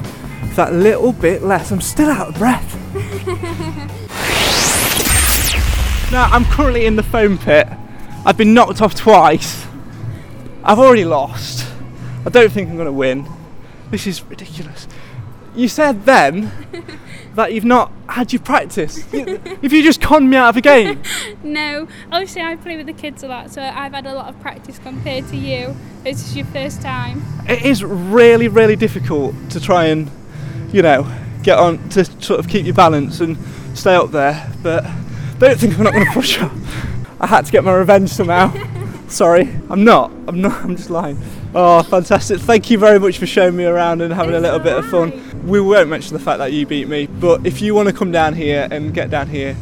for 0.50 0.54
that 0.54 0.72
little 0.72 1.12
bit 1.12 1.42
less. 1.42 1.70
I'm 1.70 1.80
still 1.80 2.08
out 2.08 2.28
of 2.28 2.34
breath. 2.36 2.72
now 6.12 6.24
I'm 6.24 6.44
currently 6.46 6.86
in 6.86 6.96
the 6.96 7.02
foam 7.02 7.36
pit. 7.36 7.68
I've 8.24 8.36
been 8.36 8.54
knocked 8.54 8.80
off 8.80 8.94
twice. 8.94 9.63
I've 10.66 10.78
already 10.78 11.04
lost. 11.04 11.68
I 12.24 12.30
don't 12.30 12.50
think 12.50 12.70
I'm 12.70 12.76
going 12.76 12.86
to 12.86 12.92
win. 12.92 13.28
This 13.90 14.06
is 14.06 14.22
ridiculous. 14.22 14.88
You 15.54 15.68
said 15.68 16.06
then 16.06 16.50
that 17.34 17.52
you've 17.52 17.66
not 17.66 17.92
had 18.08 18.32
your 18.32 18.40
practice. 18.40 19.04
if 19.12 19.72
you 19.74 19.82
just 19.82 20.00
conned 20.00 20.30
me 20.30 20.38
out 20.38 20.48
of 20.48 20.56
a 20.56 20.62
game. 20.62 21.02
no, 21.44 21.86
obviously 22.10 22.40
I 22.40 22.56
play 22.56 22.78
with 22.78 22.86
the 22.86 22.94
kids 22.94 23.22
a 23.22 23.28
lot, 23.28 23.50
so 23.50 23.60
I've 23.60 23.92
had 23.92 24.06
a 24.06 24.14
lot 24.14 24.28
of 24.28 24.40
practice 24.40 24.78
compared 24.78 25.28
to 25.28 25.36
you. 25.36 25.76
This 26.02 26.26
is 26.26 26.34
your 26.34 26.46
first 26.46 26.80
time. 26.80 27.22
It 27.46 27.62
is 27.62 27.84
really, 27.84 28.48
really 28.48 28.74
difficult 28.74 29.34
to 29.50 29.60
try 29.60 29.86
and, 29.86 30.10
you 30.72 30.80
know, 30.80 31.06
get 31.42 31.58
on 31.58 31.90
to 31.90 32.06
sort 32.22 32.40
of 32.40 32.48
keep 32.48 32.64
your 32.64 32.74
balance 32.74 33.20
and 33.20 33.36
stay 33.74 33.94
up 33.94 34.12
there. 34.12 34.50
But 34.62 34.84
don't 35.38 35.60
think 35.60 35.76
I'm 35.76 35.84
not 35.84 35.92
going 35.92 36.06
to 36.06 36.12
push 36.12 36.40
up. 36.40 36.52
I 37.20 37.26
had 37.26 37.44
to 37.44 37.52
get 37.52 37.64
my 37.64 37.74
revenge 37.74 38.08
somehow. 38.08 38.52
Sorry, 39.08 39.48
I'm 39.70 39.84
not. 39.84 40.10
I'm 40.26 40.40
not. 40.40 40.64
I'm 40.64 40.76
just 40.76 40.90
lying. 40.90 41.18
Oh, 41.54 41.82
fantastic! 41.82 42.40
Thank 42.40 42.70
you 42.70 42.78
very 42.78 42.98
much 42.98 43.18
for 43.18 43.26
showing 43.26 43.54
me 43.54 43.64
around 43.64 44.00
and 44.00 44.12
having 44.12 44.34
it's 44.34 44.38
a 44.38 44.42
little 44.42 44.58
bit 44.58 44.76
of 44.76 44.86
fun. 44.88 45.46
We 45.46 45.60
won't 45.60 45.88
mention 45.88 46.14
the 46.14 46.22
fact 46.22 46.38
that 46.38 46.52
you 46.52 46.66
beat 46.66 46.88
me, 46.88 47.06
but 47.06 47.46
if 47.46 47.60
you 47.60 47.74
want 47.74 47.88
to 47.88 47.94
come 47.94 48.10
down 48.10 48.34
here 48.34 48.66
and 48.70 48.92
get 48.92 49.10
down 49.10 49.28
here, 49.28 49.54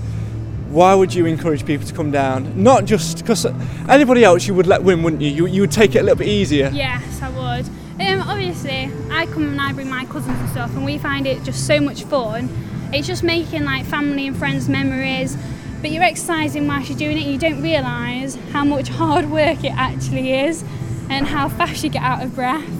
why 0.70 0.94
would 0.94 1.12
you 1.12 1.26
encourage 1.26 1.66
people 1.66 1.86
to 1.86 1.92
come 1.92 2.10
down? 2.10 2.62
Not 2.62 2.86
just 2.86 3.18
because 3.18 3.44
anybody 3.88 4.24
else 4.24 4.46
you 4.46 4.54
would 4.54 4.66
let 4.66 4.82
win, 4.82 5.02
wouldn't 5.02 5.20
you? 5.20 5.30
you? 5.30 5.46
You 5.46 5.60
would 5.62 5.72
take 5.72 5.94
it 5.94 5.98
a 5.98 6.02
little 6.02 6.16
bit 6.16 6.28
easier. 6.28 6.70
Yes, 6.72 7.20
I 7.20 7.28
would. 7.28 7.66
Um, 8.00 8.22
obviously, 8.22 8.90
I 9.10 9.26
come 9.26 9.48
and 9.48 9.60
I 9.60 9.72
bring 9.72 9.90
my 9.90 10.06
cousins 10.06 10.38
and 10.38 10.48
stuff, 10.48 10.74
and 10.74 10.84
we 10.84 10.96
find 10.98 11.26
it 11.26 11.42
just 11.42 11.66
so 11.66 11.78
much 11.78 12.04
fun. 12.04 12.48
It's 12.92 13.06
just 13.06 13.22
making 13.22 13.64
like 13.64 13.84
family 13.84 14.28
and 14.28 14.36
friends 14.36 14.68
memories 14.68 15.36
but 15.82 15.90
you're 15.90 16.02
exercising 16.04 16.66
whilst 16.66 16.88
you're 16.88 16.98
doing 16.98 17.18
it 17.18 17.24
and 17.24 17.32
you 17.32 17.38
don't 17.38 17.60
realise 17.60 18.36
how 18.52 18.64
much 18.64 18.88
hard 18.88 19.28
work 19.28 19.64
it 19.64 19.72
actually 19.72 20.32
is 20.32 20.64
and 21.10 21.26
how 21.26 21.48
fast 21.48 21.82
you 21.82 21.90
get 21.90 22.02
out 22.02 22.22
of 22.22 22.34
breath. 22.34 22.70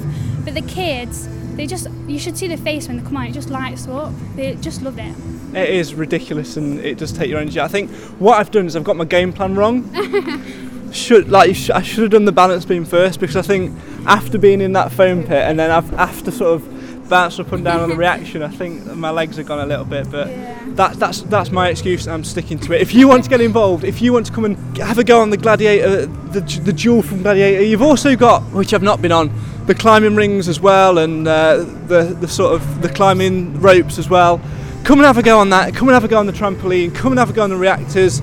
But 0.45 0.55
the 0.55 0.63
kids, 0.63 1.29
they 1.57 1.67
just, 1.67 1.89
you 2.07 2.19
should 2.19 2.39
see 2.39 2.47
their 2.47 2.57
face 2.57 2.87
when 2.87 2.99
they 2.99 3.03
come 3.03 3.17
out, 3.17 3.29
it 3.29 3.33
just 3.33 3.51
lights 3.51 3.89
up. 3.89 4.13
They 4.37 4.55
just 4.55 4.83
love 4.83 4.99
it. 4.99 5.15
It 5.55 5.69
is 5.69 5.95
ridiculous 5.95 6.57
and 6.57 6.79
it 6.79 6.97
does 6.97 7.13
take 7.13 7.29
your 7.29 7.41
energy. 7.41 7.61
I 7.61 7.69
think 7.69 7.91
what 8.21 8.39
I've 8.39 8.53
done 8.53 8.67
is 8.67 8.77
I've 8.77 8.85
got 8.85 8.97
my 8.97 9.05
game 9.05 9.33
plan 9.33 9.57
wrong. 9.57 9.93
should 10.93 11.31
like 11.31 11.49
I 11.71 11.83
should 11.83 12.03
have 12.03 12.11
done 12.11 12.27
the 12.27 12.33
balance 12.33 12.67
beam 12.67 12.85
first 12.85 13.19
because 13.19 13.35
I 13.37 13.43
think 13.43 13.77
after 14.07 14.39
being 14.39 14.61
in 14.61 14.75
that 14.75 14.93
foam 14.93 15.23
pit 15.23 15.33
and 15.33 15.59
then 15.59 15.71
I've 15.71 15.91
after 15.95 16.31
sort 16.31 16.55
of 16.55 16.72
bounced 17.13 17.39
up 17.39 17.53
and 17.53 17.63
down 17.63 17.81
on 17.81 17.91
the 17.91 17.97
reaction. 18.07 18.43
I 18.43 18.49
think 18.49 18.87
my 18.87 19.11
legs 19.11 19.37
have 19.37 19.45
gone 19.45 19.61
a 19.61 19.67
little 19.67 19.85
bit, 19.85 20.11
but 20.11 20.29
yeah. 20.29 20.59
that, 20.69 20.95
that's 20.95 21.21
that's 21.23 21.53
my 21.53 21.69
excuse. 21.69 22.09
I'm 22.09 22.25
sticking 22.25 22.59
to 22.61 22.73
it. 22.73 22.81
If 22.81 22.95
you 22.95 23.07
want 23.07 23.25
to 23.25 23.31
get 23.31 23.43
involved, 23.43 23.85
if 23.85 24.01
you 24.01 24.15
want 24.15 24.25
to 24.27 24.33
come 24.33 24.47
and 24.47 24.57
have 24.79 24.97
a 24.97 25.05
go 25.05 25.21
on 25.21 25.29
the 25.29 25.37
Gladiator, 25.37 26.07
the 26.07 26.41
the 26.41 26.73
duel 26.73 27.03
from 27.03 27.23
Gladiator, 27.23 27.65
you've 27.65 27.83
also 27.83 28.17
got, 28.17 28.41
which 28.55 28.73
I've 28.73 28.83
not 28.83 29.03
been 29.03 29.13
on, 29.13 29.31
the 29.67 29.75
climbing 29.75 30.17
rings 30.17 30.49
as 30.49 30.59
well, 30.59 30.97
and 30.99 31.29
uh, 31.29 31.59
the 31.87 32.17
the 32.19 32.29
sort 32.29 32.55
of 32.55 32.81
the 32.81 32.89
climbing 32.89 33.61
ropes 33.61 33.99
as 33.99 34.09
well. 34.09 34.41
Come 34.85 34.99
and 34.99 35.07
have 35.07 35.19
a 35.19 35.23
go 35.23 35.39
on 35.39 35.51
that. 35.51 35.75
Come 35.75 35.89
and 35.89 35.95
have 35.95 36.05
a 36.05 36.09
go 36.09 36.19
on 36.19 36.27
the 36.27 36.33
trampoline. 36.33 36.95
Come 36.95 37.13
and 37.13 37.19
have 37.19 37.29
a 37.29 37.35
go 37.35 37.43
on 37.45 37.51
the 37.51 37.57
reactors, 37.57 38.23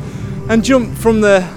and 0.49 0.63
jump 0.63 0.97
from 0.97 1.21
the 1.21 1.47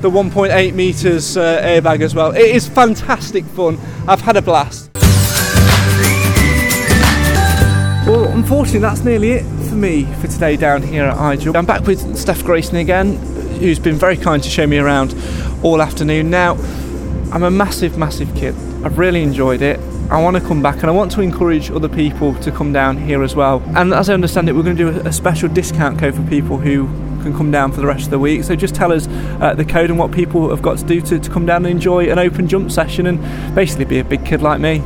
the 0.00 0.10
1.8 0.10 0.74
meters 0.74 1.36
uh, 1.36 1.62
airbag 1.62 2.00
as 2.00 2.12
well. 2.12 2.32
It 2.32 2.56
is 2.56 2.68
fantastic 2.68 3.44
fun. 3.44 3.78
I've 4.08 4.20
had 4.20 4.36
a 4.36 4.42
blast. 4.42 4.90
Unfortunately, 8.42 8.80
that's 8.80 9.04
nearly 9.04 9.30
it 9.30 9.44
for 9.68 9.76
me 9.76 10.02
for 10.20 10.26
today 10.26 10.56
down 10.56 10.82
here 10.82 11.04
at 11.04 11.16
iJump. 11.16 11.54
I'm 11.54 11.64
back 11.64 11.86
with 11.86 12.16
Steph 12.16 12.42
Grayson 12.42 12.74
again, 12.74 13.14
who's 13.60 13.78
been 13.78 13.94
very 13.94 14.16
kind 14.16 14.42
to 14.42 14.50
show 14.50 14.66
me 14.66 14.78
around 14.78 15.14
all 15.62 15.80
afternoon. 15.80 16.28
Now, 16.28 16.54
I'm 17.30 17.44
a 17.44 17.52
massive, 17.52 17.96
massive 17.96 18.34
kid. 18.34 18.56
I've 18.84 18.98
really 18.98 19.22
enjoyed 19.22 19.62
it. 19.62 19.78
I 20.10 20.20
want 20.20 20.36
to 20.36 20.42
come 20.42 20.60
back 20.60 20.78
and 20.78 20.86
I 20.86 20.90
want 20.90 21.12
to 21.12 21.20
encourage 21.20 21.70
other 21.70 21.88
people 21.88 22.34
to 22.40 22.50
come 22.50 22.72
down 22.72 22.96
here 22.96 23.22
as 23.22 23.36
well. 23.36 23.62
And 23.76 23.94
as 23.94 24.10
I 24.10 24.14
understand 24.14 24.48
it, 24.48 24.54
we're 24.54 24.64
going 24.64 24.76
to 24.76 24.92
do 24.92 25.00
a 25.06 25.12
special 25.12 25.48
discount 25.48 26.00
code 26.00 26.16
for 26.16 26.24
people 26.24 26.58
who 26.58 26.88
can 27.22 27.32
come 27.36 27.52
down 27.52 27.70
for 27.70 27.80
the 27.80 27.86
rest 27.86 28.06
of 28.06 28.10
the 28.10 28.18
week. 28.18 28.42
So 28.42 28.56
just 28.56 28.74
tell 28.74 28.90
us 28.90 29.06
uh, 29.40 29.54
the 29.54 29.64
code 29.64 29.88
and 29.88 30.00
what 30.00 30.10
people 30.10 30.50
have 30.50 30.62
got 30.62 30.78
to 30.78 30.84
do 30.84 31.00
to, 31.02 31.20
to 31.20 31.30
come 31.30 31.46
down 31.46 31.64
and 31.64 31.72
enjoy 31.72 32.10
an 32.10 32.18
open 32.18 32.48
jump 32.48 32.72
session 32.72 33.06
and 33.06 33.54
basically 33.54 33.84
be 33.84 34.00
a 34.00 34.04
big 34.04 34.26
kid 34.26 34.42
like 34.42 34.60
me. 34.60 34.82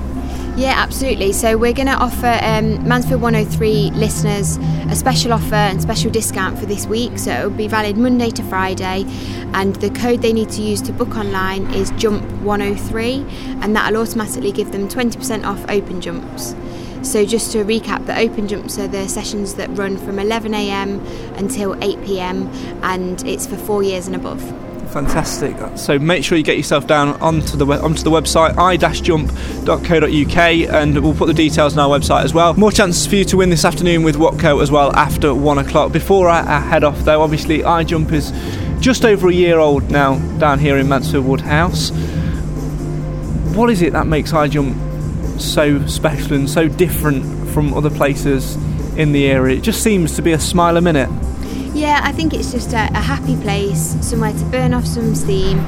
Yeah, 0.56 0.72
absolutely. 0.74 1.34
So 1.34 1.58
we're 1.58 1.74
going 1.74 1.88
to 1.88 1.96
offer 1.96 2.38
um, 2.42 2.88
Mansfield 2.88 3.20
103 3.20 3.90
listeners 3.90 4.56
a 4.88 4.96
special 4.96 5.34
offer 5.34 5.54
and 5.54 5.82
special 5.82 6.10
discount 6.10 6.58
for 6.58 6.64
this 6.64 6.86
week. 6.86 7.18
So 7.18 7.30
it 7.30 7.42
will 7.42 7.50
be 7.50 7.68
valid 7.68 7.98
Monday 7.98 8.30
to 8.30 8.42
Friday, 8.44 9.04
and 9.52 9.76
the 9.76 9.90
code 9.90 10.22
they 10.22 10.32
need 10.32 10.48
to 10.50 10.62
use 10.62 10.80
to 10.82 10.94
book 10.94 11.14
online 11.14 11.66
is 11.74 11.92
Jump103, 11.92 13.62
and 13.62 13.76
that'll 13.76 14.00
automatically 14.00 14.50
give 14.50 14.72
them 14.72 14.88
20% 14.88 15.44
off 15.44 15.62
open 15.68 16.00
jumps. 16.00 16.54
So 17.02 17.26
just 17.26 17.52
to 17.52 17.58
recap, 17.62 18.06
the 18.06 18.18
open 18.18 18.48
jumps 18.48 18.78
are 18.78 18.88
the 18.88 19.06
sessions 19.08 19.56
that 19.56 19.68
run 19.76 19.98
from 19.98 20.16
11am 20.16 21.36
until 21.36 21.74
8pm, 21.76 22.50
and 22.82 23.22
it's 23.26 23.46
for 23.46 23.58
four 23.58 23.82
years 23.82 24.06
and 24.06 24.16
above. 24.16 24.65
Fantastic. 24.88 25.56
So 25.76 25.98
make 25.98 26.24
sure 26.24 26.38
you 26.38 26.44
get 26.44 26.56
yourself 26.56 26.86
down 26.86 27.20
onto 27.20 27.56
the 27.56 27.66
onto 27.66 28.02
the 28.02 28.10
website 28.10 28.56
i-jump.co.uk 28.56 30.38
and 30.38 31.02
we'll 31.02 31.14
put 31.14 31.26
the 31.26 31.34
details 31.34 31.76
on 31.76 31.90
our 31.90 31.98
website 31.98 32.24
as 32.24 32.32
well. 32.32 32.54
More 32.54 32.72
chances 32.72 33.06
for 33.06 33.16
you 33.16 33.24
to 33.26 33.36
win 33.36 33.50
this 33.50 33.64
afternoon 33.64 34.04
with 34.04 34.16
Watco 34.16 34.62
as 34.62 34.70
well 34.70 34.94
after 34.96 35.34
one 35.34 35.58
o'clock. 35.58 35.92
Before 35.92 36.28
I, 36.28 36.40
I 36.40 36.60
head 36.60 36.84
off 36.84 36.98
though, 37.00 37.20
obviously 37.20 37.58
iJump 37.58 38.12
is 38.12 38.32
just 38.80 39.04
over 39.04 39.28
a 39.28 39.32
year 39.32 39.58
old 39.58 39.90
now 39.90 40.18
down 40.38 40.58
here 40.58 40.78
in 40.78 40.88
Mansfield 40.88 41.26
Woodhouse. 41.26 41.90
What 43.54 43.70
is 43.70 43.82
it 43.82 43.92
that 43.92 44.06
makes 44.06 44.32
iJump 44.32 45.40
so 45.40 45.84
special 45.86 46.34
and 46.34 46.48
so 46.48 46.68
different 46.68 47.50
from 47.50 47.74
other 47.74 47.90
places 47.90 48.56
in 48.96 49.12
the 49.12 49.26
area? 49.26 49.56
It 49.56 49.62
just 49.62 49.82
seems 49.82 50.16
to 50.16 50.22
be 50.22 50.32
a 50.32 50.40
smile 50.40 50.76
a 50.76 50.80
minute. 50.80 51.10
Yeah, 51.76 52.00
I 52.02 52.10
think 52.10 52.32
it's 52.32 52.52
just 52.52 52.72
a, 52.72 52.88
a 52.94 53.02
happy 53.02 53.36
place, 53.36 53.98
somewhere 54.00 54.32
to 54.32 54.44
burn 54.46 54.72
off 54.72 54.86
some 54.86 55.14
steam, 55.14 55.58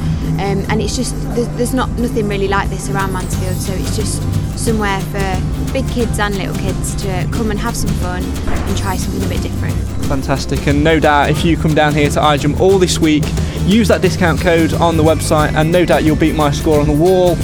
um, 0.41 0.65
and 0.71 0.81
it's 0.81 0.97
just 0.97 1.15
there's, 1.35 1.49
there's, 1.49 1.75
not 1.75 1.91
nothing 1.99 2.27
really 2.27 2.49
like 2.49 2.71
this 2.71 2.89
around 2.89 3.13
Mansfield, 3.13 3.57
so 3.57 3.75
it's 3.75 3.95
just 3.95 4.23
somewhere 4.59 4.99
for 5.13 5.73
big 5.75 5.87
kids 5.91 6.19
and 6.19 6.35
little 6.39 6.55
kids 6.55 6.95
to 7.03 7.29
come 7.31 7.51
and 7.51 7.61
have 7.61 7.77
some 7.77 7.91
fun 7.97 8.25
and 8.25 8.79
try 8.79 8.97
something 8.97 9.23
a 9.23 9.29
bit 9.29 9.43
different. 9.43 9.75
Fantastic, 10.07 10.67
and 10.67 10.83
no 10.83 10.99
doubt 10.99 11.29
if 11.29 11.45
you 11.45 11.59
come 11.59 11.75
down 11.75 11.93
here 11.93 12.09
to 12.09 12.21
iJump 12.21 12.59
all 12.59 12.79
this 12.79 12.99
week, 12.99 13.25
use 13.67 13.89
that 13.89 14.01
discount 14.01 14.41
code 14.41 14.73
on 14.73 14.97
the 14.97 15.05
website, 15.05 15.53
and 15.57 15.71
no 15.71 15.85
doubt 15.85 16.05
you'll 16.05 16.17
beat 16.17 16.35
my 16.35 16.51
score 16.51 16.81
on 16.81 16.87
the 16.87 16.97
wall. 16.97 17.37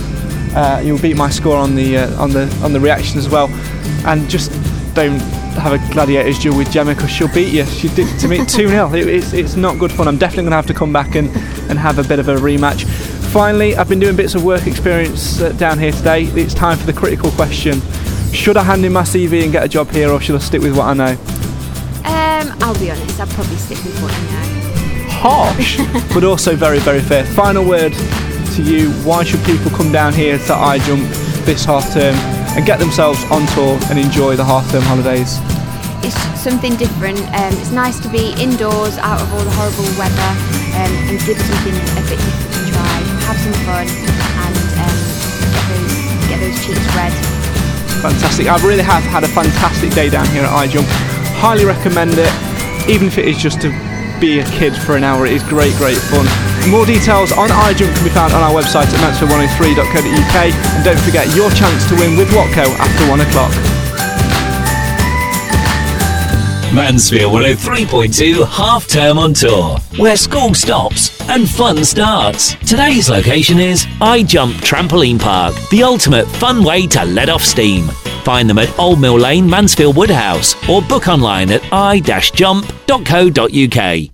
Uh, 0.57 0.81
you'll 0.83 0.99
beat 0.99 1.19
my 1.19 1.29
score 1.29 1.59
on 1.59 1.75
the 1.75 1.99
uh, 1.99 2.19
on 2.19 2.31
the 2.31 2.51
on 2.65 2.73
the 2.73 2.81
reaction 2.81 3.19
as 3.19 3.29
well, 3.29 3.49
and 4.07 4.27
just 4.31 4.51
don't 4.95 5.21
have 5.55 5.73
a 5.73 5.93
gladiators 5.93 6.39
duel 6.39 6.57
with 6.57 6.71
Gemma 6.71 6.95
because 6.95 7.11
she'll 7.11 7.33
beat 7.33 7.53
you. 7.53 7.65
She 7.65 7.89
did 7.89 8.19
to 8.21 8.29
me 8.29 8.39
2 8.47 8.69
0. 8.69 8.93
It, 8.95 9.07
it's, 9.07 9.33
it's 9.33 9.57
not 9.57 9.79
good 9.79 9.93
fun. 9.93 10.09
I'm 10.09 10.19
definitely 10.19 10.45
going 10.45 10.53
to 10.53 10.57
have 10.57 10.67
to 10.67 10.75
come 10.75 10.93
back 10.93 11.15
and, 11.15 11.29
and 11.71 11.79
have 11.79 11.99
a 11.99 12.05
bit 12.05 12.19
of 12.19 12.29
a 12.29 12.37
rematch. 12.37 12.85
Finally, 13.33 13.77
I've 13.77 13.89
been 13.89 14.01
doing 14.01 14.17
bits 14.17 14.35
of 14.35 14.45
work 14.45 14.67
experience 14.67 15.41
uh, 15.41 15.51
down 15.53 15.79
here 15.79 15.93
today. 15.93 16.25
It's 16.25 16.55
time 16.55 16.79
for 16.79 16.87
the 16.87 16.93
critical 16.93 17.31
question 17.33 17.81
Should 18.33 18.57
I 18.57 18.63
hand 18.63 18.85
in 18.85 18.93
my 18.93 19.03
CV 19.03 19.43
and 19.43 19.53
get 19.53 19.65
a 19.65 19.69
job 19.69 19.91
here, 19.91 20.11
or 20.11 20.21
should 20.21 20.37
I 20.37 20.39
stick 20.39 20.63
with 20.63 20.77
what 20.77 20.87
I 20.87 20.95
know? 20.95 21.13
Um, 22.05 22.57
I'll 22.63 22.79
be 22.79 22.91
honest, 22.91 23.19
I'll 23.19 23.27
probably 23.29 23.57
stick 23.57 23.83
with 23.85 24.01
what 24.03 24.13
I 24.13 24.23
know. 24.23 25.09
Harsh, 25.09 25.79
but 26.15 26.25
also 26.25 26.55
very, 26.55 26.79
very 26.79 27.01
fair. 27.01 27.25
Final 27.25 27.65
word 27.65 27.93
to 28.55 28.63
you 28.63 28.91
why 29.03 29.25
should 29.25 29.43
people 29.45 29.69
come 29.73 29.91
down 29.91 30.13
here 30.13 30.39
to 30.39 30.53
iJump 30.53 31.45
this 31.45 31.65
half 31.65 31.93
term 31.93 32.15
and 32.55 32.65
get 32.65 32.79
themselves 32.79 33.23
on 33.31 33.47
tour 33.55 33.79
and 33.91 33.99
enjoy 33.99 34.37
the 34.37 34.45
half 34.45 34.71
term 34.71 34.83
holidays. 34.85 35.39
It's 36.07 36.17
something 36.39 36.77
different. 36.77 37.19
Um, 37.35 37.53
it's 37.59 37.71
nice 37.71 37.99
to 38.01 38.09
be 38.09 38.35
indoors, 38.39 38.99
out 38.99 39.21
of 39.21 39.33
all 39.33 39.43
the 39.43 39.55
horrible 39.57 39.89
weather, 39.99 40.31
um, 40.79 40.93
and 41.11 41.19
give 41.27 41.39
something 41.41 41.75
a 41.99 42.03
bit 42.07 42.21
different 42.21 42.55
a 42.55 42.71
try. 42.71 42.97
Have 43.27 43.39
some 43.41 43.57
fun 43.65 43.89
and 43.89 44.57
um, 44.85 44.99
get, 45.51 45.65
those, 45.73 45.97
get 46.29 46.39
those 46.41 46.59
cheeks 46.61 46.87
red. 46.95 47.13
Fantastic. 48.05 48.47
I 48.49 48.61
really 48.67 48.83
have 48.83 49.03
had 49.05 49.25
a 49.25 49.29
fantastic 49.29 49.91
day 49.93 50.11
down 50.11 50.27
here 50.29 50.45
at 50.45 50.69
iJump. 50.69 50.87
Highly 51.41 51.65
recommend 51.65 52.13
it, 52.17 52.33
even 52.89 53.09
if 53.09 53.17
it 53.19 53.27
is 53.27 53.39
just 53.39 53.61
to 53.63 53.73
be 54.21 54.41
a 54.41 54.45
kid 54.45 54.75
for 54.77 54.97
an 54.97 55.05
hour. 55.05 55.27
It 55.27 55.33
is 55.33 55.43
great, 55.43 55.75
great 55.77 55.99
fun. 55.99 56.27
More 56.71 56.87
details 56.87 57.33
on 57.33 57.49
iJump 57.49 57.95
can 57.95 58.05
be 58.05 58.11
found 58.11 58.33
on 58.33 58.43
our 58.43 58.53
website 58.53 58.87
at 58.87 59.01
mansfield103.co.uk. 59.01 60.37
And 60.37 60.85
don't 60.85 61.01
forget 61.01 61.35
your 61.35 61.51
chance 61.51 61.89
to 61.89 61.95
win 61.97 62.17
with 62.17 62.29
Watco 62.29 62.67
after 62.79 63.11
one 63.11 63.21
o'clock. 63.21 63.53
Mansfield 66.75 67.33
103.2 67.33 68.47
half 68.49 68.89
term 68.89 69.17
on 69.17 69.33
tour, 69.33 69.79
where 69.97 70.17
school 70.17 70.55
stops 70.55 71.21
and 71.29 71.49
fun 71.49 71.85
starts. 71.85 72.57
Today's 72.69 73.09
location 73.09 73.61
is 73.61 73.87
iJump 74.01 74.55
Trampoline 74.55 75.21
Park, 75.21 75.55
the 75.71 75.85
ultimate 75.85 76.27
fun 76.27 76.65
way 76.65 76.87
to 76.89 77.05
let 77.05 77.29
off 77.29 77.43
steam. 77.45 77.89
Find 78.25 78.49
them 78.49 78.59
at 78.59 78.79
Old 78.79 79.01
Mill 79.01 79.19
Lane, 79.19 79.49
Mansfield 79.49 79.97
Woodhouse, 79.97 80.55
or 80.69 80.83
book 80.83 81.09
online 81.09 81.51
at 81.51 81.63
i-jump.co.uk. 81.73 84.11